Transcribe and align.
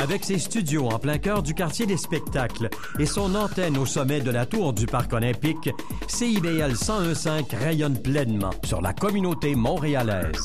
Avec 0.00 0.24
ses 0.24 0.38
studios 0.38 0.86
en 0.86 0.98
plein 0.98 1.18
cœur 1.18 1.42
du 1.42 1.52
quartier 1.52 1.84
des 1.84 1.98
spectacles 1.98 2.70
et 2.98 3.04
son 3.04 3.34
antenne 3.34 3.76
au 3.76 3.84
sommet 3.84 4.22
de 4.22 4.30
la 4.30 4.46
tour 4.46 4.72
du 4.72 4.86
Parc 4.86 5.12
olympique, 5.12 5.68
CIBL 6.08 6.70
1015 6.70 7.28
rayonne 7.52 8.00
pleinement 8.00 8.52
sur 8.64 8.80
la 8.80 8.94
communauté 8.94 9.54
montréalaise. 9.54 10.42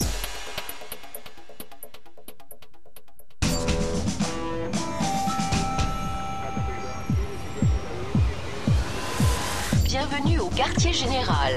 Bienvenue 9.85 10.39
au 10.39 10.49
quartier 10.49 10.91
général. 10.91 11.53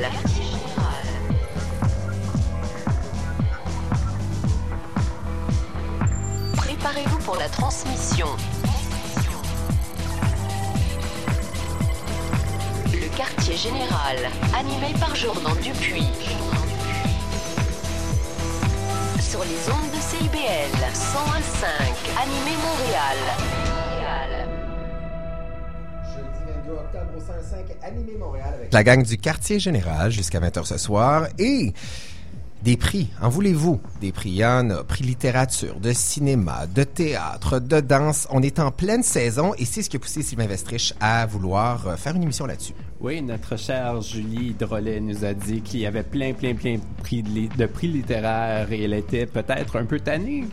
Pour 7.28 7.36
la 7.36 7.48
transmission. 7.50 8.26
Le 12.86 13.16
quartier 13.18 13.54
général, 13.54 14.16
animé 14.58 14.98
par 14.98 15.14
Jordan 15.14 15.52
Dupuis. 15.62 16.08
Sur 19.20 19.40
les 19.40 19.60
ondes 19.68 19.90
de 19.94 20.00
CIBL 20.00 20.72
101.5, 20.94 21.68
animé 22.22 22.56
Montréal. 22.62 23.18
Jeudi 26.14 26.50
22 26.64 26.72
octobre 26.72 27.10
au 27.14 27.20
105 27.20 27.76
Animé 27.82 28.12
Montréal 28.18 28.54
avec 28.54 28.72
La 28.72 28.82
gang 28.82 29.02
du 29.02 29.18
quartier 29.18 29.60
général 29.60 30.10
jusqu'à 30.10 30.40
20h 30.40 30.64
ce 30.64 30.78
soir 30.78 31.26
et 31.38 31.74
des 32.62 32.76
prix. 32.76 33.08
En 33.20 33.28
voulez-vous? 33.28 33.80
Des 34.00 34.12
prix? 34.12 34.30
Il. 34.30 34.76
Prix 34.86 35.04
littérature, 35.04 35.80
de 35.80 35.92
cinéma, 35.92 36.66
de 36.66 36.84
théâtre, 36.84 37.58
de 37.60 37.80
danse. 37.80 38.26
On 38.30 38.42
est 38.42 38.58
en 38.58 38.70
pleine 38.70 39.02
saison 39.02 39.54
et 39.58 39.64
c'est 39.64 39.82
ce 39.82 39.90
qui 39.90 39.96
a 39.96 40.00
poussé 40.00 40.22
Sylvain 40.22 40.46
Vestrich 40.46 40.94
à 41.00 41.26
vouloir 41.26 41.86
euh, 41.86 41.96
faire 41.96 42.14
une 42.16 42.22
émission 42.22 42.46
là-dessus. 42.46 42.74
Oui, 43.00 43.22
notre 43.22 43.56
chère 43.56 44.00
Julie 44.00 44.54
Drolet 44.58 45.00
nous 45.00 45.24
a 45.24 45.34
dit 45.34 45.60
qu'il 45.60 45.80
y 45.80 45.86
avait 45.86 46.02
plein, 46.02 46.32
plein, 46.32 46.54
plein 46.54 46.76
de 46.76 47.02
prix, 47.02 47.22
de 47.22 47.66
prix 47.66 47.88
littéraires 47.88 48.72
et 48.72 48.82
elle 48.82 48.94
était 48.94 49.26
peut-être 49.26 49.76
un 49.76 49.84
peu 49.84 50.00
tannée. 50.00 50.44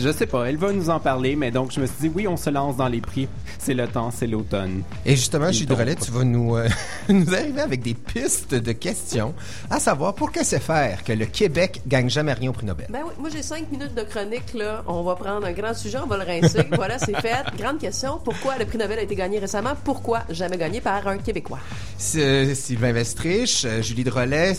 Je 0.00 0.12
sais 0.12 0.26
pas, 0.26 0.44
elle 0.44 0.56
va 0.56 0.72
nous 0.72 0.90
en 0.90 1.00
parler, 1.00 1.34
mais 1.34 1.50
donc 1.50 1.72
je 1.72 1.80
me 1.80 1.86
suis 1.86 1.96
dit, 2.02 2.12
oui, 2.14 2.28
on 2.28 2.36
se 2.36 2.50
lance 2.50 2.76
dans 2.76 2.86
les 2.86 3.00
prix. 3.00 3.28
C'est 3.58 3.74
le 3.74 3.88
temps, 3.88 4.12
c'est 4.12 4.28
l'automne. 4.28 4.84
Et 5.04 5.16
justement, 5.16 5.48
Il 5.48 5.54
Gilles 5.54 5.66
Drolet, 5.66 5.96
tu 5.96 6.12
vas 6.12 6.22
nous, 6.22 6.56
euh, 6.56 6.68
nous 7.08 7.34
arriver 7.34 7.60
avec 7.60 7.82
des 7.82 7.94
pistes 7.94 8.54
de 8.54 8.70
questions, 8.70 9.34
à 9.68 9.80
savoir 9.80 10.14
pour 10.14 10.30
que 10.30 10.44
c'est 10.44 10.60
faire 10.60 11.02
que 11.02 11.12
le 11.12 11.26
Québec 11.26 11.82
gagne 11.88 12.08
jamais 12.08 12.32
rien 12.32 12.50
au 12.50 12.52
prix 12.52 12.64
Nobel. 12.64 12.86
Ben 12.90 13.00
oui, 13.04 13.12
moi 13.18 13.28
j'ai 13.28 13.42
cinq 13.42 13.72
minutes 13.72 13.96
de 13.96 14.02
chronique 14.02 14.54
là. 14.54 14.84
On 14.86 15.02
va 15.02 15.16
prendre 15.16 15.44
un 15.44 15.52
grand 15.52 15.74
sujet, 15.74 15.98
on 15.98 16.06
va 16.06 16.16
le 16.16 16.24
rincer. 16.24 16.64
voilà, 16.72 17.00
c'est 17.00 17.20
fait. 17.20 17.44
Grande 17.58 17.78
question. 17.78 18.20
Pourquoi 18.22 18.56
le 18.56 18.66
prix 18.66 18.78
Nobel 18.78 19.00
a 19.00 19.02
été 19.02 19.16
gagné 19.16 19.40
récemment? 19.40 19.72
Pourquoi 19.82 20.20
jamais 20.30 20.58
gagné 20.58 20.80
par 20.80 21.08
un 21.08 21.18
Québécois? 21.18 21.58
C'est 21.96 22.54
Sylvain 22.54 22.92
Vestrich, 22.92 23.64
euh, 23.64 23.82
Julie 23.82 24.04
Drolet, 24.04 24.58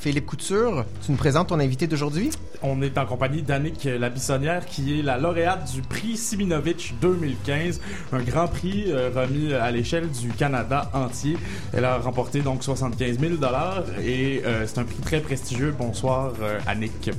Philippe 0.00 0.24
Couture, 0.24 0.86
tu 1.04 1.12
nous 1.12 1.18
présentes 1.18 1.48
ton 1.48 1.60
invité 1.60 1.86
d'aujourd'hui? 1.86 2.30
On 2.62 2.80
est 2.80 2.96
en 2.96 3.04
compagnie 3.04 3.42
d'Annick 3.42 3.84
Labissonnière, 3.84 4.64
qui 4.64 4.98
est 4.98 5.02
la 5.02 5.18
lauréate 5.18 5.70
du 5.74 5.82
prix 5.82 6.16
Siminovitch 6.16 6.94
2015, 7.02 7.82
un 8.14 8.22
grand 8.22 8.48
prix 8.48 8.84
euh, 8.86 9.10
remis 9.14 9.52
à 9.52 9.70
l'échelle 9.70 10.08
du 10.08 10.28
Canada 10.30 10.90
entier. 10.94 11.36
Elle 11.74 11.84
a 11.84 11.98
remporté 11.98 12.40
donc 12.40 12.64
75 12.64 13.18
000 13.18 13.34
dollars 13.34 13.84
et 14.02 14.40
euh, 14.46 14.66
c'est 14.66 14.78
un 14.78 14.84
prix 14.84 15.02
très 15.04 15.20
prestigieux. 15.20 15.74
Bonsoir, 15.78 16.32
euh, 16.40 16.58
Annick. 16.66 17.10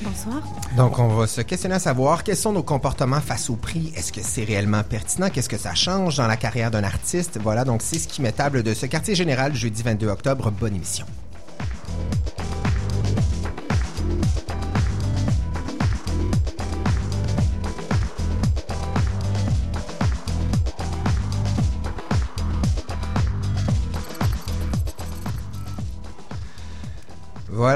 Bonsoir. 0.00 0.42
Donc, 0.78 0.98
on 0.98 1.08
va 1.08 1.26
se 1.26 1.42
questionner 1.42 1.74
à 1.74 1.78
savoir 1.78 2.24
quels 2.24 2.38
sont 2.38 2.52
nos 2.52 2.62
comportements 2.62 3.20
face 3.20 3.50
au 3.50 3.56
prix? 3.56 3.92
Est-ce 3.94 4.14
que 4.14 4.22
c'est 4.22 4.44
réellement 4.44 4.82
pertinent? 4.82 5.28
Qu'est-ce 5.28 5.50
que 5.50 5.58
ça 5.58 5.74
change 5.74 6.16
dans 6.16 6.26
la 6.26 6.38
carrière 6.38 6.70
d'un 6.70 6.84
artiste? 6.84 7.38
Voilà, 7.42 7.66
donc 7.66 7.82
c'est 7.82 7.98
ce 7.98 8.08
qui 8.08 8.22
m'est 8.22 8.32
table 8.32 8.62
de 8.62 8.72
ce 8.72 8.86
quartier 8.86 9.14
général 9.14 9.54
jeudi 9.54 9.82
22 9.82 10.08
octobre. 10.08 10.50
Bonne 10.50 10.76
émission. 10.76 11.04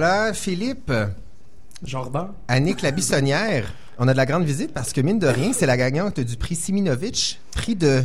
Voilà, 0.06 0.34
Philippe. 0.34 0.92
Jordan. 1.82 2.32
Annick 2.46 2.82
la 2.82 2.90
Bissonnière, 2.90 3.72
on 3.98 4.06
a 4.06 4.12
de 4.12 4.16
la 4.18 4.26
grande 4.26 4.44
visite 4.44 4.74
parce 4.74 4.92
que, 4.92 5.00
mine 5.00 5.18
de 5.18 5.26
rien, 5.26 5.54
c'est 5.54 5.64
la 5.64 5.78
gagnante 5.78 6.20
du 6.20 6.36
prix 6.36 6.56
Siminovitch, 6.56 7.38
prix 7.52 7.74
de 7.74 8.04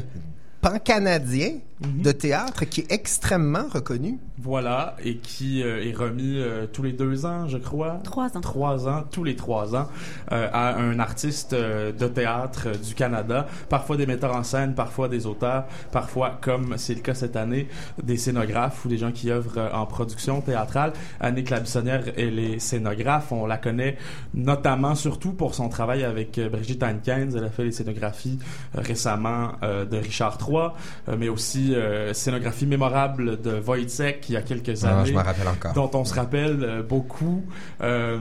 pan-canadien 1.81 2.03
de 2.03 2.11
théâtre 2.11 2.65
qui 2.65 2.81
est 2.81 2.91
extrêmement 2.91 3.65
reconnu. 3.71 4.19
Voilà, 4.37 4.95
et 5.03 5.17
qui 5.17 5.63
euh, 5.63 5.83
est 5.83 5.95
remis 5.95 6.37
euh, 6.37 6.65
tous 6.71 6.83
les 6.83 6.93
deux 6.93 7.25
ans, 7.25 7.47
je 7.47 7.57
crois. 7.57 7.99
Trois 8.03 8.37
ans. 8.37 8.41
Trois 8.41 8.87
ans, 8.87 9.03
tous 9.11 9.23
les 9.23 9.35
trois 9.35 9.75
ans, 9.75 9.87
euh, 10.31 10.47
à 10.51 10.77
un 10.77 10.99
artiste 10.99 11.53
euh, 11.53 11.91
de 11.91 12.07
théâtre 12.07 12.67
euh, 12.67 12.75
du 12.75 12.95
Canada. 12.95 13.47
Parfois 13.67 13.97
des 13.97 14.05
metteurs 14.05 14.35
en 14.35 14.43
scène, 14.43 14.75
parfois 14.75 15.09
des 15.09 15.25
auteurs, 15.25 15.65
parfois, 15.91 16.37
comme 16.41 16.77
c'est 16.77 16.95
le 16.95 17.01
cas 17.01 17.13
cette 17.13 17.35
année, 17.35 17.67
des 18.01 18.17
scénographes 18.17 18.85
ou 18.85 18.89
des 18.89 18.97
gens 18.97 19.11
qui 19.11 19.29
œuvrent 19.29 19.57
euh, 19.57 19.71
en 19.73 19.85
production 19.85 20.41
théâtrale. 20.41 20.93
Annick 21.19 21.49
Labissonnière, 21.49 22.03
elle 22.17 22.39
est 22.39 22.59
scénographe. 22.59 23.31
On 23.31 23.45
la 23.45 23.57
connaît 23.57 23.97
notamment, 24.33 24.95
surtout 24.95 25.33
pour 25.33 25.53
son 25.55 25.69
travail 25.69 26.03
avec 26.03 26.37
euh, 26.37 26.49
Brigitte 26.49 26.83
Hankins. 26.83 27.29
Elle 27.35 27.43
a 27.43 27.49
fait 27.49 27.65
les 27.65 27.71
scénographies 27.71 28.39
euh, 28.75 28.81
récemment 28.81 29.53
euh, 29.63 29.85
de 29.85 29.97
Richard 29.97 30.37
III, 30.47 30.69
euh, 31.09 31.15
mais 31.17 31.29
aussi 31.29 31.68
euh, 31.75 32.13
scénographie 32.13 32.65
mémorable 32.65 33.41
de 33.41 33.59
Wojciech 33.59 34.29
il 34.29 34.33
y 34.33 34.37
a 34.37 34.41
quelques 34.41 34.83
Ah, 34.83 34.99
années 34.99 35.09
je 35.09 35.13
me 35.13 35.19
rappelle 35.19 35.47
encore. 35.47 35.73
dont 35.73 35.89
on 35.93 36.05
se 36.05 36.13
rappelle 36.13 36.63
euh, 36.63 36.83
beaucoup. 36.83 37.43
Euh, 37.81 38.19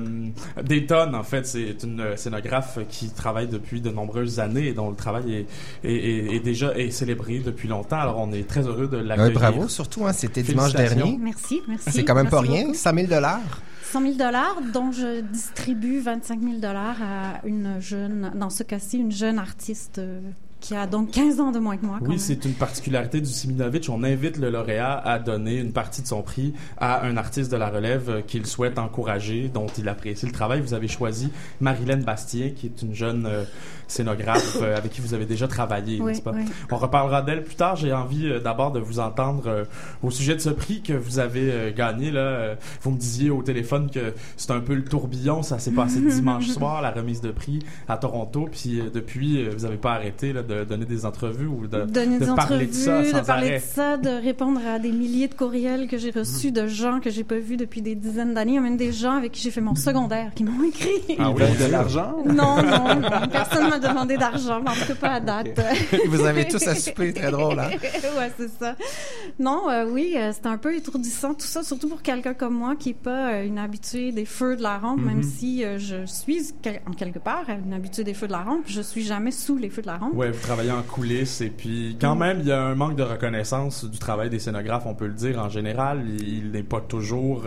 Dayton, 0.62 1.12
en 1.14 1.22
fait, 1.22 1.47
c'est 1.47 1.82
une 1.84 2.16
scénographe 2.16 2.78
qui 2.88 3.10
travaille 3.10 3.48
depuis 3.48 3.81
de 3.81 3.91
nombreuses 3.91 4.41
années 4.41 4.69
et 4.69 4.72
dont 4.75 4.91
le 4.91 4.97
travail 4.97 5.34
est, 5.34 5.47
est, 5.88 5.94
est- 5.94 6.34
est 6.37 6.41
déjà 6.41 6.76
est 6.76 6.91
célébré 6.91 7.38
depuis 7.41 7.69
longtemps. 7.69 7.98
Alors, 8.00 8.19
on 8.19 8.32
est 8.32 8.47
très 8.48 8.66
heureux 8.66 8.88
de 8.88 8.97
l'accueillir. 8.98 9.32
bravo, 9.32 9.69
surtout, 9.69 10.06
hein, 10.06 10.12
c'était 10.12 10.42
dimanche 10.42 10.72
dernier. 10.72 11.16
Merci, 11.20 11.60
merci. 11.69 11.91
C'est 11.91 12.04
quand 12.04 12.14
même 12.14 12.28
pas 12.28 12.41
rien, 12.41 12.62
beaucoup. 12.64 12.75
100 12.75 12.94
000 12.94 13.06
dollars. 13.08 13.41
100 13.91 14.03
000 14.03 14.14
dollars, 14.16 14.56
dont 14.75 14.92
je 14.92 15.22
distribue 15.22 16.00
25 16.00 16.41
000 16.42 16.54
dollars 16.58 16.97
à 17.03 17.41
une 17.47 17.81
jeune, 17.81 18.32
dans 18.34 18.50
ce 18.50 18.62
cas-ci, 18.62 18.98
une 18.98 19.10
jeune 19.12 19.38
artiste 19.38 19.98
euh, 19.98 20.20
qui 20.60 20.74
a 20.74 20.86
donc 20.86 21.10
15 21.12 21.41
ans 21.41 21.52
de 21.52 21.58
moins 21.58 21.76
que 21.76 21.86
moi. 21.86 21.98
Oui, 22.02 22.19
c'est 22.19 22.44
une 22.44 22.54
particularité 22.54 23.20
du 23.20 23.30
Siminovitch. 23.30 23.88
On 23.88 24.02
invite 24.02 24.38
le 24.38 24.50
lauréat 24.50 24.98
à 24.98 25.19
donner 25.19 25.58
une 25.58 25.72
partie 25.72 26.02
de 26.02 26.06
son 26.06 26.22
prix 26.22 26.54
à 26.78 27.04
un 27.06 27.16
artiste 27.16 27.50
de 27.50 27.56
la 27.56 27.70
relève 27.70 28.10
euh, 28.10 28.20
qu'il 28.22 28.46
souhaite 28.46 28.78
encourager, 28.78 29.48
dont 29.52 29.69
il 29.78 29.88
apprécie 29.88 30.26
le 30.26 30.32
travail. 30.32 30.60
Vous 30.60 30.74
avez 30.74 30.88
choisi 30.88 31.30
Marilyn 31.60 31.98
Bastien, 31.98 32.50
qui 32.50 32.66
est 32.66 32.82
une 32.82 32.94
jeune 32.94 33.26
euh, 33.26 33.44
scénographe 33.88 34.59
euh, 34.62 34.76
avec 34.76 34.93
qui 34.93 35.00
vous 35.00 35.15
avez 35.15 35.25
déjà 35.26 35.49
travaillé, 35.49 36.00
Oui, 36.00 36.12
n'est-ce 36.12 36.22
pas? 36.22 36.32
oui. 36.34 36.44
On 36.71 36.76
reparlera 36.76 37.22
d'elle 37.22 37.43
plus 37.43 37.56
tard. 37.56 37.75
J'ai 37.76 37.93
envie 37.93 38.26
euh, 38.26 38.38
d'abord 38.41 38.71
de 38.71 38.78
vous 38.81 39.00
entendre 39.00 39.44
euh, 39.47 39.65
au 40.03 40.10
sujet 40.10 40.34
de 40.34 40.41
ce 40.41 40.50
prix 40.50 40.82
que 40.82 40.93
vous 40.93 41.19
avez 41.19 41.50
euh, 41.50 41.72
gagné. 41.75 42.10
Là, 42.10 42.21
Euh, 42.21 42.54
vous 42.82 42.91
me 42.93 42.99
disiez 42.99 43.31
au 43.31 43.43
téléphone 43.43 43.91
que 43.91 44.12
c'est 44.37 44.50
un 44.53 44.60
peu 44.60 44.75
le 44.75 44.84
tourbillon. 44.84 45.43
Ça 45.43 45.59
s'est 45.59 45.71
passé 45.72 46.00
dimanche 46.09 46.47
soir, 46.49 46.82
la 46.82 46.91
remise 46.91 47.21
de 47.21 47.31
prix 47.31 47.59
à 47.88 47.97
Toronto. 47.97 48.49
Puis 48.53 48.81
euh, 48.81 48.84
depuis, 48.93 49.43
euh, 49.43 49.50
vous 49.56 49.65
n'avez 49.65 49.76
pas 49.78 49.93
arrêté 49.94 50.32
là, 50.32 50.43
de 50.43 50.65
donner 50.65 50.84
des 50.84 51.05
entrevues 51.06 51.47
ou 51.47 51.66
de, 51.66 51.82
donner 51.87 52.19
de 52.19 52.26
des 52.26 52.26
parler 52.26 52.43
entrevues, 52.43 52.66
de 52.66 52.72
ça 52.72 53.05
sans 53.05 53.20
de 53.20 53.26
parler 53.26 53.47
arrêt? 53.49 53.59
de 53.59 53.62
ça, 53.62 53.97
de 53.97 54.10
répondre 54.22 54.60
à 54.66 54.78
des 54.78 54.93
milliers 54.93 55.28
de 55.28 55.34
courriels 55.34 55.88
que 55.88 55.97
j'ai 55.99 56.10
reçus 56.10 56.53
de 56.53 56.66
gens 56.66 57.00
que 57.00 57.10
j'ai 57.10 57.25
pas 57.25 57.38
vus 57.38 57.56
depuis 57.56 57.81
des 57.82 57.94
dizaines 57.94 58.34
d'années. 58.34 58.53
Il 58.53 58.55
y 58.56 58.59
a 58.59 58.60
même 58.62 58.76
des 58.76 58.93
gens 58.93 59.16
avec 59.16 59.32
qui 59.32 59.43
j'ai 59.43 59.50
fait 59.50 59.60
mon 59.60 59.75
secondaire 59.75 60.32
qui 60.34 60.44
m'ont 60.44 60.62
écrit. 60.66 61.16
Ah 61.19 61.31
oui, 61.31 61.43
de 61.59 61.70
l'argent? 61.72 62.15
Non, 62.26 62.56
non, 62.62 63.00
non. 63.00 63.28
Personne 63.32 63.70
m'a 63.80 63.88
demandé 63.88 64.16
d'argent, 64.16 64.60
mais 64.62 64.70
en 64.70 64.74
tout 64.74 64.86
cas 64.86 64.94
pas 64.94 65.12
à 65.14 65.20
date. 65.20 65.60
Vous 66.08 66.25
avez 66.25 66.46
tous 66.46 66.66
à 66.66 66.75
souper, 66.75 67.12
très 67.12 67.30
drôle, 67.30 67.58
hein? 67.58 67.70
ouais, 68.19 68.32
c'est 68.36 68.50
ça. 68.58 68.75
Non, 69.38 69.70
euh, 69.70 69.86
oui, 69.88 70.14
euh, 70.16 70.32
c'est 70.32 70.46
un 70.46 70.58
peu 70.58 70.75
étourdissant 70.75 71.34
tout 71.34 71.46
ça, 71.46 71.62
surtout 71.62 71.88
pour 71.88 72.02
quelqu'un 72.02 72.34
comme 72.34 72.54
moi 72.54 72.76
qui 72.76 72.90
est 72.90 72.94
pas 72.94 73.32
euh, 73.32 73.46
une 73.46 73.58
habituée 73.58 74.12
des 74.12 74.25
feux 74.25 74.56
de 74.56 74.62
la 74.62 74.78
rampe, 74.78 75.00
même 75.00 75.22
si 75.22 75.64
euh, 75.64 75.78
je 75.78 76.06
suis 76.06 76.52
quel- 76.62 76.80
en 76.86 76.92
quelque 76.92 77.19
part 77.19 77.44
une 77.48 77.72
habituée 77.72 78.04
des 78.04 78.14
feux 78.14 78.26
de 78.26 78.32
la 78.32 78.42
rampe, 78.42 78.64
je 78.66 78.80
suis 78.80 79.04
jamais 79.04 79.30
sous 79.30 79.56
les 79.56 79.70
feux 79.70 79.82
de 79.82 79.86
la 79.86 79.96
rampe. 79.98 80.14
Ouais, 80.14 80.31
vous 80.31 80.40
travaillez 80.40 80.72
en 80.72 80.82
coulisses 80.82 81.40
et 81.40 81.50
puis 81.50 81.96
quand 82.00 82.16
même, 82.16 82.40
il 82.40 82.46
y 82.46 82.52
a 82.52 82.62
un 82.62 82.74
manque 82.74 82.96
de 82.96 83.02
reconnaissance 83.02 83.84
du 83.84 83.98
travail 83.98 84.31
des 84.31 84.38
scénographes, 84.38 84.86
on 84.86 84.94
peut 84.94 85.06
le 85.06 85.14
dire 85.14 85.38
en 85.38 85.48
général. 85.48 86.04
Il, 86.20 86.50
n'est 86.50 86.62
pas 86.62 86.81
toujours 86.81 87.44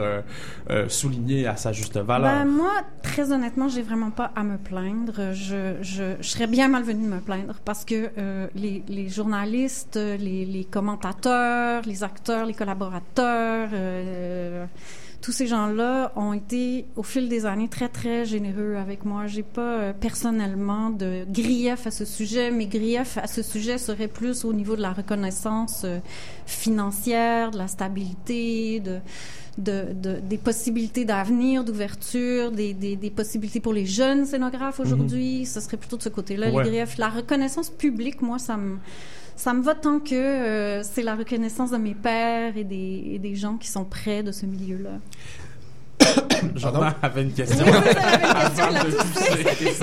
souligné 0.87 1.47
à 1.47 1.55
sa 1.55 1.71
juste 1.71 1.97
valeur. 1.97 2.31
Ben, 2.31 2.45
moi, 2.45 2.71
très 3.01 3.31
honnêtement, 3.31 3.67
j'ai 3.67 3.81
vraiment 3.81 4.11
pas 4.11 4.31
à 4.35 4.43
me 4.43 4.57
plaindre. 4.57 5.33
Je, 5.33 5.75
je, 5.81 6.20
je 6.21 6.27
serais 6.27 6.47
bien 6.47 6.67
malvenue 6.67 7.05
de 7.05 7.13
me 7.15 7.19
plaindre 7.19 7.55
parce 7.65 7.83
que 7.85 8.11
euh, 8.17 8.47
les, 8.55 8.83
les 8.87 9.09
journalistes, 9.09 9.95
les, 9.97 10.45
les 10.45 10.63
commentateurs, 10.65 11.83
les 11.85 12.03
acteurs, 12.03 12.45
les 12.45 12.53
collaborateurs, 12.53 13.69
euh, 13.73 14.65
tous 15.21 15.31
ces 15.31 15.45
gens-là 15.45 16.11
ont 16.15 16.33
été, 16.33 16.85
au 16.95 17.03
fil 17.03 17.29
des 17.29 17.45
années, 17.45 17.67
très, 17.69 17.89
très 17.89 18.25
généreux 18.25 18.75
avec 18.75 19.05
moi. 19.05 19.27
J'ai 19.27 19.43
pas 19.43 19.61
euh, 19.79 19.93
personnellement 19.93 20.89
de 20.89 21.25
grief 21.29 21.85
à 21.85 21.91
ce 21.91 22.05
sujet. 22.05 22.49
Mes 22.49 22.65
griefs 22.65 23.17
à 23.19 23.27
ce 23.27 23.43
sujet 23.43 23.77
seraient 23.77 24.07
plus 24.07 24.43
au 24.45 24.51
niveau 24.53 24.75
de 24.75 24.81
la 24.81 24.93
reconnaissance 24.93 25.83
euh, 25.85 25.99
financière, 26.45 27.51
de 27.51 27.57
la 27.57 27.67
stabilité, 27.67 28.79
de, 28.79 28.97
de, 29.57 29.93
de- 29.93 30.19
des 30.19 30.37
possibilités 30.37 31.05
d'avenir, 31.05 31.63
d'ouverture, 31.63 32.51
des, 32.51 32.73
des, 32.73 32.95
des 32.95 33.09
possibilités 33.09 33.59
pour 33.59 33.73
les 33.73 33.85
jeunes 33.85 34.25
scénographes 34.25 34.79
aujourd'hui. 34.79 35.45
Ce 35.45 35.59
serait 35.59 35.77
plutôt 35.77 35.97
de 35.97 36.03
ce 36.03 36.09
côté-là, 36.09 36.49
Ouais. 36.51 36.63
les 36.63 36.69
griefs. 36.71 36.97
La 36.97 37.09
reconnaissance 37.09 37.69
publique, 37.69 38.21
moi, 38.21 38.39
ça 38.39 38.57
me 38.57 38.77
ça 39.35 39.53
me 39.53 39.61
va 39.61 39.75
tant 39.75 39.99
que 39.99 40.15
euh, 40.15 40.83
c'est 40.83 41.03
la 41.03 41.15
reconnaissance 41.15 41.71
de 41.71 41.77
mes 41.77 41.95
pères 41.95 42.57
et 42.57 42.63
des, 42.63 43.11
et 43.13 43.19
des 43.19 43.35
gens 43.35 43.57
qui 43.57 43.67
sont 43.67 43.85
près 43.85 44.23
de 44.23 44.31
ce 44.31 44.45
milieu-là. 44.45 44.99
Jordan 46.55 46.93
avait 47.01 47.23
une 47.23 47.31
question. 47.33 47.65
Oui. 47.65 47.71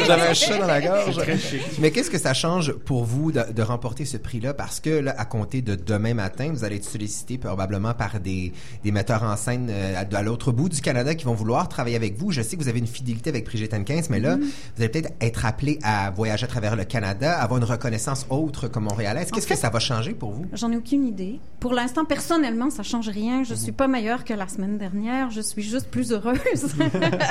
J'avais 0.06 0.28
un 0.28 0.34
chat 0.34 0.58
dans 0.58 0.66
la 0.66 0.80
gorge. 0.80 1.14
C'est 1.16 1.22
très 1.22 1.38
chic. 1.38 1.60
Mais 1.80 1.90
qu'est-ce 1.90 2.10
que 2.10 2.18
ça 2.18 2.34
change 2.34 2.72
pour 2.72 3.04
vous 3.04 3.32
de, 3.32 3.42
de 3.52 3.62
remporter 3.62 4.04
ce 4.04 4.16
prix-là? 4.16 4.54
Parce 4.54 4.80
que, 4.80 4.90
là, 4.90 5.14
à 5.16 5.24
compter 5.24 5.62
de 5.62 5.74
demain 5.74 6.14
matin, 6.14 6.50
vous 6.52 6.64
allez 6.64 6.76
être 6.76 6.84
sollicité 6.84 7.38
probablement 7.38 7.94
par 7.94 8.20
des, 8.20 8.52
des 8.84 8.92
metteurs 8.92 9.22
en 9.22 9.36
scène 9.36 9.68
euh, 9.70 9.94
à, 9.96 10.16
à 10.16 10.22
l'autre 10.22 10.52
bout 10.52 10.68
du 10.68 10.80
Canada 10.80 11.14
qui 11.14 11.24
vont 11.24 11.34
vouloir 11.34 11.68
travailler 11.68 11.96
avec 11.96 12.16
vous. 12.18 12.32
Je 12.32 12.42
sais 12.42 12.56
que 12.56 12.62
vous 12.62 12.68
avez 12.68 12.78
une 12.78 12.86
fidélité 12.86 13.30
avec 13.30 13.44
Brigitte 13.46 13.74
Henkins, 13.74 14.02
mais 14.10 14.20
là, 14.20 14.28
Mm-hmm. 14.28 14.40
vous 14.76 14.82
allez 14.82 14.88
peut-être 14.90 15.12
être 15.22 15.46
appelé 15.46 15.78
à 15.82 16.10
voyager 16.10 16.44
à 16.44 16.48
travers 16.48 16.76
le 16.76 16.84
Canada, 16.84 17.38
avoir 17.40 17.58
une 17.58 17.64
reconnaissance 17.64 18.26
autre 18.30 18.68
comme 18.68 18.84
montréalaise. 18.84 19.30
Qu'est-ce 19.32 19.46
fait- 19.46 19.54
que 19.54 19.60
ça 19.60 19.70
va 19.70 19.78
changer 19.80 20.12
pour 20.12 20.32
vous? 20.32 20.44
J'en 20.52 20.70
ai 20.70 20.76
aucune 20.76 21.06
idée. 21.06 21.40
Pour 21.60 21.72
l'instant, 21.72 22.04
personnellement, 22.04 22.68
ça 22.70 22.82
change 22.82 23.08
rien. 23.08 23.42
Je 23.44 23.54
suis 23.54 23.72
pas 23.72 23.88
meilleure 23.88 24.24
que 24.24 24.34
la 24.34 24.46
semaine 24.48 24.76
dernière. 24.78 25.30
Je 25.30 25.40
suis 25.40 25.62
juste 25.62 25.88
plus 25.88 26.07
heureuse. 26.12 26.74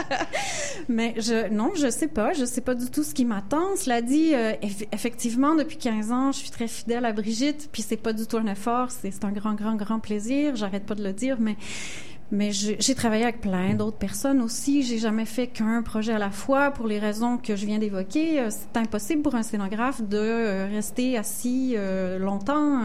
Mais 0.89 1.13
je, 1.17 1.49
non, 1.49 1.71
je 1.75 1.89
sais 1.89 2.07
pas. 2.07 2.33
Je 2.33 2.45
sais 2.45 2.61
pas 2.61 2.75
du 2.75 2.89
tout 2.89 3.03
ce 3.03 3.13
qui 3.13 3.25
m'attend. 3.25 3.75
Cela 3.75 4.01
dit, 4.01 4.33
euh, 4.33 4.53
eff- 4.61 4.87
effectivement, 4.91 5.55
depuis 5.55 5.77
15 5.77 6.11
ans, 6.11 6.31
je 6.31 6.37
suis 6.39 6.49
très 6.51 6.67
fidèle 6.67 7.05
à 7.05 7.13
Brigitte. 7.13 7.69
Puis 7.71 7.81
c'est 7.81 7.97
pas 7.97 8.13
du 8.13 8.25
tout 8.27 8.37
un 8.37 8.47
effort. 8.47 8.89
C'est 8.91 9.23
un 9.25 9.31
grand, 9.31 9.53
grand, 9.53 9.75
grand 9.75 9.99
plaisir. 9.99 10.55
J'arrête 10.55 10.85
pas 10.85 10.95
de 10.95 11.03
le 11.03 11.13
dire, 11.13 11.37
mais 11.39 11.55
mais 12.31 12.51
j'ai 12.51 12.95
travaillé 12.95 13.23
avec 13.23 13.39
plein 13.41 13.73
d'autres 13.73 13.97
personnes 13.97 14.41
aussi. 14.41 14.83
J'ai 14.83 14.97
jamais 14.97 15.25
fait 15.25 15.47
qu'un 15.47 15.81
projet 15.81 16.13
à 16.13 16.17
la 16.17 16.29
fois 16.29 16.71
pour 16.71 16.85
les 16.87 16.99
raisons 16.99 17.37
que 17.37 17.55
je 17.55 17.65
viens 17.65 17.77
d'évoquer. 17.79 18.39
Euh, 18.41 18.49
C'est 18.49 18.77
impossible 18.79 19.21
pour 19.21 19.35
un 19.35 19.43
scénographe 19.43 20.01
de 20.01 20.17
euh, 20.17 20.67
rester 20.69 21.17
assis 21.17 21.75
euh, 21.77 22.19
longtemps. 22.19 22.81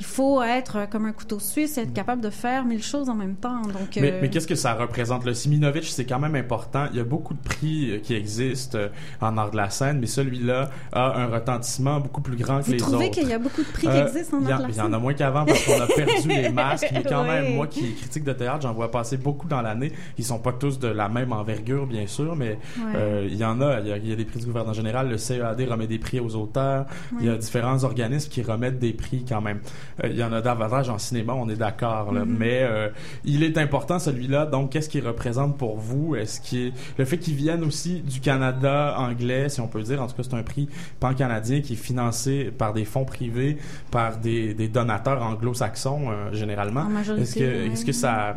Il 0.00 0.04
faut 0.06 0.42
être 0.42 0.88
comme 0.90 1.06
un 1.06 1.12
couteau 1.12 1.38
suisse 1.38 1.78
et 1.78 1.82
être 1.82 1.92
capable 1.94 2.20
de 2.20 2.30
faire 2.30 2.64
mille 2.64 2.82
choses 2.82 3.08
en 3.08 3.14
même 3.14 3.36
temps. 3.36 3.62
Donc, 3.62 3.96
Mais, 3.96 4.12
euh, 4.12 4.18
mais 4.22 4.28
qu'est-ce 4.30 4.46
que 4.46 4.54
ça 4.54 4.74
représente? 4.74 5.24
Le 5.24 5.32
Siminovitch, 5.34 5.88
c'est 5.88 6.04
quand 6.04 6.18
même 6.18 6.34
important. 6.34 6.86
Il 6.90 6.96
y 6.98 7.00
a 7.00 7.04
beaucoup 7.04 7.34
de 7.34 7.40
prix 7.42 8.00
qui 8.02 8.14
existent 8.14 8.78
en 9.20 9.38
art 9.38 9.50
de 9.52 9.56
la 9.56 9.70
scène, 9.70 10.00
mais 10.00 10.06
celui-là 10.06 10.70
a 10.92 11.18
un 11.18 11.26
retentissement 11.26 12.00
beaucoup 12.00 12.20
plus 12.20 12.36
grand 12.36 12.60
que 12.60 12.66
vous 12.66 12.72
les 12.72 12.76
trouvez 12.78 13.06
autres. 13.06 13.10
qu'il 13.20 13.28
y 13.28 13.32
a 13.32 13.38
beaucoup 13.38 13.62
de 13.62 13.68
prix 13.68 13.86
Euh, 13.88 13.92
qui 14.04 14.08
existent 14.18 14.36
en 14.38 14.46
art 14.46 14.58
de 14.58 14.62
la 14.64 14.68
il 14.68 14.76
y 14.76 14.80
en 14.80 14.84
scène? 14.84 14.94
a 14.94 14.98
moins 14.98 15.14
qu'avant 15.14 15.44
parce 15.46 15.64
qu'on 15.64 15.80
a 15.80 15.86
perdu 15.86 16.28
les 16.28 16.48
masques, 16.50 16.90
mais 16.92 17.02
quand 17.02 17.24
même, 17.24 17.54
moi 17.54 17.66
qui 17.66 17.86
est 17.86 17.92
critique 17.94 18.24
de 18.24 18.32
théâtre, 18.32 18.65
j'en 18.66 18.74
vois 18.74 18.90
passer 18.90 19.16
beaucoup 19.16 19.46
dans 19.46 19.62
l'année. 19.62 19.92
Ils 20.18 20.24
sont 20.24 20.38
pas 20.38 20.52
tous 20.52 20.78
de 20.78 20.88
la 20.88 21.08
même 21.08 21.32
envergure, 21.32 21.86
bien 21.86 22.06
sûr, 22.06 22.34
mais 22.36 22.58
Ouais. 22.78 22.92
euh, 22.96 23.28
il 23.30 23.36
y 23.36 23.44
en 23.44 23.60
a. 23.60 23.80
Il 23.80 23.88
y 23.88 23.92
a, 23.92 23.96
il 23.96 24.08
y 24.08 24.12
a 24.12 24.16
des 24.16 24.24
prix 24.24 24.40
du 24.40 24.46
gouvernement 24.46 24.72
général. 24.74 25.08
Le 25.08 25.18
CEAD 25.18 25.60
remet 25.68 25.86
des 25.86 25.98
prix 25.98 26.20
aux 26.20 26.34
auteurs. 26.34 26.86
Il 27.20 27.26
y 27.26 27.30
a 27.30 27.36
différents 27.36 27.82
organismes 27.84 28.28
qui 28.30 28.42
remettent 28.42 28.78
des 28.78 28.92
prix 28.92 29.24
quand 29.28 29.40
même. 29.40 29.60
Euh, 30.02 30.08
il 30.08 30.16
y 30.16 30.24
en 30.24 30.32
a 30.32 30.40
davantage 30.40 30.88
en 30.90 30.98
cinéma, 30.98 31.32
on 31.34 31.48
est 31.48 31.56
d'accord. 31.56 32.12
Mm-hmm. 32.12 32.24
Mais 32.26 32.60
euh, 32.62 32.88
il 33.24 33.42
est 33.42 33.56
important 33.58 33.98
celui-là. 33.98 34.46
Donc, 34.46 34.70
qu'est-ce 34.72 34.88
qu'il 34.88 35.06
représente 35.06 35.56
pour 35.56 35.76
vous? 35.78 36.16
Est-ce 36.16 36.40
qu'il 36.40 36.72
le 36.98 37.04
fait 37.04 37.18
qu'il 37.18 37.34
vienne 37.34 37.62
aussi 37.64 38.00
du 38.00 38.20
Canada 38.20 38.96
anglais, 38.98 39.48
si 39.48 39.60
on 39.60 39.68
peut 39.68 39.82
dire. 39.82 40.02
En 40.02 40.06
tout 40.06 40.14
cas, 40.16 40.22
c'est 40.22 40.34
un 40.34 40.42
prix 40.42 40.68
pan-canadien 41.00 41.60
qui 41.60 41.74
est 41.74 41.76
financé 41.76 42.52
par 42.56 42.72
des 42.72 42.84
fonds 42.84 43.04
privés, 43.04 43.58
par 43.90 44.16
des, 44.18 44.54
des 44.54 44.68
donateurs 44.68 45.22
anglo-saxons 45.22 46.06
euh, 46.10 46.32
généralement. 46.32 46.86
Est-ce 47.18 47.34
que, 47.36 47.72
est-ce 47.72 47.84
que 47.84 47.92
ça, 47.92 48.36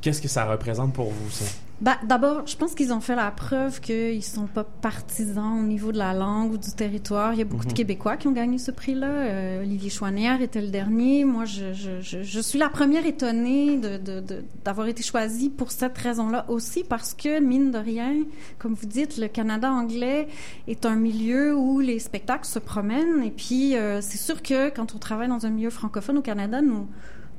qu'est-ce 0.00 0.22
que 0.22 0.28
ça 0.28 0.44
représente 0.44 0.92
pour 0.92 1.10
vous 1.10 1.30
ça? 1.30 1.44
Ben, 1.80 1.96
D'abord, 2.06 2.46
je 2.46 2.56
pense 2.56 2.74
qu'ils 2.74 2.92
ont 2.92 3.00
fait 3.00 3.16
la 3.16 3.30
preuve 3.30 3.80
qu'ils 3.80 4.22
sont 4.22 4.46
pas 4.46 4.64
partisans 4.64 5.58
au 5.58 5.62
niveau 5.62 5.92
de 5.92 5.98
la 5.98 6.12
langue 6.12 6.52
ou 6.52 6.58
du 6.58 6.72
territoire. 6.72 7.32
Il 7.32 7.38
y 7.38 7.42
a 7.42 7.46
beaucoup 7.46 7.64
de 7.64 7.72
Québécois 7.72 8.18
qui 8.18 8.28
ont 8.28 8.32
gagné 8.32 8.58
ce 8.58 8.70
prix-là. 8.70 9.06
Euh, 9.06 9.62
Olivier 9.62 9.88
Chouanière 9.88 10.42
était 10.42 10.60
le 10.60 10.68
dernier. 10.68 11.24
Moi, 11.24 11.46
je, 11.46 11.72
je, 11.72 12.02
je, 12.02 12.22
je 12.22 12.40
suis 12.40 12.58
la 12.58 12.68
première 12.68 13.06
étonnée 13.06 13.80
d'avoir 14.62 14.88
été 14.88 15.02
choisie 15.02 15.48
pour 15.48 15.70
cette 15.70 15.96
raison-là 15.96 16.44
aussi 16.50 16.84
parce 16.84 17.14
que, 17.14 17.40
mine 17.40 17.70
de 17.70 17.78
rien, 17.78 18.14
comme 18.58 18.74
vous 18.74 18.86
dites, 18.86 19.16
le 19.16 19.28
Canada 19.28 19.72
anglais 19.72 20.28
est 20.68 20.84
un 20.84 20.96
milieu 20.96 21.56
où 21.56 21.80
les 21.80 21.98
spectacles 21.98 22.46
se 22.46 22.58
promènent. 22.58 23.22
Et 23.24 23.30
puis, 23.30 23.74
euh, 23.76 24.02
c'est 24.02 24.18
sûr 24.18 24.42
que 24.42 24.68
quand 24.68 24.94
on 24.94 24.98
travaille 24.98 25.28
dans 25.28 25.46
un 25.46 25.50
milieu 25.50 25.70
francophone 25.70 26.18
au 26.18 26.22
Canada, 26.22 26.60
nous 26.60 26.88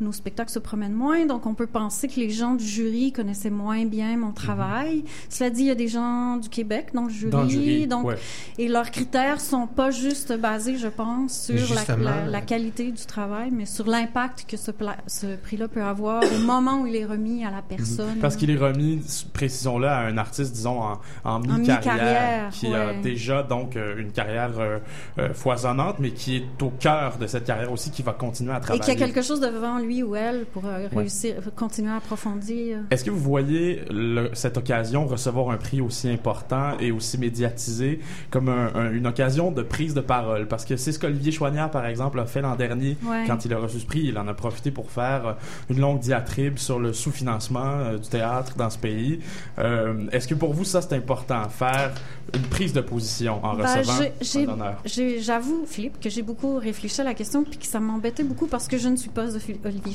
nos 0.02 0.12
spectacles 0.12 0.52
se 0.52 0.60
promènent 0.60 0.94
moins, 0.94 1.26
donc 1.26 1.46
on 1.46 1.54
peut 1.54 1.68
penser 1.68 2.08
que 2.08 2.20
les 2.20 2.30
gens 2.30 2.56
du 2.56 2.66
jury 2.66 3.12
connaissaient 3.12 3.50
moins 3.50 3.86
bien 3.86 4.18
mon 4.18 4.32
travail. 4.32 5.04
Cela 5.30 5.50
dit, 5.50 5.62
il 5.62 5.68
y 5.68 5.72
a 5.72 5.76
des 5.76 5.88
gens 5.88 6.38
du 6.38 6.50
Québec 6.50 6.90
dans 6.94 7.04
le 7.04 7.10
jury, 7.10 7.32
Dans 7.32 7.44
le 7.44 7.50
jury, 7.50 7.88
donc 7.88 8.06
ouais. 8.06 8.18
et 8.58 8.68
leurs 8.68 8.92
critères 8.92 9.40
sont 9.40 9.68
pas 9.68 9.92
juste 9.92 10.38
basés, 10.38 10.78
je 10.78 10.88
pense, 10.88 11.52
sur 11.52 11.76
la, 12.00 12.42
qualité 12.42 12.92
du 12.92 13.06
travail, 13.06 13.50
mais 13.52 13.66
sur 13.66 13.88
l'impact 13.88 14.46
que 14.48 14.58
ce, 14.58 14.72
prix-là 14.72 15.68
peut 15.68 15.84
avoir 15.84 16.24
au 16.24 16.40
moment 16.40 16.82
où 16.82 16.88
il 16.88 16.96
est 16.96 17.06
remis 17.06 17.46
à 17.46 17.52
la 17.52 17.62
personne. 17.62 18.18
Parce 18.20 18.36
qu'il 18.36 18.50
est 18.50 18.58
remis, 18.58 19.02
précisons-le, 19.34 19.88
à 19.88 20.00
un 20.00 20.18
artiste, 20.18 20.54
disons, 20.54 20.82
en, 20.82 21.00
en 21.24 21.40
mi-carrière, 21.40 22.50
qui 22.52 22.74
a 22.74 22.94
déjà 22.94 23.44
donc 23.44 23.76
euh, 23.76 23.98
une 23.98 24.12
carrière 24.12 24.52
euh, 24.60 24.80
euh, 25.20 25.34
foisonnante, 25.34 25.98
mais 26.00 26.12
qui 26.12 26.38
est 26.38 26.64
au 26.64 26.70
cœur 26.70 27.18
de 27.18 27.28
cette 27.28 27.46
carrière 27.46 27.72
aussi, 27.72 27.92
qui 27.92 28.02
va 28.02 28.14
continuer 28.14 28.54
à 28.54 28.58
et 28.58 28.62
travailler. 28.62 28.84
qu'il 28.84 29.00
y 29.00 29.04
a 29.04 29.06
quelque 29.06 29.22
chose 29.22 29.40
devant 29.40 29.80
lui 29.80 29.91
ou 30.04 30.16
elle 30.16 30.46
pour 30.46 30.66
euh, 30.66 30.88
réussir, 30.96 31.36
continuer 31.56 31.92
à 31.92 31.96
approfondir. 31.98 32.78
Est-ce 32.90 33.04
que 33.04 33.10
vous 33.12 33.20
voyez 33.20 33.82
le- 33.90 34.30
cette 34.34 34.58
occasion 34.58 35.06
recevoir 35.06 35.50
un 35.50 35.58
prix 35.58 35.82
aussi 35.82 36.10
important 36.10 36.78
et 36.80 36.92
aussi 36.92 37.18
médiatisé 37.18 38.00
comme 38.30 38.50
un- 38.50 38.72
un- 38.76 38.92
une 38.92 39.08
occasion 39.08 39.52
de 39.52 39.62
prise 39.62 39.94
de 39.94 40.02
parole? 40.02 40.48
Parce 40.48 40.66
que 40.66 40.78
c'est 40.78 40.92
ce 40.92 41.00
qu'Olivier 41.00 41.32
Chouanière, 41.32 41.70
par 41.70 41.86
exemple, 41.86 42.20
a 42.20 42.26
fait 42.26 42.42
l'an 42.42 42.56
dernier 42.56 42.98
Ouais. 43.04 43.26
quand 43.28 43.44
il 43.46 43.54
a 43.54 43.58
reçu 43.60 43.80
ce 43.80 43.86
prix. 43.86 44.02
Il 44.06 44.18
en 44.18 44.28
a 44.28 44.34
profité 44.34 44.72
pour 44.72 44.90
faire 44.92 45.28
euh, 45.28 45.34
une 45.70 45.80
longue 45.80 46.00
diatribe 46.00 46.58
sur 46.58 46.80
le 46.80 46.94
sous-financement 46.94 47.66
euh, 47.66 47.98
du 47.98 48.08
théâtre 48.08 48.56
dans 48.58 48.70
ce 48.70 48.78
pays. 48.78 49.20
Euh, 49.60 50.08
Est-ce 50.12 50.28
que 50.28 50.36
pour 50.36 50.54
vous, 50.54 50.64
ça, 50.64 50.82
c'est 50.82 50.96
important, 50.96 51.48
faire 51.50 51.92
une 52.34 52.42
prise 52.44 52.74
de 52.74 52.82
position 52.82 53.44
en 53.44 53.56
Ben, 53.56 53.64
recevant 53.66 54.50
un 54.52 54.54
honneur? 54.54 54.82
J'avoue, 54.86 55.64
Philippe, 55.66 56.00
que 56.00 56.10
j'ai 56.10 56.22
beaucoup 56.22 56.58
réfléchi 56.58 57.02
à 57.02 57.04
la 57.04 57.14
question 57.14 57.44
puis 57.44 57.58
que 57.58 57.66
ça 57.66 57.80
m'embêtait 57.80 58.24
beaucoup 58.24 58.48
parce 58.48 58.68
que 58.68 58.78
je 58.78 58.88
ne 58.88 58.96
suis 58.96 59.10
pas 59.10 59.28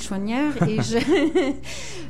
Chouanière 0.00 0.52
et 0.68 0.78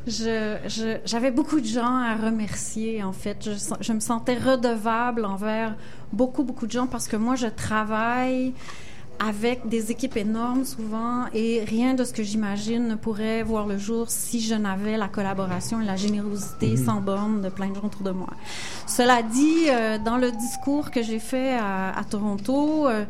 j'avais 1.05 1.31
beaucoup 1.31 1.61
de 1.61 1.67
gens 1.67 1.97
à 1.97 2.15
remercier, 2.17 3.03
en 3.03 3.13
fait. 3.13 3.39
Je, 3.43 3.75
je 3.81 3.93
me 3.93 4.01
sentais 4.01 4.37
redevable 4.37 5.25
envers 5.25 5.75
beaucoup, 6.13 6.45
beaucoup 6.45 6.67
de 6.67 6.73
gens 6.73 6.87
parce 6.87 7.09
que 7.09 7.17
moi, 7.17 7.35
je 7.35 7.47
travaille 7.47 8.53
avec 9.19 9.69
des 9.69 9.91
équipes 9.91 10.17
énormes 10.17 10.65
souvent 10.65 11.25
et 11.33 11.65
rien 11.65 11.95
de 11.95 12.05
ce 12.05 12.13
que 12.13 12.23
j'imagine 12.23 12.87
ne 12.89 12.95
pourrait 12.95 13.43
voir 13.43 13.67
le 13.67 13.79
jour 13.79 14.11
si 14.11 14.41
je 14.41 14.55
n'avais 14.55 14.97
la 14.97 15.09
collaboration 15.09 15.81
et 15.81 15.85
la 15.85 15.97
générosité 15.97 16.77
sans 16.77 17.01
borne 17.01 17.41
de 17.41 17.49
plein 17.49 17.69
de 17.69 17.75
gens 17.75 17.85
autour 17.85 18.03
de 18.03 18.11
moi. 18.11 18.31
Cela 18.87 19.23
dit, 19.23 19.69
euh, 19.69 19.99
dans 19.99 20.17
le 20.19 20.31
discours 20.33 20.91
que 20.91 21.03
j'ai 21.03 21.19
fait 21.19 21.55
à, 21.55 21.99
à 21.99 22.05
Toronto, 22.05 22.87
euh, 22.89 23.05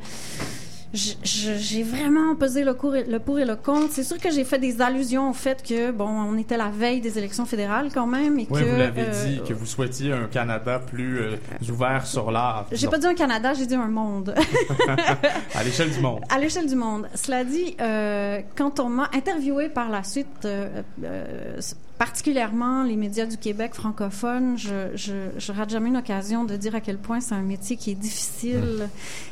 j'ai 0.96 1.82
vraiment 1.82 2.34
pesé 2.34 2.64
le, 2.64 2.74
cours 2.74 2.96
et- 2.96 3.04
le 3.04 3.18
pour 3.18 3.38
et 3.38 3.44
le 3.44 3.56
contre. 3.56 3.92
C'est 3.92 4.02
sûr 4.02 4.18
que 4.18 4.30
j'ai 4.30 4.44
fait 4.44 4.58
des 4.58 4.80
allusions 4.80 5.30
au 5.30 5.32
fait 5.32 5.62
que, 5.62 5.90
bon, 5.90 6.08
on 6.08 6.36
était 6.38 6.56
la 6.56 6.68
veille 6.70 7.00
des 7.00 7.18
élections 7.18 7.44
fédérales 7.46 7.90
quand 7.92 8.06
même 8.06 8.38
et 8.38 8.46
Oui, 8.50 8.60
que... 8.60 8.64
vous 8.66 8.76
l'avez 8.76 9.02
euh, 9.02 9.24
dit, 9.26 9.40
que 9.46 9.52
vous 9.54 9.66
souhaitiez 9.66 10.12
un 10.12 10.26
Canada 10.26 10.78
plus 10.78 11.20
euh, 11.20 11.36
ouvert 11.70 12.06
sur 12.06 12.30
l'art. 12.30 12.66
J'ai 12.72 12.88
pas 12.88 12.98
dit 12.98 13.06
un 13.06 13.14
Canada, 13.14 13.52
j'ai 13.54 13.66
dit 13.66 13.74
un 13.74 13.88
monde. 13.88 14.34
à 15.54 15.62
l'échelle 15.64 15.90
du 15.90 16.00
monde. 16.00 16.20
À 16.28 16.38
l'échelle 16.38 16.66
du 16.66 16.76
monde. 16.76 17.08
Cela 17.14 17.44
dit, 17.44 17.76
euh, 17.80 18.40
quand 18.56 18.80
on 18.80 18.88
m'a 18.88 19.10
interviewé 19.14 19.68
par 19.68 19.88
la 19.90 20.02
suite, 20.02 20.46
particulièrement 21.98 22.82
les 22.82 22.96
médias 22.96 23.26
du 23.26 23.36
Québec 23.38 23.74
francophones, 23.74 24.58
je, 24.58 24.88
je, 24.94 25.30
je 25.38 25.52
rate 25.52 25.70
jamais 25.70 25.88
une 25.88 25.96
occasion 25.96 26.44
de 26.44 26.56
dire 26.56 26.74
à 26.74 26.80
quel 26.80 26.98
point 26.98 27.20
c'est 27.20 27.34
un 27.34 27.42
métier 27.42 27.76
qui 27.76 27.90
est 27.90 27.94
difficile 27.94 28.88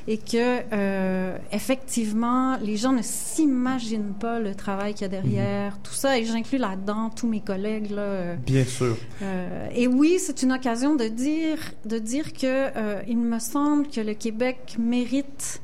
et 0.09 0.16
que 0.18 0.61
euh, 0.73 1.37
effectivement 1.52 2.56
les 2.62 2.76
gens 2.76 2.92
ne 2.92 3.02
s'imaginent 3.02 4.14
pas 4.18 4.38
le 4.40 4.54
travail 4.54 4.94
qu'il 4.94 5.02
y 5.02 5.04
a 5.04 5.09
derrière 5.09 5.78
tout 5.83 5.92
ça 5.92 6.18
et 6.18 6.25
j'inclus 6.25 6.59
là-dedans 6.59 7.11
tous 7.14 7.26
mes 7.26 7.40
collègues 7.40 7.90
là. 7.90 8.02
euh, 8.02 8.37
Bien 8.47 8.64
sûr. 8.64 8.97
euh, 9.23 9.68
et 9.75 9.87
oui, 9.87 10.16
c'est 10.18 10.42
une 10.42 10.52
occasion 10.52 10.94
de 10.94 11.06
dire, 11.09 11.59
de 11.85 11.99
dire 11.99 12.33
que 12.33 12.47
euh, 12.47 13.02
il 13.06 13.18
me 13.18 13.38
semble 13.38 13.88
que 13.88 14.00
le 14.00 14.14
Québec 14.14 14.76
mérite 14.78 15.61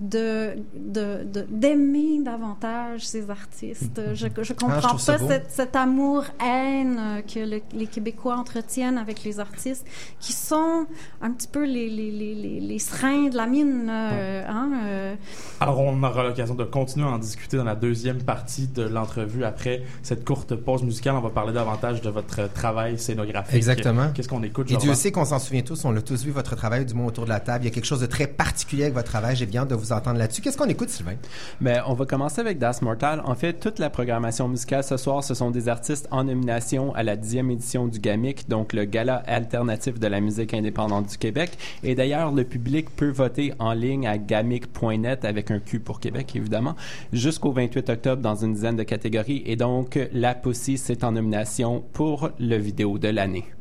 de 0.00 0.54
de- 0.76 1.24
de- 1.24 1.46
d'aimer 1.50 2.20
davantage 2.22 3.06
ces 3.06 3.30
artistes. 3.30 4.00
Je 4.14 4.14
je 4.14 4.26
Ah, 4.26 4.42
je 4.42 4.52
comprends 4.52 4.92
pas 4.94 5.18
cette, 5.18 5.50
cet 5.50 5.76
amour-haine 5.76 7.22
que 7.32 7.40
le- 7.40 7.62
les 7.72 7.86
Québécois 7.86 8.36
entretiennent 8.36 8.98
avec 8.98 9.24
les 9.24 9.40
artistes, 9.40 9.86
qui 10.20 10.32
sont 10.32 10.86
un 11.22 11.30
petit 11.32 11.48
peu 11.48 11.64
les, 11.64 11.88
les, 11.88 12.10
les, 12.10 12.34
les, 12.34 12.60
les 12.60 12.78
serins 12.78 13.28
de 13.28 13.36
la 13.36 13.46
mine. 13.46 13.88
euh, 13.90 14.44
hein, 14.48 14.70
euh. 14.84 15.14
Alors, 15.60 15.80
on 15.80 16.02
aura 16.02 16.22
l'occasion 16.24 16.54
de 16.54 16.64
continuer 16.64 17.06
à 17.06 17.10
en 17.10 17.18
discuter 17.18 17.56
dans 17.56 17.64
la 17.64 17.74
deuxième 17.74 18.22
partie 18.22 18.66
de 18.68 18.82
l'entrevue. 18.82 19.44
Après 19.44 19.82
cette 20.02 20.24
courte 20.24 20.54
pause 20.54 20.82
musicale, 20.82 21.14
on 21.16 21.20
va 21.20 21.30
parler 21.30 21.52
davantage 21.52 22.00
de 22.02 22.10
votre 22.10 22.52
travail 22.52 22.98
scénographique. 22.98 23.54
Exactement. 23.56 24.10
Qu'est-ce 24.14 24.28
qu'on 24.28 24.42
écoute, 24.42 24.70
Et 24.70 24.76
Dieu 24.76 24.94
sait 24.94 25.12
qu'on 25.12 25.24
s'en 25.24 25.38
souvient 25.38 25.62
tous, 25.62 25.84
on 25.84 25.90
l'a 25.90 26.02
tous 26.02 26.24
vu, 26.24 26.30
votre 26.30 26.54
travail, 26.56 26.84
du 26.84 26.94
moins 26.94 27.06
autour 27.06 27.24
de 27.24 27.30
la 27.30 27.40
table. 27.40 27.64
Il 27.64 27.68
y 27.68 27.70
a 27.70 27.74
quelque 27.74 27.84
chose 27.84 28.00
de 28.00 28.06
très 28.06 28.26
particulier 28.26 28.84
avec 28.84 28.94
votre 28.94 29.08
travail. 29.08 29.36
J'ai 29.36 29.46
bien 29.46 29.62
hâte 29.62 29.68
de 29.70 29.74
vous 29.74 29.87
entendre 29.92 30.18
là-dessus. 30.18 30.42
Qu'est-ce 30.42 30.56
qu'on 30.58 30.68
écoute, 30.68 30.88
Sylvain? 30.88 31.16
Ben, 31.60 31.82
on 31.86 31.94
va 31.94 32.06
commencer 32.06 32.40
avec 32.40 32.58
Das 32.58 32.82
Mortal. 32.82 33.22
En 33.24 33.34
fait, 33.34 33.54
toute 33.54 33.78
la 33.78 33.90
programmation 33.90 34.48
musicale 34.48 34.84
ce 34.84 34.96
soir, 34.96 35.22
ce 35.24 35.34
sont 35.34 35.50
des 35.50 35.68
artistes 35.68 36.08
en 36.10 36.24
nomination 36.24 36.94
à 36.94 37.02
la 37.02 37.16
dixième 37.16 37.50
édition 37.50 37.86
du 37.86 37.98
GAMIC, 37.98 38.48
donc 38.48 38.72
le 38.72 38.84
Gala 38.84 39.16
alternatif 39.26 39.98
de 39.98 40.06
la 40.06 40.20
musique 40.20 40.54
indépendante 40.54 41.08
du 41.08 41.18
Québec. 41.18 41.58
Et 41.82 41.94
d'ailleurs, 41.94 42.32
le 42.32 42.44
public 42.44 42.94
peut 42.94 43.10
voter 43.10 43.52
en 43.58 43.72
ligne 43.72 44.06
à 44.06 44.18
gamic.net 44.18 45.24
avec 45.24 45.50
un 45.50 45.58
Q 45.58 45.80
pour 45.80 46.00
Québec, 46.00 46.34
évidemment, 46.36 46.74
jusqu'au 47.12 47.52
28 47.52 47.90
octobre 47.90 48.22
dans 48.22 48.36
une 48.36 48.54
dizaine 48.54 48.76
de 48.76 48.82
catégories. 48.82 49.42
Et 49.46 49.56
donc, 49.56 49.98
la 50.12 50.34
Pussy, 50.34 50.78
c'est 50.78 51.04
en 51.04 51.12
nomination 51.12 51.84
pour 51.92 52.30
le 52.38 52.56
vidéo 52.56 52.98
de 52.98 53.08
l'année. 53.08 53.57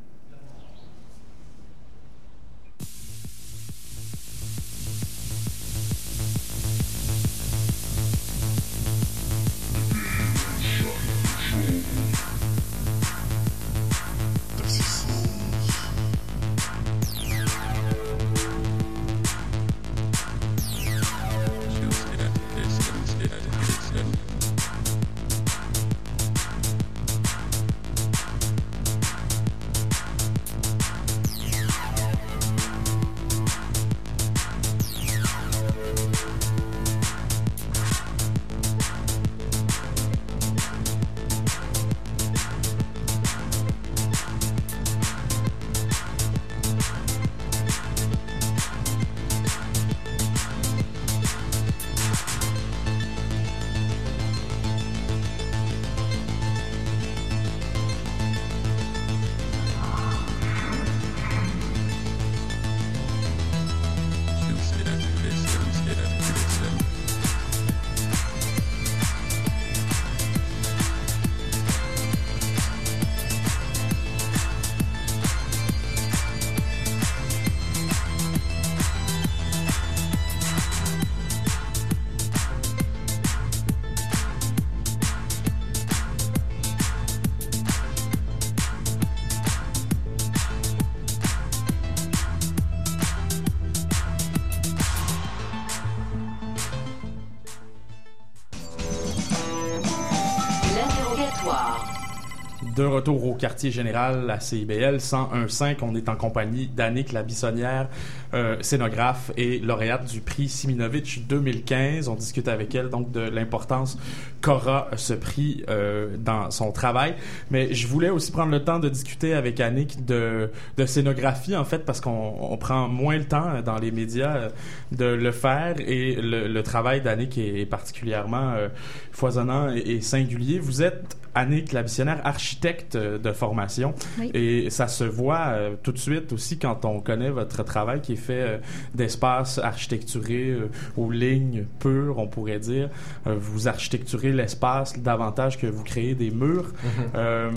Retour 102.88 103.26
au 103.26 103.34
quartier 103.34 103.72
général 103.72 104.30
à 104.30 104.40
CIBL 104.40 104.98
101.5, 104.98 105.78
on 105.82 105.96
est 105.96 106.10
en 106.10 106.16
compagnie 106.16 106.68
d'Annick 106.68 107.12
Labissonnière, 107.12 107.90
euh, 108.38 108.56
scénographe 108.62 109.32
et 109.36 109.60
lauréate 109.60 110.06
du 110.06 110.22
prix 110.22 110.48
Siminovitch 110.48 111.22
2015. 111.22 112.08
On 112.08 112.16
discute 112.16 112.48
avec 112.48 112.76
elle 112.76 112.90
donc 112.90 113.12
de 113.12 113.22
l'importance 113.22 113.98
qu'aura 114.42 114.90
ce 114.96 115.14
prix 115.14 115.64
euh, 115.70 116.16
dans 116.18 116.52
son 116.52 116.72
travail. 116.72 117.16
Mais 117.50 117.74
je 117.74 117.88
voulais 117.88 118.10
aussi 118.10 118.32
prendre 118.32 118.52
le 118.52 118.64
temps 118.64 118.80
de 118.80 118.90
discuter 118.90 119.34
avec 119.34 119.60
Annick 119.60 120.06
de, 120.06 120.52
de 120.78 120.86
scénographie 120.86 121.56
en 121.56 121.66
fait 121.66 121.86
parce 121.86 122.02
qu'on 122.02 122.36
on 122.40 122.58
prend 122.58 122.88
moins 122.88 123.18
le 123.18 123.26
temps 123.26 123.62
dans 123.66 123.78
les 123.78 123.92
médias 123.92 124.38
euh, 124.38 124.50
de 124.92 125.06
le 125.06 125.32
faire 125.32 125.76
et 125.80 126.16
le, 126.16 126.48
le 126.48 126.64
travail 126.64 127.02
d'Annick 127.02 127.38
est, 127.38 127.62
est 127.62 127.66
particulièrement 127.66 128.54
euh, 128.56 128.70
foisonnant 129.12 129.74
et, 129.74 129.80
et 129.80 130.02
singulier. 130.02 130.60
Vous 130.60 130.84
êtes 130.84 131.18
Annick 131.38 131.72
Labissionnaire, 131.72 132.20
architecte 132.24 132.98
de 132.98 133.32
formation. 133.32 133.94
Oui. 134.20 134.32
Et 134.34 134.70
ça 134.72 134.88
se 134.88 135.04
voit 135.04 135.50
euh, 135.50 135.76
tout 135.84 135.92
de 135.92 136.00
suite 136.00 136.34
aussi 136.34 136.58
quand 136.58 136.84
on 136.84 137.00
connaît 137.00 137.30
votre 137.30 137.64
travail 137.64 138.02
qui 138.02 138.14
est 138.14 138.18
euh, 138.34 138.58
d'espaces 138.96 139.58
architecturés 139.58 140.50
euh, 140.52 140.70
aux 140.96 141.12
lignes 141.12 141.66
pures, 141.80 142.18
on 142.18 142.28
pourrait 142.28 142.60
dire. 142.60 142.90
Euh, 143.26 143.36
vous 143.40 143.68
architecturez 143.68 144.32
l'espace 144.32 145.00
davantage 145.00 145.58
que 145.58 145.68
vous 145.68 145.84
créez 145.84 146.16
des 146.16 146.32
murs. 146.32 146.74
Euh, 147.16 147.52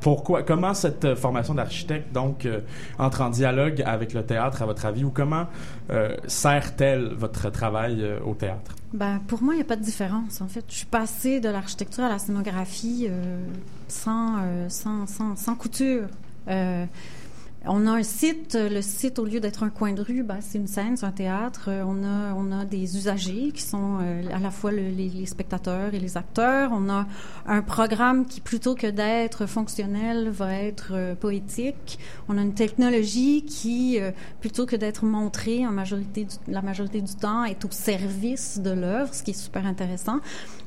pourquoi, 0.00 0.42
comment 0.42 0.74
cette 0.74 1.14
formation 1.14 1.54
d'architecte 1.54 2.12
donc 2.12 2.44
euh, 2.44 2.60
entre 2.98 3.22
en 3.22 3.30
dialogue 3.30 3.82
avec 3.86 4.12
le 4.12 4.22
théâtre 4.22 4.60
à 4.60 4.66
votre 4.66 4.84
avis 4.84 5.02
ou 5.02 5.10
comment 5.10 5.46
euh, 5.90 6.14
sert-elle 6.26 7.14
votre 7.16 7.48
travail 7.50 8.02
euh, 8.02 8.18
au 8.26 8.34
théâtre? 8.34 8.76
Ben, 8.92 9.18
pour 9.26 9.42
moi, 9.42 9.54
il 9.54 9.56
n'y 9.56 9.62
a 9.62 9.66
pas 9.66 9.76
de 9.76 9.82
différence. 9.82 10.42
En 10.42 10.46
fait, 10.46 10.64
je 10.68 10.74
suis 10.74 10.86
passée 10.86 11.40
de 11.40 11.48
l'architecture 11.48 12.04
à 12.04 12.10
la 12.10 12.18
scénographie 12.18 13.06
euh, 13.08 13.44
sans, 13.88 14.36
euh, 14.42 14.68
sans, 14.68 15.06
sans, 15.06 15.36
sans 15.36 15.54
couture. 15.54 16.06
Euh, 17.64 17.68
on 17.70 17.86
a 17.86 17.92
un 17.92 18.02
site, 18.02 18.56
le 18.60 18.80
site, 18.82 19.18
au 19.18 19.24
lieu 19.24 19.40
d'être 19.40 19.62
un 19.62 19.70
coin 19.70 19.92
de 19.92 20.02
rue, 20.02 20.22
ben, 20.22 20.38
c'est 20.40 20.58
une 20.58 20.66
scène, 20.66 20.96
c'est 20.96 21.06
un 21.06 21.10
théâtre. 21.12 21.66
Euh, 21.68 21.82
On 21.86 22.02
a, 22.04 22.34
on 22.34 22.52
a 22.52 22.64
des 22.64 22.96
usagers 22.96 23.50
qui 23.54 23.62
sont 23.62 23.98
euh, 24.00 24.22
à 24.32 24.38
la 24.38 24.50
fois 24.50 24.70
le- 24.72 24.88
les, 24.90 25.26
spectateurs 25.26 25.94
et 25.94 25.98
les 26.00 26.16
acteurs. 26.16 26.70
On 26.72 26.88
a 26.90 27.06
un 27.46 27.62
programme 27.62 28.26
qui, 28.26 28.40
plutôt 28.40 28.74
que 28.74 28.86
d'être 28.86 29.46
fonctionnel, 29.46 30.28
va 30.30 30.54
être 30.54 30.92
euh, 30.92 31.14
poétique. 31.14 31.98
On 32.28 32.38
a 32.38 32.42
une 32.42 32.54
technologie 32.54 33.44
qui, 33.44 33.98
euh, 34.00 34.10
plutôt 34.40 34.66
que 34.66 34.76
d'être 34.76 35.04
montrée 35.04 35.66
en 35.66 35.70
majorité 35.70 36.24
du- 36.24 36.52
la 36.52 36.62
majorité 36.62 37.00
du 37.00 37.14
temps, 37.14 37.44
est 37.44 37.64
au 37.64 37.70
service 37.70 38.58
de 38.60 38.70
l'œuvre, 38.70 39.12
ce 39.14 39.22
qui 39.22 39.30
est 39.30 39.34
super 39.34 39.66
intéressant. 39.66 40.20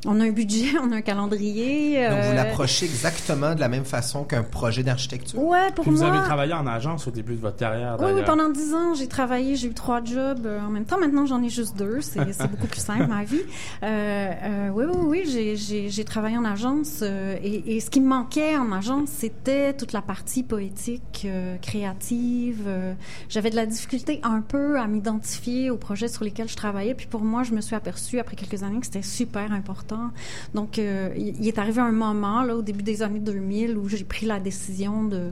On 0.10 0.20
a 0.22 0.24
un 0.24 0.32
budget, 0.32 0.68
on 0.82 0.92
a 0.92 0.96
un 0.98 1.02
calendrier. 1.02 2.08
Donc, 2.10 2.20
vous 2.24 2.30
euh, 2.32 2.34
l'approchez 2.34 2.86
exactement 2.86 3.54
de 3.54 3.60
la 3.60 3.68
même 3.68 3.86
façon 3.86 4.24
qu'un 4.24 4.44
projet 4.44 4.82
d'architecture? 4.82 5.40
Ouais, 5.44 5.72
pour 5.76 5.84
Puis 5.84 5.94
vous 5.94 6.00
moi. 6.02 6.08
avez 6.08 6.20
travaillé 6.24 6.54
en 6.54 6.66
agence 6.66 7.08
au 7.08 7.12
début 7.12 7.36
de 7.36 7.42
votre 7.42 7.58
carrière 7.58 7.98
Oui, 8.00 8.12
oui, 8.16 8.22
pendant 8.26 8.50
dix 8.50 8.74
ans, 8.74 8.94
j'ai 8.96 9.08
travaillé, 9.08 9.56
j'ai 9.56 9.68
eu 9.68 9.74
trois 9.74 10.04
jobs 10.04 10.46
euh, 10.46 10.60
en 10.62 10.70
même 10.70 10.86
temps. 10.86 10.98
Maintenant, 10.98 11.26
j'en 11.26 11.44
ai 11.44 11.50
juste 11.50 11.78
deux. 11.78 12.00
C'est 12.02 12.50
beaucoup 12.50 12.68
plus 12.68 12.80
simple, 12.80 13.08
ma 13.08 13.24
vie. 13.24 13.42
Euh, 13.84 14.32
euh, 14.44 14.70
oui, 14.70 14.86
oui, 14.88 15.02
oui, 15.06 15.24
j'ai- 15.30 15.56
j'ai 15.56 15.90
j'ai 15.90 16.04
travaillé 16.06 16.38
en 16.38 16.46
agence. 16.46 17.00
euh, 17.02 17.36
et, 17.44 17.76
et 17.76 17.80
ce 17.82 17.90
qui 17.90 18.00
me 18.02 18.08
manquait 18.08 18.56
en 18.58 18.72
agence, 18.72 19.10
c'était 19.10 19.74
toute 19.74 19.92
la 19.94 20.02
partie 20.02 20.44
poétique, 20.44 21.24
euh, 21.26 21.58
créative. 21.62 22.64
euh, 22.68 22.94
J'avais 23.30 23.50
de 23.50 23.56
la 23.56 23.66
difficulté 23.66 24.20
un 24.24 24.42
peu 24.42 24.80
à 24.80 24.88
m'identifier 24.88 25.70
aux 25.70 25.78
projets 25.78 26.08
sur 26.08 26.24
lesquels 26.24 26.48
je 26.50 26.56
travaillais. 26.56 26.94
Puis 26.96 27.08
pour 27.08 27.22
moi, 27.22 27.44
je 27.44 27.52
me 27.54 27.62
suis 27.62 27.76
aperçue 27.76 28.20
après 28.20 28.36
quelques 28.36 28.64
années 28.64 28.80
que 28.80 28.86
c'était 28.86 29.02
super 29.02 29.52
important. 29.52 29.97
Donc, 30.54 30.80
euh, 30.80 31.10
il 31.18 31.48
est 31.48 31.58
arrivé 31.58 31.82
un 31.82 31.92
moment, 31.92 32.44
là, 32.44 32.56
au 32.56 32.62
début 32.62 32.84
des 32.84 33.02
années 33.04 33.20
2000, 33.20 33.78
où 33.78 33.88
j'ai 33.90 34.04
pris 34.04 34.26
la 34.26 34.40
décision 34.40 35.04
de 35.04 35.32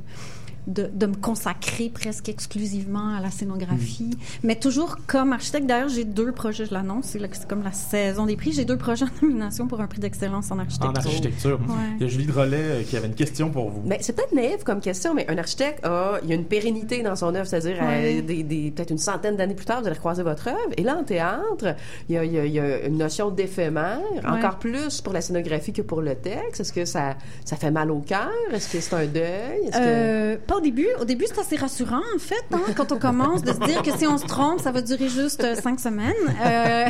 de, 0.67 0.89
de 0.93 1.05
me 1.05 1.15
consacrer 1.15 1.89
presque 1.93 2.29
exclusivement 2.29 3.15
à 3.15 3.21
la 3.21 3.31
scénographie. 3.31 4.03
Mm. 4.03 4.17
Mais 4.43 4.55
toujours 4.55 4.97
comme 5.07 5.33
architecte. 5.33 5.65
D'ailleurs, 5.67 5.89
j'ai 5.89 6.03
deux 6.05 6.31
projets, 6.31 6.65
je 6.65 6.73
l'annonce, 6.73 7.05
c'est 7.07 7.47
comme 7.47 7.63
la 7.63 7.71
saison 7.71 8.25
des 8.25 8.35
prix. 8.35 8.51
J'ai 8.51 8.65
deux 8.65 8.77
projets 8.77 9.05
en 9.05 9.25
nomination 9.25 9.67
pour 9.67 9.81
un 9.81 9.87
prix 9.87 9.99
d'excellence 9.99 10.51
en 10.51 10.59
architecture. 10.59 10.89
En 10.91 10.95
architecture. 10.95 11.59
Ouais. 11.67 11.75
Il 11.99 12.01
y 12.03 12.05
a 12.05 12.07
Julie 12.07 12.25
Drolet 12.25 12.57
euh, 12.57 12.83
qui 12.83 12.97
avait 12.97 13.07
une 13.07 13.15
question 13.15 13.49
pour 13.49 13.69
vous. 13.69 13.81
Ben, 13.81 13.97
c'est 14.01 14.13
peut-être 14.15 14.33
naïf 14.33 14.63
comme 14.63 14.79
question, 14.79 15.13
mais 15.13 15.29
un 15.29 15.37
architecte 15.37 15.85
a, 15.85 16.19
il 16.23 16.29
y 16.29 16.31
a 16.31 16.35
une 16.35 16.45
pérennité 16.45 17.03
dans 17.03 17.15
son 17.15 17.33
œuvre, 17.35 17.45
c'est-à-dire 17.47 17.75
Ouais. 17.81 18.19
euh, 18.19 18.21
des, 18.21 18.43
des- 18.43 18.71
peut-être 18.71 18.91
une 18.91 18.97
centaine 18.97 19.35
d'années 19.35 19.53
plus 19.55 19.65
tard, 19.65 19.81
vous 19.81 19.87
allez 19.87 19.95
croiser 19.97 20.23
votre 20.23 20.47
œuvre. 20.47 20.57
Et 20.77 20.83
là, 20.83 20.97
en 20.97 21.03
théâtre, 21.03 21.75
il 22.09 22.15
y 22.15 22.17
a, 22.17 22.23
il 22.25 22.33
y 22.33 22.39
a- 22.39 22.45
il 22.45 22.53
y 22.53 22.59
a 22.59 22.85
une 22.85 22.97
notion 22.97 23.29
d'éphémère, 23.29 23.99
encore 24.25 24.57
plus 24.59 25.01
pour 25.01 25.13
la 25.13 25.21
scénographie 25.21 25.73
que 25.73 25.81
pour 25.81 26.01
le 26.01 26.15
texte. 26.15 26.61
Est-ce 26.61 26.73
que 26.73 26.85
ça, 26.85 27.15
ça 27.43 27.55
fait 27.55 27.71
mal 27.71 27.91
au 27.91 27.99
cœur? 27.99 28.29
Est-ce 28.51 28.71
que 28.71 28.79
c'est 28.79 28.95
un 28.95 29.05
deuil? 29.05 29.67
Est-ce 29.67 29.77
que... 29.77 30.35
Au 30.55 30.61
début. 30.61 30.87
Au 31.01 31.05
début, 31.05 31.25
c'est 31.27 31.39
assez 31.39 31.55
rassurant, 31.57 32.01
en 32.15 32.19
fait, 32.19 32.45
hein, 32.53 32.61
quand 32.77 32.91
on 32.91 32.97
commence, 32.97 33.41
de 33.43 33.51
se 33.51 33.59
dire 33.59 33.81
que 33.83 33.91
si 33.97 34.07
on 34.07 34.17
se 34.17 34.25
trompe, 34.25 34.61
ça 34.61 34.71
va 34.71 34.81
durer 34.81 35.09
juste 35.09 35.43
euh, 35.43 35.55
cinq 35.55 35.79
semaines. 35.79 36.13
Euh, 36.45 36.85